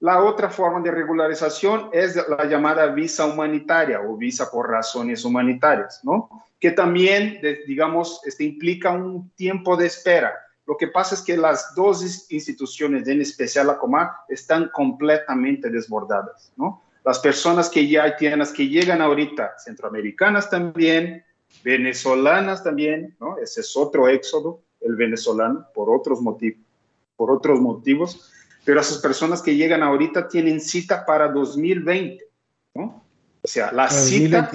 La 0.00 0.22
otra 0.22 0.50
forma 0.50 0.80
de 0.80 0.90
regularización 0.90 1.90
es 1.92 2.16
la 2.16 2.44
llamada 2.46 2.86
visa 2.86 3.26
humanitaria 3.26 4.00
o 4.00 4.16
visa 4.16 4.50
por 4.50 4.68
razones 4.68 5.24
humanitarias, 5.24 6.00
¿no? 6.02 6.28
Que 6.58 6.70
también, 6.70 7.40
digamos, 7.66 8.20
este, 8.24 8.44
implica 8.44 8.90
un 8.90 9.30
tiempo 9.30 9.76
de 9.76 9.86
espera. 9.86 10.32
Lo 10.72 10.78
que 10.78 10.88
pasa 10.88 11.14
es 11.14 11.20
que 11.20 11.36
las 11.36 11.74
dos 11.74 12.30
instituciones, 12.30 13.06
en 13.06 13.20
especial 13.20 13.66
la 13.66 13.76
Comar, 13.78 14.10
están 14.26 14.70
completamente 14.72 15.68
desbordadas, 15.68 16.50
¿no? 16.56 16.82
Las 17.04 17.18
personas 17.18 17.68
que 17.68 17.86
ya 17.86 18.04
haitianas 18.04 18.52
que 18.52 18.66
llegan 18.66 19.02
ahorita, 19.02 19.58
centroamericanas 19.58 20.48
también, 20.48 21.22
venezolanas 21.62 22.64
también, 22.64 23.14
¿no? 23.20 23.36
Ese 23.36 23.60
es 23.60 23.76
otro 23.76 24.08
éxodo, 24.08 24.62
el 24.80 24.96
venezolano, 24.96 25.66
por 25.74 25.94
otros 25.94 26.22
motivos, 26.22 26.62
por 27.16 27.30
otros 27.30 27.60
motivos 27.60 28.32
pero 28.64 28.80
esas 28.80 28.98
personas 28.98 29.42
que 29.42 29.56
llegan 29.56 29.82
ahorita 29.82 30.26
tienen 30.26 30.58
cita 30.58 31.04
para 31.04 31.28
2020, 31.28 32.24
¿no? 32.76 33.04
O 33.42 33.46
sea, 33.46 33.72
la 33.72 33.90
cita 33.90 34.50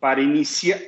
para 0.00 0.22
iniciar, 0.22 0.78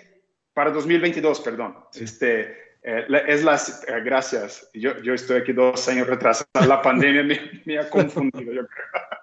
para 0.55 0.71
2022, 0.71 1.41
perdón. 1.41 1.77
Este, 1.93 2.60
eh, 2.83 3.07
es 3.27 3.45
la, 3.45 3.57
eh, 3.57 4.01
gracias, 4.05 4.69
yo, 4.75 4.99
yo, 5.03 5.15
estoy 5.15 5.39
aquí 5.39 5.53
dos 5.53 5.87
años 5.89 6.07
retrasado, 6.07 6.49
la 6.67 6.81
pandemia 6.81 7.23
me, 7.23 7.63
me, 7.65 7.79
ha 7.79 7.89
confundido, 7.89 8.53
yo 8.53 8.67
creo. 8.67 8.87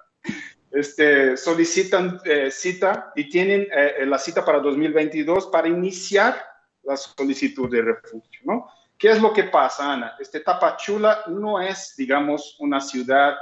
Este, 0.69 1.37
solicitan 1.37 2.19
eh, 2.23 2.51
cita 2.51 3.11
y 3.15 3.29
tienen 3.29 3.67
la 4.05 4.19
cita 4.19 4.45
para 4.45 4.59
2022 4.59 5.47
para 5.47 5.67
iniciar 5.67 6.39
la 6.83 6.95
solicitud 6.95 7.71
de 7.71 7.81
refugio, 7.81 8.41
¿no? 8.43 8.67
¿Qué 8.97 9.09
es 9.09 9.21
lo 9.21 9.33
que 9.33 9.45
pasa, 9.45 9.93
Ana? 9.93 10.15
Este 10.19 10.41
Tapachula 10.41 11.23
no 11.27 11.59
es, 11.59 11.95
digamos, 11.97 12.57
una 12.59 12.79
ciudad 12.79 13.35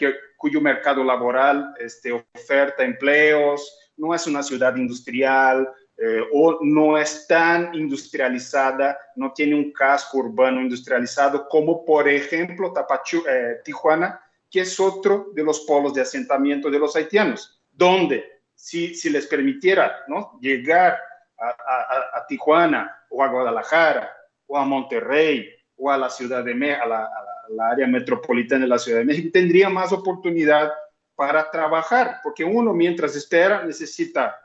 eh, 0.00 0.14
cuyo 0.36 0.60
mercado 0.60 1.04
laboral 1.04 1.72
este, 1.78 2.12
oferta 2.12 2.84
empleos, 2.84 3.78
no 3.96 4.12
es 4.12 4.26
una 4.26 4.42
ciudad 4.42 4.74
industrial 4.76 5.68
eh, 5.98 6.22
o 6.32 6.58
no 6.62 6.98
es 6.98 7.26
tan 7.26 7.74
industrializada, 7.74 8.98
no 9.16 9.32
tiene 9.32 9.54
un 9.54 9.72
casco 9.72 10.18
urbano 10.18 10.60
industrializado 10.60 11.48
como, 11.48 11.84
por 11.84 12.08
ejemplo, 12.08 12.72
Tapachula, 12.72 13.32
eh, 13.32 13.60
Tijuana, 13.64 14.20
que 14.50 14.60
es 14.60 14.78
otro 14.78 15.30
de 15.34 15.42
los 15.42 15.60
polos 15.60 15.94
de 15.94 16.02
asentamiento 16.02 16.70
de 16.70 16.78
los 16.78 16.94
haitianos, 16.96 17.60
donde 17.72 18.42
si, 18.54 18.94
si 18.94 19.10
les 19.10 19.26
permitiera 19.26 20.04
¿no? 20.08 20.38
llegar 20.40 20.98
a, 21.38 21.48
a, 21.48 22.18
a 22.18 22.26
Tijuana 22.26 23.04
o 23.10 23.22
a 23.22 23.28
Guadalajara 23.28 24.10
o 24.46 24.56
a 24.56 24.64
Monterrey 24.64 25.48
o 25.76 25.90
a 25.90 25.98
la 25.98 26.10
ciudad 26.10 26.44
de 26.44 26.54
México, 26.54 26.84
a 26.84 26.88
la, 26.88 27.70
área 27.70 27.86
metropolitana 27.86 28.62
de 28.62 28.68
la 28.68 28.78
Ciudad 28.78 28.98
de 28.98 29.04
México, 29.04 29.30
tendría 29.32 29.68
más 29.68 29.92
oportunidad 29.92 30.72
para 31.14 31.48
trabajar, 31.50 32.20
porque 32.22 32.44
uno 32.44 32.72
mientras 32.72 33.14
espera 33.14 33.62
necesita 33.64 34.36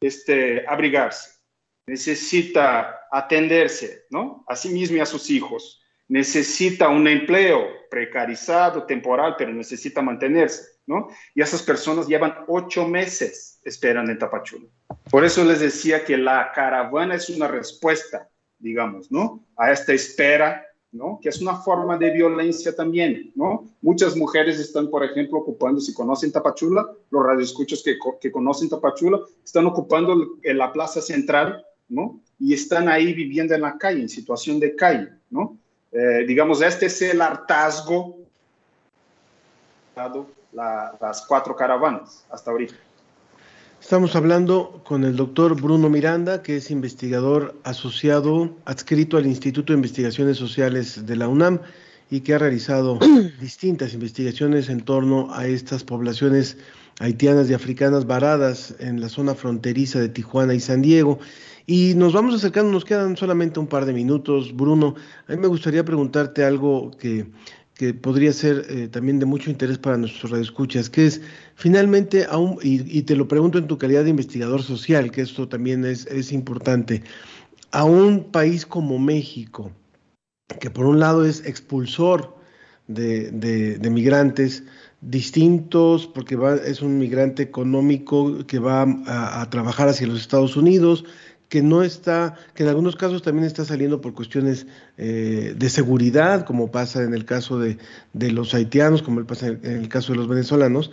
este, 0.00 0.66
abrigarse, 0.66 1.30
necesita 1.86 3.00
atenderse, 3.10 4.06
¿no? 4.10 4.44
A 4.48 4.56
sí 4.56 4.70
mismo 4.70 4.96
y 4.96 5.00
a 5.00 5.06
sus 5.06 5.30
hijos, 5.30 5.82
necesita 6.08 6.88
un 6.88 7.06
empleo 7.06 7.68
precarizado, 7.90 8.84
temporal, 8.84 9.34
pero 9.36 9.52
necesita 9.52 10.02
mantenerse, 10.02 10.62
¿no? 10.86 11.08
Y 11.34 11.42
esas 11.42 11.62
personas 11.62 12.06
llevan 12.06 12.34
ocho 12.48 12.86
meses 12.86 13.60
esperando 13.64 14.10
en 14.10 14.18
Tapachula. 14.18 14.66
Por 15.10 15.24
eso 15.24 15.44
les 15.44 15.60
decía 15.60 16.04
que 16.04 16.16
la 16.16 16.50
caravana 16.52 17.14
es 17.14 17.28
una 17.28 17.48
respuesta 17.48 18.30
digamos, 18.60 19.10
¿no? 19.10 19.44
A 19.56 19.72
esta 19.72 19.92
espera, 19.92 20.64
¿no? 20.92 21.18
Que 21.22 21.28
es 21.28 21.40
una 21.40 21.56
forma 21.56 21.96
de 21.96 22.10
violencia 22.10 22.74
también, 22.74 23.32
¿no? 23.34 23.68
Muchas 23.80 24.16
mujeres 24.16 24.58
están, 24.58 24.88
por 24.88 25.04
ejemplo, 25.04 25.38
ocupando, 25.38 25.80
si 25.80 25.94
conocen 25.94 26.32
Tapachula, 26.32 26.88
los 27.10 27.24
radioescuchos 27.24 27.82
que, 27.82 27.96
que 28.20 28.32
conocen 28.32 28.68
Tapachula, 28.68 29.20
están 29.44 29.66
ocupando 29.66 30.36
la 30.42 30.72
plaza 30.72 31.00
central, 31.00 31.64
¿no? 31.88 32.20
Y 32.38 32.54
están 32.54 32.88
ahí 32.88 33.12
viviendo 33.12 33.54
en 33.54 33.60
la 33.62 33.78
calle, 33.78 34.00
en 34.00 34.08
situación 34.08 34.58
de 34.58 34.74
calle, 34.74 35.08
¿no? 35.30 35.56
Eh, 35.92 36.24
digamos, 36.26 36.62
este 36.62 36.86
es 36.86 37.02
el 37.02 37.20
hartazgo 37.20 38.20
la, 40.52 40.96
las 41.00 41.26
cuatro 41.26 41.54
caravanas 41.54 42.24
hasta 42.30 42.50
ahorita. 42.50 42.74
Estamos 43.80 44.14
hablando 44.14 44.82
con 44.84 45.04
el 45.04 45.16
doctor 45.16 45.60
Bruno 45.60 45.88
Miranda, 45.88 46.42
que 46.42 46.56
es 46.56 46.70
investigador 46.70 47.58
asociado, 47.64 48.54
adscrito 48.66 49.16
al 49.16 49.26
Instituto 49.26 49.72
de 49.72 49.78
Investigaciones 49.78 50.36
Sociales 50.36 51.06
de 51.06 51.16
la 51.16 51.28
UNAM 51.28 51.60
y 52.10 52.20
que 52.20 52.34
ha 52.34 52.38
realizado 52.38 52.98
distintas 53.40 53.94
investigaciones 53.94 54.68
en 54.68 54.82
torno 54.82 55.32
a 55.32 55.46
estas 55.46 55.82
poblaciones 55.82 56.58
haitianas 57.00 57.48
y 57.48 57.54
africanas 57.54 58.06
varadas 58.06 58.74
en 58.80 59.00
la 59.00 59.08
zona 59.08 59.34
fronteriza 59.34 59.98
de 59.98 60.10
Tijuana 60.10 60.54
y 60.54 60.60
San 60.60 60.82
Diego. 60.82 61.18
Y 61.66 61.94
nos 61.96 62.12
vamos 62.12 62.34
acercando, 62.34 62.70
nos 62.70 62.84
quedan 62.84 63.16
solamente 63.16 63.60
un 63.60 63.66
par 63.66 63.86
de 63.86 63.94
minutos. 63.94 64.54
Bruno, 64.54 64.94
a 65.26 65.32
mí 65.32 65.38
me 65.38 65.48
gustaría 65.48 65.84
preguntarte 65.84 66.44
algo 66.44 66.90
que 66.98 67.30
que 67.80 67.94
podría 67.94 68.30
ser 68.34 68.66
eh, 68.68 68.88
también 68.88 69.18
de 69.18 69.24
mucho 69.24 69.48
interés 69.48 69.78
para 69.78 69.96
nuestros 69.96 70.30
radioescuchas, 70.30 70.90
que 70.90 71.06
es 71.06 71.22
finalmente, 71.54 72.26
aún, 72.28 72.58
y, 72.62 73.00
te 73.04 73.16
lo 73.16 73.26
pregunto 73.26 73.56
en 73.56 73.68
tu 73.68 73.78
calidad 73.78 74.04
de 74.04 74.10
investigador 74.10 74.62
social, 74.62 75.10
que 75.10 75.22
esto 75.22 75.48
también 75.48 75.86
es, 75.86 76.04
es 76.04 76.30
importante, 76.30 77.02
a 77.70 77.84
un 77.84 78.24
país 78.24 78.66
como 78.66 78.98
México, 78.98 79.72
que 80.60 80.68
por 80.68 80.84
un 80.84 81.00
lado 81.00 81.24
es 81.24 81.42
expulsor 81.46 82.36
de, 82.86 83.30
de, 83.30 83.90
migrantes 83.90 84.62
distintos, 85.00 86.06
porque 86.06 86.36
va, 86.36 86.56
es 86.56 86.82
un 86.82 86.98
migrante 86.98 87.42
económico 87.42 88.46
que 88.46 88.58
va 88.58 88.82
a 89.06 89.48
trabajar 89.48 89.88
hacia 89.88 90.06
los 90.06 90.20
Estados 90.20 90.54
Unidos, 90.54 91.06
que 91.50 91.62
no 91.62 91.82
está, 91.82 92.36
que 92.54 92.62
en 92.62 92.68
algunos 92.68 92.94
casos 92.94 93.22
también 93.22 93.44
está 93.44 93.64
saliendo 93.64 94.00
por 94.00 94.14
cuestiones 94.14 94.66
eh, 94.96 95.52
de 95.56 95.68
seguridad, 95.68 96.46
como 96.46 96.70
pasa 96.70 97.02
en 97.02 97.12
el 97.12 97.24
caso 97.24 97.58
de, 97.58 97.76
los 98.14 98.54
haitianos, 98.54 99.02
como 99.02 99.26
pasa 99.26 99.48
en 99.48 99.64
el 99.64 99.88
caso 99.88 100.12
de 100.12 100.18
los 100.18 100.28
venezolanos, 100.28 100.92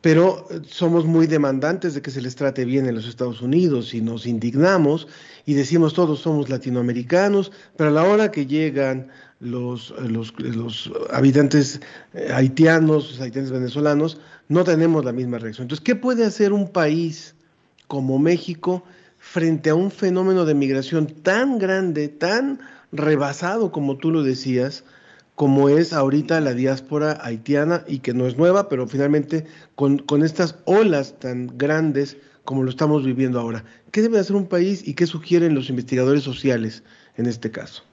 pero 0.00 0.46
somos 0.64 1.04
muy 1.04 1.26
demandantes 1.26 1.92
de 1.94 2.02
que 2.02 2.12
se 2.12 2.22
les 2.22 2.36
trate 2.36 2.64
bien 2.64 2.86
en 2.86 2.94
los 2.94 3.06
Estados 3.06 3.42
Unidos 3.42 3.92
y 3.92 4.00
nos 4.00 4.26
indignamos 4.26 5.08
y 5.44 5.54
decimos 5.54 5.92
todos 5.92 6.20
somos 6.20 6.48
latinoamericanos, 6.48 7.50
pero 7.76 7.90
a 7.90 7.92
la 7.92 8.04
hora 8.04 8.30
que 8.30 8.46
llegan 8.46 9.08
los, 9.40 9.92
los, 9.98 10.32
los 10.38 10.92
habitantes 11.10 11.80
eh, 12.14 12.30
haitianos, 12.32 13.10
los 13.10 13.20
haitianos 13.20 13.50
venezolanos, 13.50 14.20
no 14.48 14.62
tenemos 14.62 15.04
la 15.04 15.12
misma 15.12 15.38
reacción. 15.38 15.64
Entonces, 15.64 15.84
¿qué 15.84 15.96
puede 15.96 16.24
hacer 16.24 16.52
un 16.52 16.68
país 16.68 17.34
como 17.88 18.20
México? 18.20 18.84
Frente 19.20 19.70
a 19.70 19.74
un 19.74 19.90
fenómeno 19.92 20.44
de 20.44 20.54
migración 20.54 21.06
tan 21.06 21.58
grande, 21.58 22.08
tan 22.08 22.58
rebasado 22.90 23.70
como 23.70 23.96
tú 23.96 24.10
lo 24.10 24.24
decías, 24.24 24.82
como 25.36 25.68
es 25.68 25.92
ahorita 25.92 26.40
la 26.40 26.54
diáspora 26.54 27.18
haitiana 27.22 27.84
y 27.86 28.00
que 28.00 28.12
no 28.12 28.26
es 28.26 28.36
nueva, 28.36 28.68
pero 28.68 28.88
finalmente 28.88 29.46
con, 29.76 30.02
estas 30.24 30.58
olas 30.64 31.18
tan 31.20 31.56
grandes 31.56 32.16
como 32.44 32.62
lo 32.64 32.70
estamos 32.70 33.04
viviendo 33.04 33.38
ahora. 33.38 33.64
¿Qué 33.92 34.02
debe 34.02 34.18
hacer 34.18 34.34
un 34.34 34.48
país 34.48 34.86
y 34.88 34.94
qué 34.94 35.06
sugieren 35.06 35.54
los 35.54 35.70
investigadores 35.70 36.24
sociales 36.24 36.82
en 37.16 37.26
este 37.26 37.50
caso? 37.50 37.84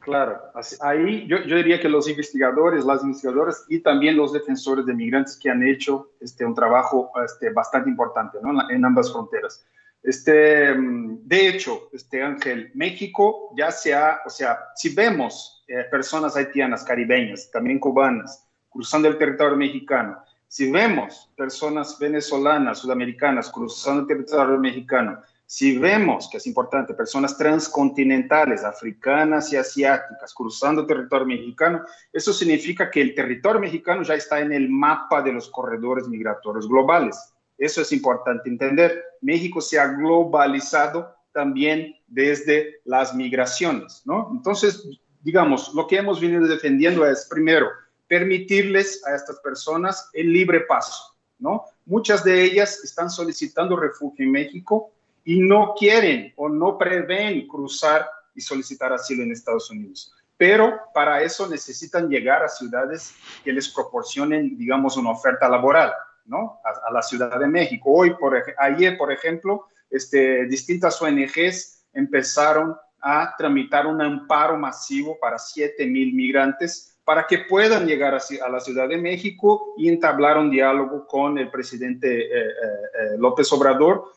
Claro, 0.00 0.38
ahí 0.82 1.26
yo, 1.26 1.38
diría 1.38 1.80
que 1.80 1.88
los 1.88 2.08
investigadores, 2.10 2.84
las 2.84 3.02
investigadoras 3.02 3.64
y 3.70 3.78
también 3.78 4.18
los 4.18 4.34
defensores 4.34 4.84
de 4.84 4.92
migrantes 4.92 5.38
que 5.38 5.48
han 5.48 5.62
hecho 5.62 6.10
este, 6.20 6.44
un 6.44 6.54
trabajo 6.54 7.10
este, 7.24 7.50
bastante 7.50 7.88
importante 7.88 8.38
en 8.68 8.84
ambas 8.84 9.10
fronteras. 9.10 9.64
Este, 10.04 10.74
de 10.76 11.48
hecho, 11.48 11.88
este 11.90 12.22
Ángel, 12.22 12.70
México 12.74 13.54
ya 13.56 13.70
se 13.70 13.94
ha, 13.94 14.20
o 14.26 14.28
sea, 14.28 14.58
si 14.76 14.94
vemos 14.94 15.64
eh, 15.66 15.84
personas 15.90 16.36
haitianas, 16.36 16.84
caribeñas, 16.84 17.50
también 17.50 17.78
cubanas, 17.78 18.46
cruzando 18.68 19.08
el 19.08 19.16
territorio 19.16 19.56
mexicano, 19.56 20.22
si 20.46 20.70
vemos 20.70 21.32
personas 21.34 21.98
venezolanas, 21.98 22.80
sudamericanas 22.80 23.50
cruzando 23.50 24.02
el 24.02 24.06
territorio 24.06 24.58
mexicano, 24.58 25.22
si 25.46 25.78
vemos, 25.78 26.28
que 26.30 26.36
es 26.36 26.46
importante, 26.46 26.92
personas 26.92 27.38
transcontinentales, 27.38 28.62
africanas 28.62 29.52
y 29.54 29.56
asiáticas 29.56 30.34
cruzando 30.34 30.82
el 30.82 30.86
territorio 30.86 31.26
mexicano, 31.26 31.82
eso 32.12 32.34
significa 32.34 32.90
que 32.90 33.00
el 33.00 33.14
territorio 33.14 33.60
mexicano 33.60 34.02
ya 34.02 34.14
está 34.14 34.40
en 34.40 34.52
el 34.52 34.68
mapa 34.68 35.22
de 35.22 35.32
los 35.32 35.48
corredores 35.48 36.08
migratorios 36.08 36.68
globales. 36.68 37.33
Eso 37.58 37.82
es 37.82 37.92
importante 37.92 38.48
entender. 38.48 39.02
México 39.20 39.60
se 39.60 39.78
ha 39.78 39.86
globalizado 39.86 41.14
también 41.32 41.96
desde 42.06 42.80
las 42.84 43.14
migraciones, 43.14 44.02
¿no? 44.04 44.30
Entonces, 44.32 44.86
digamos, 45.22 45.74
lo 45.74 45.86
que 45.86 45.96
hemos 45.96 46.20
venido 46.20 46.46
defendiendo 46.46 47.06
es, 47.06 47.26
primero, 47.28 47.68
permitirles 48.06 49.04
a 49.06 49.14
estas 49.14 49.40
personas 49.40 50.10
el 50.12 50.32
libre 50.32 50.60
paso, 50.60 51.16
¿no? 51.38 51.64
Muchas 51.86 52.22
de 52.22 52.44
ellas 52.44 52.82
están 52.84 53.10
solicitando 53.10 53.76
refugio 53.76 54.24
en 54.24 54.32
México 54.32 54.92
y 55.24 55.40
no 55.40 55.74
quieren 55.76 56.32
o 56.36 56.48
no 56.48 56.78
prevén 56.78 57.48
cruzar 57.48 58.06
y 58.34 58.40
solicitar 58.40 58.92
asilo 58.92 59.22
en 59.22 59.32
Estados 59.32 59.70
Unidos. 59.70 60.14
Pero 60.36 60.80
para 60.92 61.22
eso 61.22 61.48
necesitan 61.48 62.08
llegar 62.08 62.42
a 62.42 62.48
ciudades 62.48 63.14
que 63.42 63.52
les 63.52 63.68
proporcionen, 63.68 64.56
digamos, 64.58 64.96
una 64.96 65.10
oferta 65.10 65.48
laboral, 65.48 65.92
¿no? 66.26 66.60
A, 66.64 66.92
la 66.92 67.02
Ciudad 67.02 67.38
de 67.38 67.46
México. 67.46 67.90
Hoy, 67.92 68.14
por, 68.14 68.36
ayer, 68.58 68.96
por 68.96 69.12
ejemplo, 69.12 69.66
este, 69.90 70.46
distintas 70.46 71.00
ONGs 71.00 71.86
empezaron 71.92 72.76
a 73.00 73.34
tramitar 73.36 73.86
un 73.86 74.00
amparo 74.00 74.56
masivo 74.56 75.18
para 75.20 75.38
7 75.38 75.86
mil 75.86 76.14
migrantes 76.14 76.98
para 77.04 77.26
que 77.26 77.38
puedan 77.38 77.86
llegar 77.86 78.14
a, 78.14 78.48
la 78.48 78.60
Ciudad 78.60 78.88
de 78.88 78.96
México 78.96 79.74
y 79.76 79.88
entablar 79.88 80.38
un 80.38 80.50
diálogo 80.50 81.06
con 81.06 81.38
el 81.38 81.50
presidente 81.50 82.22
eh, 82.22 82.46
eh, 82.46 82.50
eh, 82.50 83.18
López 83.18 83.52
Obrador 83.52 84.12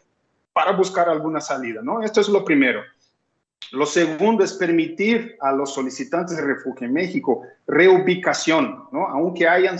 para 0.53 0.71
buscar 0.71 1.09
alguna 1.09 1.41
salida, 1.41 1.81
¿no? 1.83 2.01
Esto 2.01 2.21
es 2.21 2.29
lo 2.29 2.45
primero. 2.45 2.81
Lo 3.71 3.85
segundo 3.85 4.43
es 4.43 4.53
permitir 4.53 5.35
a 5.41 5.51
los 5.51 5.73
solicitantes 5.73 6.37
de 6.37 6.43
refugio 6.43 6.87
en 6.87 6.93
México 6.93 7.43
reubicación, 7.67 8.85
¿no? 8.91 9.07
Aunque 9.07 9.47
hayan 9.47 9.77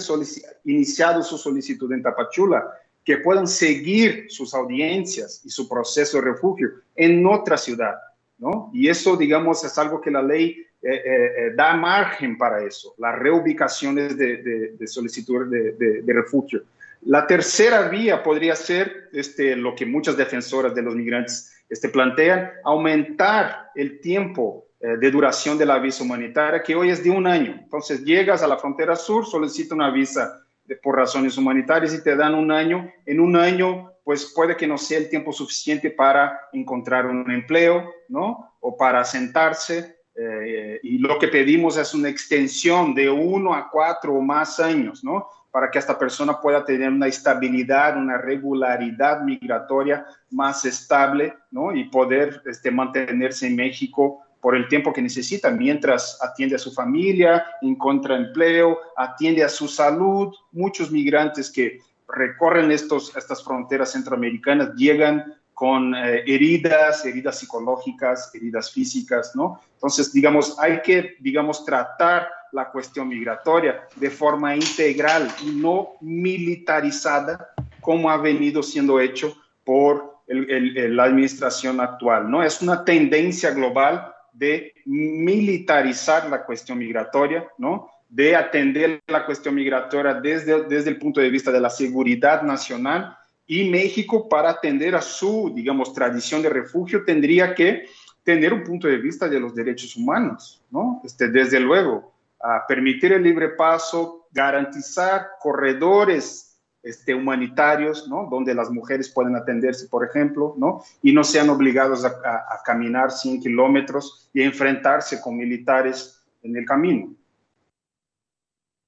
iniciado 0.65 1.23
su 1.23 1.38
solicitud 1.38 1.91
en 1.93 2.03
Tapachula, 2.03 2.65
que 3.05 3.17
puedan 3.17 3.47
seguir 3.47 4.25
sus 4.28 4.53
audiencias 4.53 5.41
y 5.45 5.49
su 5.49 5.69
proceso 5.69 6.17
de 6.17 6.25
refugio 6.25 6.69
en 6.95 7.25
otra 7.25 7.57
ciudad, 7.57 7.95
¿no? 8.38 8.69
Y 8.73 8.89
eso, 8.89 9.15
digamos, 9.15 9.63
es 9.63 9.78
algo 9.78 10.01
que 10.01 10.11
la 10.11 10.21
ley 10.21 10.57
eh, 10.82 10.91
eh, 10.91 11.32
eh, 11.38 11.53
da 11.55 11.73
margen 11.73 12.38
para 12.38 12.63
eso, 12.63 12.93
las 12.97 13.17
reubicaciones 13.17 14.17
de, 14.17 14.73
de, 14.78 14.88
solicitud 14.88 15.49
de, 15.49 16.01
de 16.01 16.13
refugio. 16.13 16.63
La 17.03 17.25
tercera 17.25 17.88
vía 17.88 18.21
podría 18.21 18.55
ser 18.55 19.09
este, 19.13 19.55
lo 19.55 19.75
que 19.75 19.86
muchas 19.86 20.17
defensoras 20.17 20.75
de 20.75 20.82
los 20.82 20.95
migrantes 20.95 21.53
este, 21.70 21.89
plantean, 21.89 22.51
aumentar 22.63 23.72
el 23.76 23.99
tiempo 23.99 24.68
eh, 24.80 24.97
de 24.97 25.11
duración 25.11 25.57
de 25.57 25.65
la 25.65 25.80
visa 25.80 26.03
humanitaria, 26.03 26.61
que 26.61 26.76
hoy 26.76 26.89
es 26.89 27.03
de 27.03 27.09
un 27.09 27.28
año. 27.28 27.57
Entonces 27.63 28.03
llegas 28.03 28.43
a 28.43 28.47
la 28.47 28.57
frontera 28.57 28.95
sur, 28.95 29.26
solicitas 29.26 29.74
una 29.74 29.89
visa 29.89 30.43
por 30.84 30.95
razones 30.95 31.38
humanitarias 31.38 31.93
y 31.93 32.03
te 32.03 32.15
dan 32.15 32.36
un 32.36 32.51
año. 32.51 32.91
En 33.05 33.20
un 33.20 33.36
año, 33.36 33.91
pues 34.03 34.32
puede 34.36 34.55
que 34.55 34.68
no 34.68 34.78
sea 34.78 34.99
el 34.99 35.09
tiempo 35.09 35.32
suficiente 35.32 35.89
para 35.89 36.39
encontrar 36.53 37.05
un 37.05 37.30
empleo, 37.32 37.91
¿no? 38.09 38.55
O 38.59 38.78
para 38.78 39.03
sentarse. 39.03 39.97
Eh, 40.15 40.80
y 40.84 40.97
lo 40.97 41.20
que 41.20 41.28
pedimos 41.28 41.78
es 41.78 41.93
una 41.93 42.09
extensión 42.09 42.93
de 42.93 43.09
uno 43.09 43.53
a 43.53 43.70
cuatro 43.70 44.13
o 44.13 44.22
más 44.22 44.59
años, 44.59 45.03
¿no? 45.03 45.30
Para 45.51 45.71
que 45.71 45.79
esta 45.79 45.97
persona 45.97 46.39
pueda 46.39 46.63
tener 46.63 46.89
una 46.89 47.07
estabilidad, 47.07 47.97
una 47.97 48.17
regularidad 48.17 49.21
migratoria 49.21 50.05
más 50.31 50.65
estable, 50.65 51.35
¿no? 51.51 51.73
Y 51.73 51.85
poder 51.85 52.41
este, 52.45 52.69
mantenerse 52.69 53.47
en 53.47 53.55
México 53.55 54.21
por 54.39 54.55
el 54.55 54.67
tiempo 54.67 54.93
que 54.93 55.01
necesita, 55.01 55.49
mientras 55.49 56.19
atiende 56.21 56.55
a 56.55 56.59
su 56.59 56.71
familia, 56.71 57.45
encuentra 57.61 58.15
empleo, 58.15 58.79
atiende 58.95 59.43
a 59.43 59.49
su 59.49 59.67
salud. 59.67 60.33
Muchos 60.51 60.91
migrantes 60.91 61.51
que 61.51 61.79
recorren 62.07 62.71
estos, 62.71 63.15
estas 63.15 63.43
fronteras 63.43 63.91
centroamericanas 63.91 64.73
llegan 64.75 65.35
con 65.53 65.95
eh, 65.95 66.23
heridas, 66.27 67.03
heridas 67.03 67.39
psicológicas, 67.39 68.29
heridas 68.35 68.71
físicas, 68.71 69.35
¿no? 69.35 69.59
Entonces, 69.73 70.13
digamos, 70.13 70.55
hay 70.59 70.81
que, 70.83 71.15
digamos, 71.19 71.65
tratar 71.65 72.29
la 72.51 72.69
cuestión 72.71 73.07
migratoria 73.07 73.87
de 73.95 74.09
forma 74.09 74.55
integral 74.55 75.29
y 75.43 75.51
no 75.51 75.93
militarizada 76.01 77.53
como 77.81 78.09
ha 78.09 78.17
venido 78.17 78.61
siendo 78.61 78.99
hecho 78.99 79.35
por 79.63 80.17
la 80.27 81.03
administración 81.03 81.79
actual, 81.79 82.29
¿no? 82.29 82.43
Es 82.43 82.61
una 82.61 82.83
tendencia 82.83 83.51
global 83.51 84.13
de 84.33 84.73
militarizar 84.85 86.29
la 86.29 86.43
cuestión 86.43 86.77
migratoria, 86.77 87.47
¿no? 87.57 87.89
De 88.09 88.35
atender 88.35 89.01
la 89.07 89.25
cuestión 89.25 89.55
migratoria 89.55 90.13
desde, 90.15 90.63
desde 90.65 90.89
el 90.89 90.97
punto 90.97 91.21
de 91.21 91.29
vista 91.29 91.51
de 91.51 91.59
la 91.59 91.69
seguridad 91.69 92.43
nacional 92.43 93.17
y 93.47 93.69
México 93.69 94.27
para 94.27 94.49
atender 94.49 94.95
a 94.95 95.01
su, 95.01 95.51
digamos, 95.55 95.93
tradición 95.93 96.41
de 96.41 96.49
refugio 96.49 97.03
tendría 97.05 97.55
que 97.55 97.85
tener 98.23 98.51
un 98.51 98.63
punto 98.63 98.89
de 98.89 98.97
vista 98.97 99.29
de 99.29 99.39
los 99.39 99.55
derechos 99.55 99.95
humanos, 99.95 100.61
¿no? 100.69 101.01
Este, 101.05 101.29
desde 101.29 101.61
luego, 101.61 102.11
a 102.39 102.65
permitir 102.67 103.13
el 103.13 103.23
libre 103.23 103.49
paso, 103.49 104.27
garantizar 104.31 105.27
corredores 105.39 106.59
este, 106.83 107.13
humanitarios, 107.13 108.07
¿no? 108.07 108.27
Donde 108.29 108.53
las 108.53 108.69
mujeres 108.69 109.09
pueden 109.09 109.35
atenderse, 109.35 109.88
por 109.88 110.05
ejemplo, 110.05 110.55
¿no? 110.57 110.83
Y 111.01 111.11
no 111.11 111.23
sean 111.23 111.49
obligados 111.49 112.05
a, 112.05 112.09
a 112.09 112.61
caminar 112.63 113.11
100 113.11 113.41
kilómetros 113.41 114.29
y 114.33 114.41
a 114.41 114.45
enfrentarse 114.45 115.19
con 115.19 115.35
militares 115.35 116.23
en 116.43 116.55
el 116.55 116.65
camino. 116.65 117.13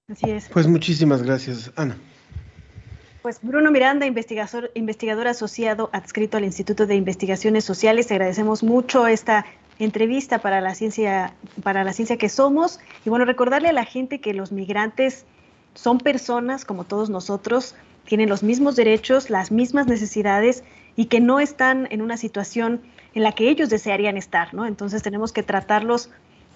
Así 0.07 0.29
es. 0.29 0.49
Pues 0.49 0.67
muchísimas 0.67 1.21
gracias, 1.23 1.71
Ana. 1.75 1.97
Pues 3.21 3.39
Bruno 3.41 3.69
Miranda, 3.69 4.05
investigador, 4.05 4.71
investigador 4.73 5.27
asociado 5.27 5.89
adscrito 5.91 6.37
al 6.37 6.45
Instituto 6.45 6.87
de 6.87 6.95
Investigaciones 6.95 7.65
Sociales, 7.65 8.07
te 8.07 8.13
agradecemos 8.13 8.63
mucho 8.63 9.07
esta 9.07 9.45
entrevista 9.79 10.39
para 10.39 10.61
la 10.61 10.75
ciencia, 10.75 11.33
para 11.63 11.83
la 11.83 11.93
ciencia 11.93 12.17
que 12.17 12.29
somos. 12.29 12.79
Y 13.05 13.09
bueno, 13.09 13.25
recordarle 13.25 13.69
a 13.69 13.73
la 13.73 13.85
gente 13.85 14.19
que 14.19 14.33
los 14.33 14.51
migrantes 14.51 15.25
son 15.73 15.97
personas 15.99 16.65
como 16.65 16.83
todos 16.83 17.09
nosotros, 17.09 17.75
tienen 18.05 18.29
los 18.29 18.43
mismos 18.43 18.75
derechos, 18.75 19.29
las 19.29 19.51
mismas 19.51 19.87
necesidades 19.87 20.63
y 20.95 21.05
que 21.05 21.21
no 21.21 21.39
están 21.39 21.87
en 21.91 22.01
una 22.01 22.17
situación 22.17 22.81
en 23.13 23.23
la 23.23 23.31
que 23.31 23.49
ellos 23.49 23.69
desearían 23.69 24.17
estar, 24.17 24.53
¿no? 24.53 24.65
Entonces 24.65 25.01
tenemos 25.01 25.31
que 25.31 25.43
tratarlos 25.43 26.09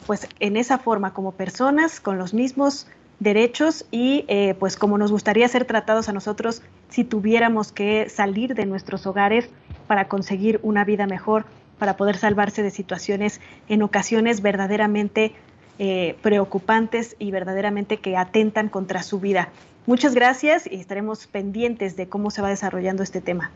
pues 0.05 0.27
en 0.39 0.57
esa 0.57 0.77
forma 0.77 1.13
como 1.13 1.31
personas 1.31 1.99
con 1.99 2.17
los 2.17 2.33
mismos 2.33 2.87
derechos 3.19 3.85
y 3.91 4.25
eh, 4.27 4.55
pues 4.59 4.75
como 4.75 4.97
nos 4.97 5.11
gustaría 5.11 5.47
ser 5.47 5.65
tratados 5.65 6.09
a 6.09 6.13
nosotros 6.13 6.61
si 6.89 7.03
tuviéramos 7.03 7.71
que 7.71 8.09
salir 8.09 8.53
de 8.53 8.65
nuestros 8.65 9.07
hogares 9.07 9.49
para 9.87 10.07
conseguir 10.07 10.59
una 10.63 10.83
vida 10.83 11.07
mejor, 11.07 11.45
para 11.83 11.97
poder 11.97 12.15
salvarse 12.15 12.63
de 12.63 12.71
situaciones 12.71 13.41
en 13.67 13.83
ocasiones 13.83 14.41
verdaderamente 14.41 15.35
eh, 15.79 16.15
preocupantes 16.21 17.17
y 17.19 17.29
verdaderamente 17.29 17.97
que 17.97 18.15
atentan 18.15 18.69
contra 18.69 19.03
su 19.03 19.19
vida. 19.19 19.49
Muchas 19.85 20.15
gracias 20.15 20.65
y 20.65 20.75
estaremos 20.75 21.27
pendientes 21.27 21.97
de 21.97 22.07
cómo 22.07 22.31
se 22.31 22.41
va 22.41 22.47
desarrollando 22.47 23.03
este 23.03 23.19
tema. 23.19 23.51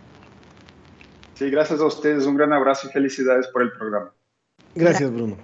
Sí, 1.36 1.50
gracias 1.50 1.80
a 1.80 1.86
ustedes. 1.86 2.26
Un 2.26 2.36
gran 2.36 2.52
abrazo 2.52 2.90
y 2.90 2.92
felicidades 2.92 3.48
por 3.48 3.62
el 3.62 3.72
programa. 3.72 4.12
Gracias, 4.76 5.10
Bruno. 5.10 5.38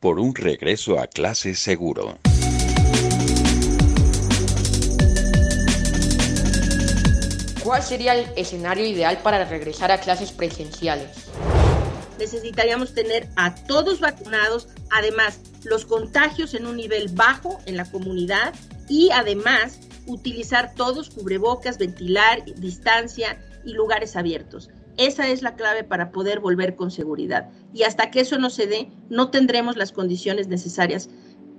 Por 0.00 0.18
un 0.18 0.34
regreso 0.34 0.98
a 0.98 1.08
clase 1.08 1.54
seguro. 1.54 2.16
¿Cuál 7.62 7.82
sería 7.82 8.14
el 8.14 8.26
escenario 8.34 8.86
ideal 8.86 9.18
para 9.22 9.44
regresar 9.44 9.92
a 9.92 10.00
clases 10.00 10.32
presenciales? 10.32 11.28
Necesitaríamos 12.20 12.92
tener 12.94 13.28
a 13.36 13.54
todos 13.54 13.98
vacunados, 13.98 14.68
además 14.90 15.40
los 15.64 15.86
contagios 15.86 16.52
en 16.52 16.66
un 16.66 16.76
nivel 16.76 17.08
bajo 17.08 17.58
en 17.64 17.78
la 17.78 17.90
comunidad 17.90 18.54
y 18.88 19.10
además 19.10 19.80
utilizar 20.06 20.74
todos 20.74 21.08
cubrebocas, 21.08 21.78
ventilar, 21.78 22.44
distancia 22.56 23.38
y 23.64 23.72
lugares 23.72 24.16
abiertos. 24.16 24.68
Esa 24.98 25.28
es 25.28 25.40
la 25.40 25.54
clave 25.54 25.82
para 25.82 26.12
poder 26.12 26.40
volver 26.40 26.76
con 26.76 26.90
seguridad. 26.90 27.48
Y 27.72 27.84
hasta 27.84 28.10
que 28.10 28.20
eso 28.20 28.38
no 28.38 28.50
se 28.50 28.66
dé, 28.66 28.90
no 29.08 29.30
tendremos 29.30 29.76
las 29.76 29.92
condiciones 29.92 30.46
necesarias 30.46 31.08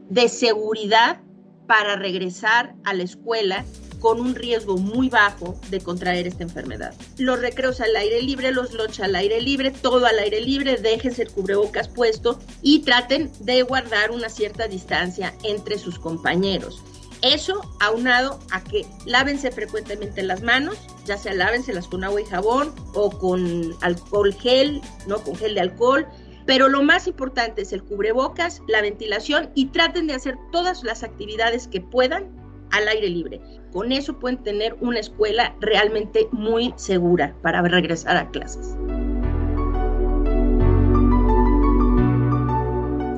de 0.10 0.30
seguridad 0.30 1.22
para 1.66 1.96
regresar 1.96 2.76
a 2.84 2.94
la 2.94 3.04
escuela 3.04 3.66
con 4.02 4.20
un 4.20 4.36
riesgo 4.36 4.78
muy 4.78 5.08
bajo 5.08 5.58
de 5.70 5.80
contraer 5.80 6.28
esta 6.28 6.44
enfermedad. 6.44 6.94
Los 7.18 7.40
recreos 7.40 7.80
al 7.80 7.96
aire 7.96 8.22
libre, 8.22 8.52
los 8.52 8.74
lunch 8.74 9.00
al 9.00 9.16
aire 9.16 9.40
libre, 9.40 9.72
todo 9.72 10.06
al 10.08 10.20
aire 10.20 10.42
libre, 10.42 10.76
déjense 10.78 11.22
el 11.22 11.32
cubrebocas 11.32 11.88
puesto 11.88 12.40
y 12.62 12.80
traten 12.80 13.32
de 13.40 13.62
guardar 13.62 14.12
una 14.12 14.28
cierta 14.28 14.68
distancia 14.68 15.34
entre 15.44 15.78
sus 15.78 16.00
compañeros. 16.00 16.82
Eso 17.22 17.62
aunado 17.80 18.40
a 18.50 18.64
que 18.64 18.88
lávense 19.06 19.52
frecuentemente 19.52 20.24
las 20.24 20.42
manos, 20.42 20.80
ya 21.06 21.18
sea 21.18 21.36
lávenselas 21.36 21.88
con 21.88 22.04
agua 22.04 22.20
y 22.20 22.26
jabón 22.26 22.74
o 22.96 23.12
con 23.12 23.76
alcohol 23.82 24.34
gel, 24.34 24.82
no 25.06 25.24
con 25.24 25.36
gel 25.36 25.54
de 25.54 25.62
alcohol, 25.62 26.08
pero 26.48 26.68
lo 26.68 26.82
más 26.82 27.06
importante 27.06 27.62
es 27.62 27.74
el 27.74 27.84
cubrebocas, 27.84 28.64
la 28.68 28.82
ventilación 28.82 29.52
y 29.54 29.68
traten 29.68 30.08
de 30.08 30.16
hacer 30.16 30.38
todas 30.52 30.84
las 30.84 31.04
actividades 31.04 31.68
que 31.68 31.82
puedan 31.82 32.41
al 32.72 32.88
aire 32.88 33.10
libre. 33.10 33.42
Con 33.72 33.92
eso 33.92 34.20
pueden 34.20 34.44
tener 34.44 34.76
una 34.82 35.00
escuela 35.00 35.56
realmente 35.60 36.28
muy 36.32 36.74
segura 36.76 37.36
para 37.42 37.62
regresar 37.62 38.18
a 38.18 38.30
clases. 38.30 38.76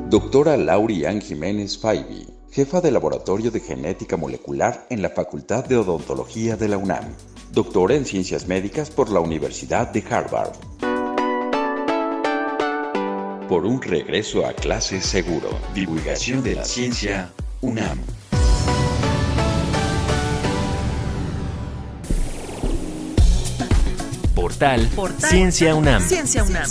Doctora 0.10 0.58
Laurian 0.58 1.22
Jiménez 1.22 1.80
Faibi, 1.80 2.28
jefa 2.52 2.82
de 2.82 2.92
Laboratorio 2.92 3.50
de 3.50 3.60
Genética 3.60 4.16
Molecular 4.16 4.86
en 4.92 5.02
la 5.02 5.10
Facultad 5.10 5.66
de 5.66 5.78
Odontología 5.78 6.56
de 6.56 6.68
la 6.68 6.78
UNAM, 6.78 7.16
doctora 7.52 7.96
en 7.96 8.06
Ciencias 8.06 8.48
Médicas 8.48 8.92
por 8.92 9.10
la 9.10 9.22
Universidad 9.22 9.92
de 9.92 10.04
Harvard. 10.08 10.54
Por 13.50 13.66
un 13.66 13.82
regreso 13.82 14.46
a 14.46 14.54
clases 14.54 15.04
seguro. 15.04 15.50
Divulgación 15.74 16.44
de 16.44 16.56
la 16.56 16.64
ciencia 16.64 17.34
UNAM. 17.62 18.00
Portal, 24.54 24.88
Ciencia 25.18 25.74
UNAM. 25.74 26.02
Ciencia 26.02 26.44
UNAM. 26.44 26.66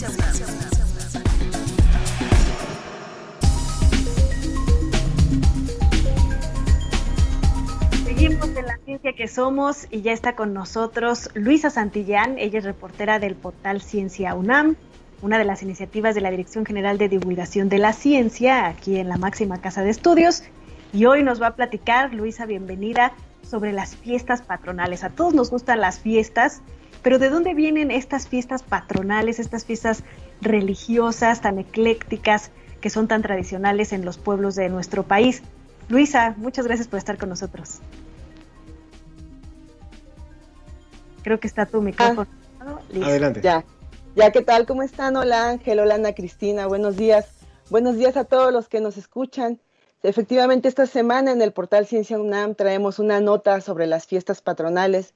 Seguimos 8.04 8.48
en 8.56 8.66
la 8.66 8.78
ciencia 8.84 9.12
que 9.14 9.26
somos 9.26 9.88
y 9.90 10.02
ya 10.02 10.12
está 10.12 10.36
con 10.36 10.54
nosotros 10.54 11.28
Luisa 11.34 11.70
Santillán, 11.70 12.38
ella 12.38 12.60
es 12.60 12.64
reportera 12.64 13.18
del 13.18 13.34
portal 13.34 13.82
Ciencia 13.82 14.34
UNAM, 14.34 14.76
una 15.20 15.38
de 15.38 15.44
las 15.44 15.62
iniciativas 15.64 16.14
de 16.14 16.20
la 16.20 16.30
Dirección 16.30 16.64
General 16.64 16.98
de 16.98 17.08
Divulgación 17.08 17.68
de 17.68 17.78
la 17.78 17.92
Ciencia 17.92 18.68
aquí 18.68 18.98
en 18.98 19.08
la 19.08 19.16
máxima 19.16 19.60
casa 19.60 19.82
de 19.82 19.90
estudios. 19.90 20.44
Y 20.92 21.06
hoy 21.06 21.24
nos 21.24 21.42
va 21.42 21.48
a 21.48 21.56
platicar, 21.56 22.14
Luisa, 22.14 22.46
bienvenida, 22.46 23.12
sobre 23.42 23.72
las 23.72 23.96
fiestas 23.96 24.40
patronales. 24.40 25.02
A 25.02 25.10
todos 25.10 25.34
nos 25.34 25.50
gustan 25.50 25.80
las 25.80 25.98
fiestas, 25.98 26.62
pero 27.02 27.18
¿de 27.18 27.28
dónde 27.28 27.54
vienen 27.54 27.90
estas 27.90 28.28
fiestas 28.28 28.62
patronales, 28.62 29.38
estas 29.38 29.64
fiestas 29.64 30.04
religiosas 30.40 31.40
tan 31.40 31.58
eclécticas 31.58 32.50
que 32.80 32.90
son 32.90 33.08
tan 33.08 33.22
tradicionales 33.22 33.92
en 33.92 34.04
los 34.04 34.18
pueblos 34.18 34.54
de 34.54 34.68
nuestro 34.68 35.02
país? 35.02 35.42
Luisa, 35.88 36.34
muchas 36.36 36.66
gracias 36.66 36.88
por 36.88 36.98
estar 36.98 37.18
con 37.18 37.28
nosotros. 37.28 37.80
Creo 41.22 41.38
que 41.38 41.46
está 41.46 41.66
tu 41.66 41.82
micrófono. 41.82 42.28
Listo. 42.90 43.08
Adelante. 43.08 43.40
Ya, 43.42 43.64
ya, 44.14 44.30
¿qué 44.30 44.42
tal? 44.42 44.66
¿Cómo 44.66 44.82
están? 44.82 45.16
Hola 45.16 45.48
Ángel, 45.48 45.80
hola 45.80 45.96
Ana 45.96 46.12
Cristina, 46.14 46.66
buenos 46.66 46.96
días. 46.96 47.26
Buenos 47.70 47.96
días 47.96 48.16
a 48.16 48.24
todos 48.24 48.52
los 48.52 48.68
que 48.68 48.80
nos 48.80 48.96
escuchan. 48.96 49.60
Efectivamente, 50.02 50.68
esta 50.68 50.86
semana 50.86 51.30
en 51.30 51.42
el 51.42 51.52
portal 51.52 51.86
Ciencia 51.86 52.18
UNAM 52.18 52.54
traemos 52.54 52.98
una 52.98 53.20
nota 53.20 53.60
sobre 53.60 53.86
las 53.86 54.06
fiestas 54.06 54.42
patronales. 54.42 55.14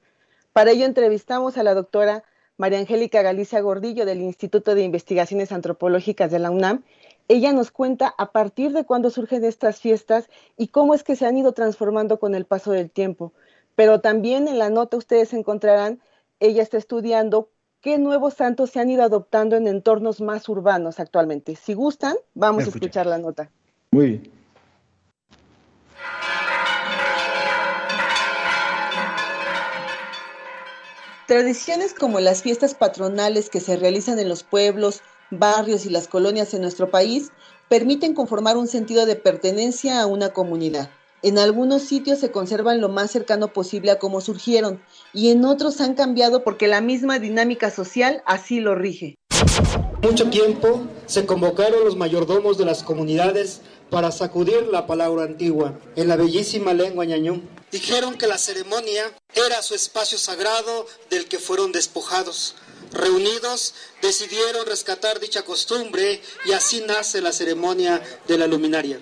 Para 0.57 0.71
ello 0.71 0.87
entrevistamos 0.87 1.55
a 1.59 1.61
la 1.61 1.75
doctora 1.75 2.23
María 2.57 2.79
Angélica 2.79 3.21
Galicia 3.21 3.61
Gordillo 3.61 4.07
del 4.07 4.23
Instituto 4.23 4.73
de 4.73 4.81
Investigaciones 4.81 5.51
Antropológicas 5.51 6.31
de 6.31 6.39
la 6.39 6.49
UNAM. 6.49 6.83
Ella 7.27 7.53
nos 7.53 7.69
cuenta 7.69 8.15
a 8.17 8.31
partir 8.31 8.71
de 8.71 8.83
cuándo 8.83 9.11
surgen 9.11 9.45
estas 9.45 9.79
fiestas 9.79 10.31
y 10.57 10.69
cómo 10.69 10.95
es 10.95 11.03
que 11.03 11.15
se 11.15 11.27
han 11.27 11.37
ido 11.37 11.51
transformando 11.51 12.19
con 12.19 12.33
el 12.33 12.45
paso 12.45 12.71
del 12.71 12.89
tiempo. 12.89 13.33
Pero 13.75 14.01
también 14.01 14.47
en 14.47 14.57
la 14.57 14.71
nota 14.71 14.97
ustedes 14.97 15.31
encontrarán, 15.33 16.01
ella 16.39 16.63
está 16.63 16.79
estudiando 16.79 17.51
qué 17.79 17.99
nuevos 17.99 18.33
santos 18.33 18.71
se 18.71 18.79
han 18.79 18.89
ido 18.89 19.03
adoptando 19.03 19.57
en 19.57 19.67
entornos 19.67 20.21
más 20.21 20.49
urbanos 20.49 20.99
actualmente. 20.99 21.55
Si 21.55 21.75
gustan, 21.75 22.15
vamos 22.33 22.65
a 22.65 22.69
escuchar 22.69 23.05
la 23.05 23.19
nota. 23.19 23.51
Muy 23.91 24.07
bien. 24.07 24.36
Tradiciones 31.27 31.93
como 31.93 32.21
las 32.21 32.41
fiestas 32.41 32.73
patronales 32.73 33.49
que 33.49 33.59
se 33.59 33.75
realizan 33.75 34.17
en 34.17 34.29
los 34.29 34.43
pueblos, 34.43 35.01
barrios 35.29 35.85
y 35.85 35.89
las 35.89 36.07
colonias 36.07 36.53
en 36.53 36.61
nuestro 36.61 36.89
país 36.89 37.31
permiten 37.67 38.13
conformar 38.13 38.55
un 38.55 38.69
sentido 38.69 39.05
de 39.05 39.17
pertenencia 39.17 39.99
a 39.99 40.05
una 40.05 40.29
comunidad. 40.29 40.89
En 41.23 41.37
algunos 41.37 41.81
sitios 41.81 42.19
se 42.19 42.31
conservan 42.31 42.79
lo 42.79 42.87
más 42.87 43.11
cercano 43.11 43.51
posible 43.51 43.91
a 43.91 43.99
cómo 43.99 44.21
surgieron 44.21 44.81
y 45.13 45.29
en 45.29 45.43
otros 45.43 45.81
han 45.81 45.95
cambiado 45.95 46.45
porque 46.45 46.69
la 46.69 46.79
misma 46.79 47.19
dinámica 47.19 47.71
social 47.71 48.23
así 48.25 48.61
lo 48.61 48.75
rige. 48.75 49.17
Mucho 50.01 50.29
tiempo 50.29 50.87
se 51.07 51.25
convocaron 51.25 51.83
los 51.83 51.97
mayordomos 51.97 52.57
de 52.57 52.63
las 52.63 52.83
comunidades 52.83 53.59
para 53.89 54.11
sacudir 54.11 54.67
la 54.67 54.85
palabra 54.87 55.23
antigua 55.23 55.79
en 55.95 56.07
la 56.07 56.15
bellísima 56.15 56.73
lengua 56.73 57.05
ñañú. 57.05 57.41
Dijeron 57.71 58.17
que 58.17 58.27
la 58.27 58.37
ceremonia 58.37 59.03
era 59.33 59.61
su 59.61 59.75
espacio 59.75 60.17
sagrado 60.17 60.85
del 61.09 61.25
que 61.25 61.39
fueron 61.39 61.71
despojados. 61.71 62.55
Reunidos, 62.91 63.73
decidieron 64.01 64.65
rescatar 64.65 65.19
dicha 65.19 65.43
costumbre 65.43 66.21
y 66.45 66.53
así 66.53 66.83
nace 66.87 67.21
la 67.21 67.31
ceremonia 67.31 68.01
de 68.27 68.37
la 68.37 68.47
luminaria. 68.47 68.99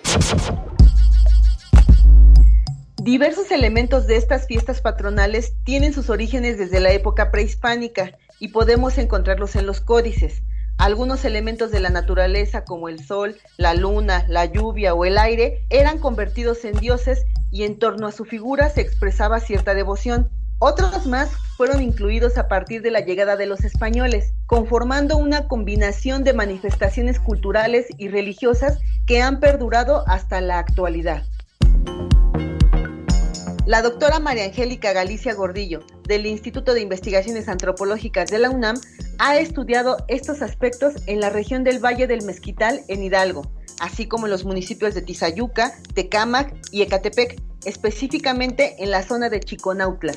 Diversos 3.00 3.52
elementos 3.52 4.08
de 4.08 4.16
estas 4.16 4.48
fiestas 4.48 4.80
patronales 4.80 5.52
tienen 5.62 5.94
sus 5.94 6.10
orígenes 6.10 6.58
desde 6.58 6.80
la 6.80 6.90
época 6.90 7.30
prehispánica 7.30 8.18
y 8.40 8.48
podemos 8.48 8.98
encontrarlos 8.98 9.54
en 9.54 9.64
los 9.64 9.80
códices. 9.80 10.42
Algunos 10.78 11.24
elementos 11.24 11.70
de 11.70 11.80
la 11.80 11.88
naturaleza 11.88 12.64
como 12.64 12.88
el 12.88 13.04
sol, 13.04 13.36
la 13.56 13.72
luna, 13.72 14.26
la 14.28 14.44
lluvia 14.44 14.94
o 14.94 15.06
el 15.06 15.16
aire 15.16 15.64
eran 15.70 15.98
convertidos 15.98 16.64
en 16.66 16.74
dioses 16.74 17.24
y 17.50 17.64
en 17.64 17.78
torno 17.78 18.06
a 18.06 18.12
su 18.12 18.26
figura 18.26 18.68
se 18.68 18.82
expresaba 18.82 19.40
cierta 19.40 19.72
devoción. 19.72 20.28
Otros 20.58 21.06
más 21.06 21.30
fueron 21.56 21.82
incluidos 21.82 22.36
a 22.36 22.48
partir 22.48 22.82
de 22.82 22.90
la 22.90 23.00
llegada 23.00 23.36
de 23.36 23.46
los 23.46 23.64
españoles, 23.64 24.32
conformando 24.46 25.16
una 25.16 25.48
combinación 25.48 26.24
de 26.24 26.34
manifestaciones 26.34 27.20
culturales 27.20 27.86
y 27.96 28.08
religiosas 28.08 28.78
que 29.06 29.22
han 29.22 29.40
perdurado 29.40 30.04
hasta 30.06 30.40
la 30.40 30.58
actualidad. 30.58 31.24
La 33.66 33.82
doctora 33.82 34.20
María 34.20 34.44
Angélica 34.44 34.92
Galicia 34.92 35.34
Gordillo, 35.34 35.80
del 36.04 36.24
Instituto 36.24 36.72
de 36.72 36.82
Investigaciones 36.82 37.48
Antropológicas 37.48 38.30
de 38.30 38.38
la 38.38 38.48
UNAM, 38.48 38.80
ha 39.18 39.38
estudiado 39.38 39.96
estos 40.06 40.40
aspectos 40.40 40.94
en 41.06 41.18
la 41.18 41.30
región 41.30 41.64
del 41.64 41.84
Valle 41.84 42.06
del 42.06 42.24
Mezquital, 42.24 42.82
en 42.86 43.02
Hidalgo, 43.02 43.42
así 43.80 44.06
como 44.06 44.26
en 44.26 44.30
los 44.30 44.44
municipios 44.44 44.94
de 44.94 45.02
Tizayuca, 45.02 45.72
Tecámac 45.96 46.54
y 46.70 46.82
Ecatepec, 46.82 47.42
específicamente 47.64 48.76
en 48.78 48.92
la 48.92 49.02
zona 49.02 49.30
de 49.30 49.40
Chiconautla. 49.40 50.12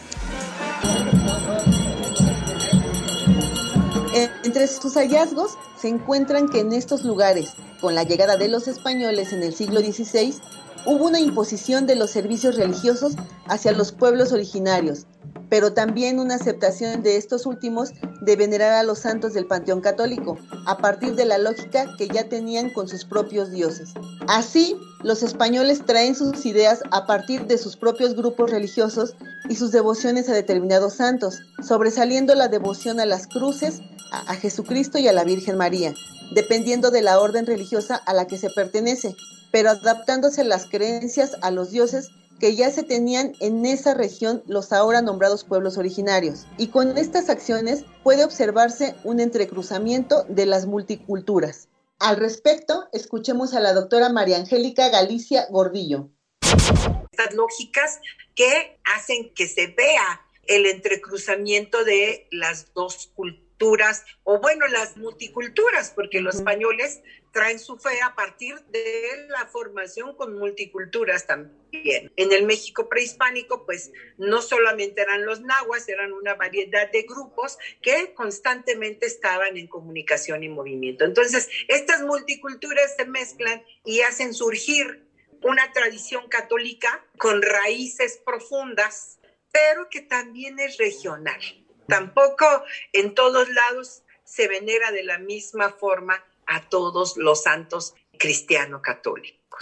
Entre 4.44 4.68
sus 4.68 4.94
hallazgos 4.94 5.58
se 5.76 5.88
encuentran 5.88 6.50
que 6.50 6.60
en 6.60 6.72
estos 6.72 7.04
lugares, 7.04 7.54
con 7.82 7.96
la 7.96 8.04
llegada 8.04 8.38
de 8.38 8.48
los 8.48 8.68
españoles 8.68 9.34
en 9.34 9.42
el 9.42 9.56
siglo 9.56 9.80
XVI, 9.80 10.36
hubo 10.86 11.06
una 11.06 11.20
imposición 11.20 11.88
de 11.88 11.96
los 11.96 12.12
servicios 12.12 12.56
religiosos 12.56 13.14
hacia 13.48 13.72
los 13.72 13.92
pueblos 13.92 14.32
originarios, 14.32 15.06
pero 15.50 15.74
también 15.74 16.20
una 16.20 16.36
aceptación 16.36 17.02
de 17.02 17.18
estos 17.18 17.46
últimos 17.46 17.92
de 18.22 18.36
venerar 18.36 18.74
a 18.74 18.84
los 18.84 19.00
santos 19.00 19.34
del 19.34 19.48
Panteón 19.48 19.82
Católico, 19.82 20.38
a 20.66 20.78
partir 20.78 21.16
de 21.16 21.26
la 21.26 21.38
lógica 21.38 21.88
que 21.98 22.08
ya 22.08 22.30
tenían 22.30 22.70
con 22.70 22.88
sus 22.88 23.06
propios 23.06 23.52
dioses. 23.52 23.90
Así, 24.28 24.78
los 25.04 25.24
españoles 25.24 25.86
traen 25.86 26.16
sus 26.16 26.46
ideas 26.46 26.82
a 26.92 27.08
partir 27.08 27.48
de 27.48 27.58
sus 27.58 27.76
propios 27.78 28.16
grupos 28.16 28.52
religiosos 28.52 29.16
y 29.50 29.56
sus 29.56 29.72
devociones 29.72 30.30
a 30.30 30.34
determinados 30.34 30.94
santos, 30.94 31.40
sobresaliendo 31.64 32.36
la 32.36 32.48
devoción 32.48 33.00
a 33.00 33.06
las 33.06 33.28
cruces, 33.28 33.82
a 34.12 34.36
Jesucristo 34.36 34.98
y 34.98 35.08
a 35.08 35.14
la 35.14 35.24
Virgen 35.24 35.58
María, 35.58 35.94
dependiendo 36.36 36.92
de 36.92 37.02
la 37.02 37.20
orden 37.20 37.46
religiosa 37.46 37.96
a 37.96 38.14
la 38.14 38.26
que 38.28 38.38
se 38.38 38.50
pertenece, 38.50 39.16
pero 39.52 39.72
adaptándose 39.72 40.44
las 40.44 40.66
creencias 40.66 41.38
a 41.42 41.52
los 41.52 41.72
dioses 41.72 42.10
que 42.40 42.56
ya 42.56 42.72
se 42.72 42.84
tenían 42.84 43.34
en 43.42 43.66
esa 43.66 43.94
región 43.94 44.44
los 44.48 44.72
ahora 44.72 45.02
nombrados 45.02 45.44
pueblos 45.44 45.78
originarios. 45.78 46.46
Y 46.58 46.68
con 46.68 46.98
estas 46.98 47.30
acciones 47.30 47.84
puede 48.04 48.24
observarse 48.24 48.96
un 49.04 49.20
entrecruzamiento 49.20 50.24
de 50.30 50.46
las 50.46 50.66
multiculturas. 50.66 51.68
Al 52.00 52.16
respecto, 52.16 52.88
escuchemos 52.94 53.54
a 53.54 53.60
la 53.60 53.74
doctora 53.74 54.10
María 54.10 54.38
Angélica 54.38 54.88
Galicia 54.90 55.48
Gordillo. 55.50 56.10
Estas 57.12 57.34
lógicas 57.34 58.00
que 58.36 58.80
hacen 58.86 59.34
que 59.34 59.48
se 59.48 59.68
vea 59.68 60.22
el 60.48 60.66
entrecruzamiento 60.66 61.84
de 61.84 62.28
las 62.32 62.74
dos 62.74 63.12
culturas, 63.14 63.49
o 64.24 64.40
bueno, 64.40 64.68
las 64.68 64.96
multiculturas, 64.98 65.92
porque 65.92 66.22
los 66.22 66.36
españoles 66.36 67.02
traen 67.34 67.60
su 67.60 67.78
fe 67.78 68.02
a 68.02 68.16
partir 68.16 68.56
de 68.72 69.28
la 69.28 69.46
formación 69.48 70.16
con 70.16 70.38
multiculturas 70.38 71.28
también. 71.28 72.12
En 72.16 72.32
el 72.32 72.46
México 72.46 72.88
prehispánico, 72.88 73.66
pues 73.66 73.92
no 74.18 74.42
solamente 74.42 75.02
eran 75.02 75.26
los 75.26 75.42
nahuas, 75.42 75.90
eran 75.90 76.14
una 76.14 76.36
variedad 76.36 76.90
de 76.90 77.04
grupos 77.04 77.58
que 77.82 78.14
constantemente 78.14 79.06
estaban 79.06 79.58
en 79.58 79.68
comunicación 79.68 80.44
y 80.44 80.50
movimiento. 80.50 81.04
Entonces, 81.04 81.50
estas 81.68 82.02
multiculturas 82.04 82.96
se 82.96 83.06
mezclan 83.06 83.62
y 83.84 84.02
hacen 84.02 84.34
surgir 84.34 85.06
una 85.42 85.72
tradición 85.74 86.28
católica 86.30 87.06
con 87.18 87.42
raíces 87.42 88.22
profundas, 88.26 89.20
pero 89.52 89.90
que 89.90 90.02
también 90.02 90.60
es 90.60 90.78
regional. 90.78 91.40
Tampoco 91.90 92.46
en 92.94 93.16
todos 93.16 93.50
lados 93.50 94.04
se 94.24 94.48
venera 94.48 94.92
de 94.92 95.04
la 95.04 95.18
misma 95.18 95.70
forma 95.72 96.24
a 96.46 96.62
todos 96.70 97.18
los 97.18 97.44
santos 97.44 97.96
cristiano-católicos. 98.20 99.60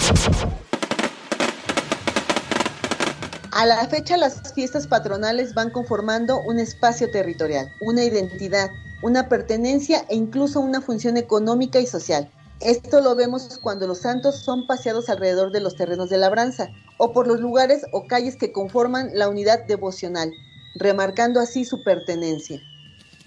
A 3.54 3.66
la 3.66 3.88
fecha 3.88 4.18
las 4.18 4.54
fiestas 4.54 4.88
patronales 4.88 5.54
van 5.54 5.72
conformando 5.72 6.40
un 6.42 6.60
espacio 6.60 7.10
territorial, 7.10 7.72
una 7.82 8.04
identidad, 8.04 8.70
una 9.02 9.30
pertenencia 9.30 10.06
e 10.10 10.16
incluso 10.16 10.60
una 10.60 10.82
función 10.82 11.16
económica 11.18 11.80
y 11.80 11.88
social. 11.88 12.30
Esto 12.60 13.02
lo 13.02 13.16
vemos 13.16 13.58
cuando 13.62 13.88
los 13.88 14.00
santos 14.00 14.36
son 14.40 14.68
paseados 14.68 15.10
alrededor 15.10 15.52
de 15.52 15.62
los 15.62 15.76
terrenos 15.76 16.10
de 16.10 16.18
labranza 16.18 16.70
o 16.98 17.14
por 17.14 17.26
los 17.26 17.40
lugares 17.40 17.84
o 17.94 18.06
calles 18.06 18.36
que 18.36 18.52
conforman 18.52 19.12
la 19.14 19.30
unidad 19.30 19.66
devocional, 19.66 20.34
remarcando 20.80 21.40
así 21.40 21.66
su 21.66 21.84
pertenencia. 21.84 22.62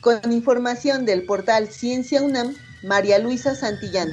Con 0.01 0.33
información 0.33 1.05
del 1.05 1.25
portal 1.25 1.69
Ciencia 1.69 2.23
UNAM, 2.23 2.55
María 2.83 3.19
Luisa 3.19 3.55
Santillán. 3.55 4.13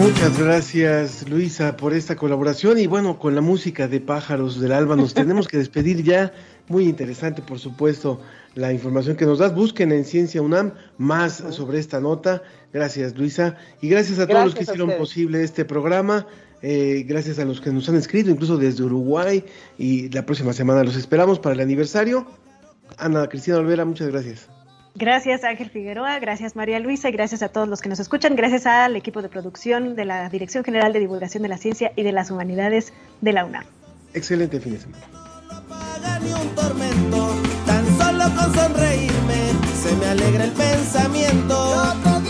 Muchas 0.00 0.38
gracias 0.38 1.28
Luisa 1.28 1.76
por 1.76 1.92
esta 1.92 2.16
colaboración 2.16 2.78
y 2.78 2.86
bueno, 2.86 3.18
con 3.18 3.34
la 3.34 3.42
música 3.42 3.86
de 3.86 4.00
Pájaros 4.00 4.58
del 4.58 4.72
Alba 4.72 4.96
nos 4.96 5.12
tenemos 5.12 5.46
que 5.46 5.58
despedir 5.58 6.02
ya. 6.02 6.32
Muy 6.68 6.84
interesante, 6.84 7.42
por 7.42 7.58
supuesto, 7.58 8.20
la 8.54 8.72
información 8.72 9.16
que 9.16 9.26
nos 9.26 9.40
das. 9.40 9.54
Busquen 9.54 9.92
en 9.92 10.04
Ciencia 10.04 10.40
UNAM 10.40 10.72
más 10.96 11.44
sobre 11.50 11.78
esta 11.78 12.00
nota. 12.00 12.42
Gracias 12.72 13.16
Luisa 13.16 13.56
y 13.80 13.88
gracias 13.88 14.18
a 14.18 14.26
todos 14.26 14.44
los 14.44 14.54
que 14.54 14.62
hicieron 14.62 14.92
posible 14.96 15.42
este 15.42 15.64
programa. 15.64 16.26
Eh, 16.62 17.04
gracias 17.06 17.38
a 17.38 17.44
los 17.44 17.60
que 17.60 17.70
nos 17.70 17.88
han 17.88 17.96
escrito, 17.96 18.30
incluso 18.30 18.58
desde 18.58 18.82
Uruguay, 18.82 19.44
y 19.78 20.10
la 20.10 20.26
próxima 20.26 20.52
semana 20.52 20.84
los 20.84 20.96
esperamos 20.96 21.38
para 21.38 21.54
el 21.54 21.60
aniversario. 21.60 22.26
Ana 22.98 23.28
Cristina 23.28 23.56
Olvera, 23.56 23.84
muchas 23.84 24.08
gracias. 24.08 24.48
Gracias 24.94 25.44
Ángel 25.44 25.70
Figueroa, 25.70 26.18
gracias 26.18 26.56
María 26.56 26.80
Luisa 26.80 27.08
y 27.08 27.12
gracias 27.12 27.42
a 27.42 27.48
todos 27.48 27.68
los 27.68 27.80
que 27.80 27.88
nos 27.88 28.00
escuchan, 28.00 28.34
gracias 28.34 28.66
al 28.66 28.96
equipo 28.96 29.22
de 29.22 29.28
producción 29.28 29.94
de 29.94 30.04
la 30.04 30.28
Dirección 30.28 30.64
General 30.64 30.92
de 30.92 30.98
Divulgación 30.98 31.44
de 31.44 31.48
la 31.48 31.58
Ciencia 31.58 31.92
y 31.94 32.02
de 32.02 32.12
las 32.12 32.30
Humanidades 32.30 32.92
de 33.20 33.32
la 33.32 33.44
UNAM. 33.44 33.64
Excelente 34.14 34.60
fin 34.60 34.72
de 34.72 34.80
semana. 34.80 35.06
tan 37.66 37.98
solo 37.98 38.24
con 38.34 38.54
sonreírme 38.54 39.50
se 39.80 39.96
me 39.96 40.06
alegra 40.06 40.44
el 40.44 40.52
pensamiento. 40.52 42.29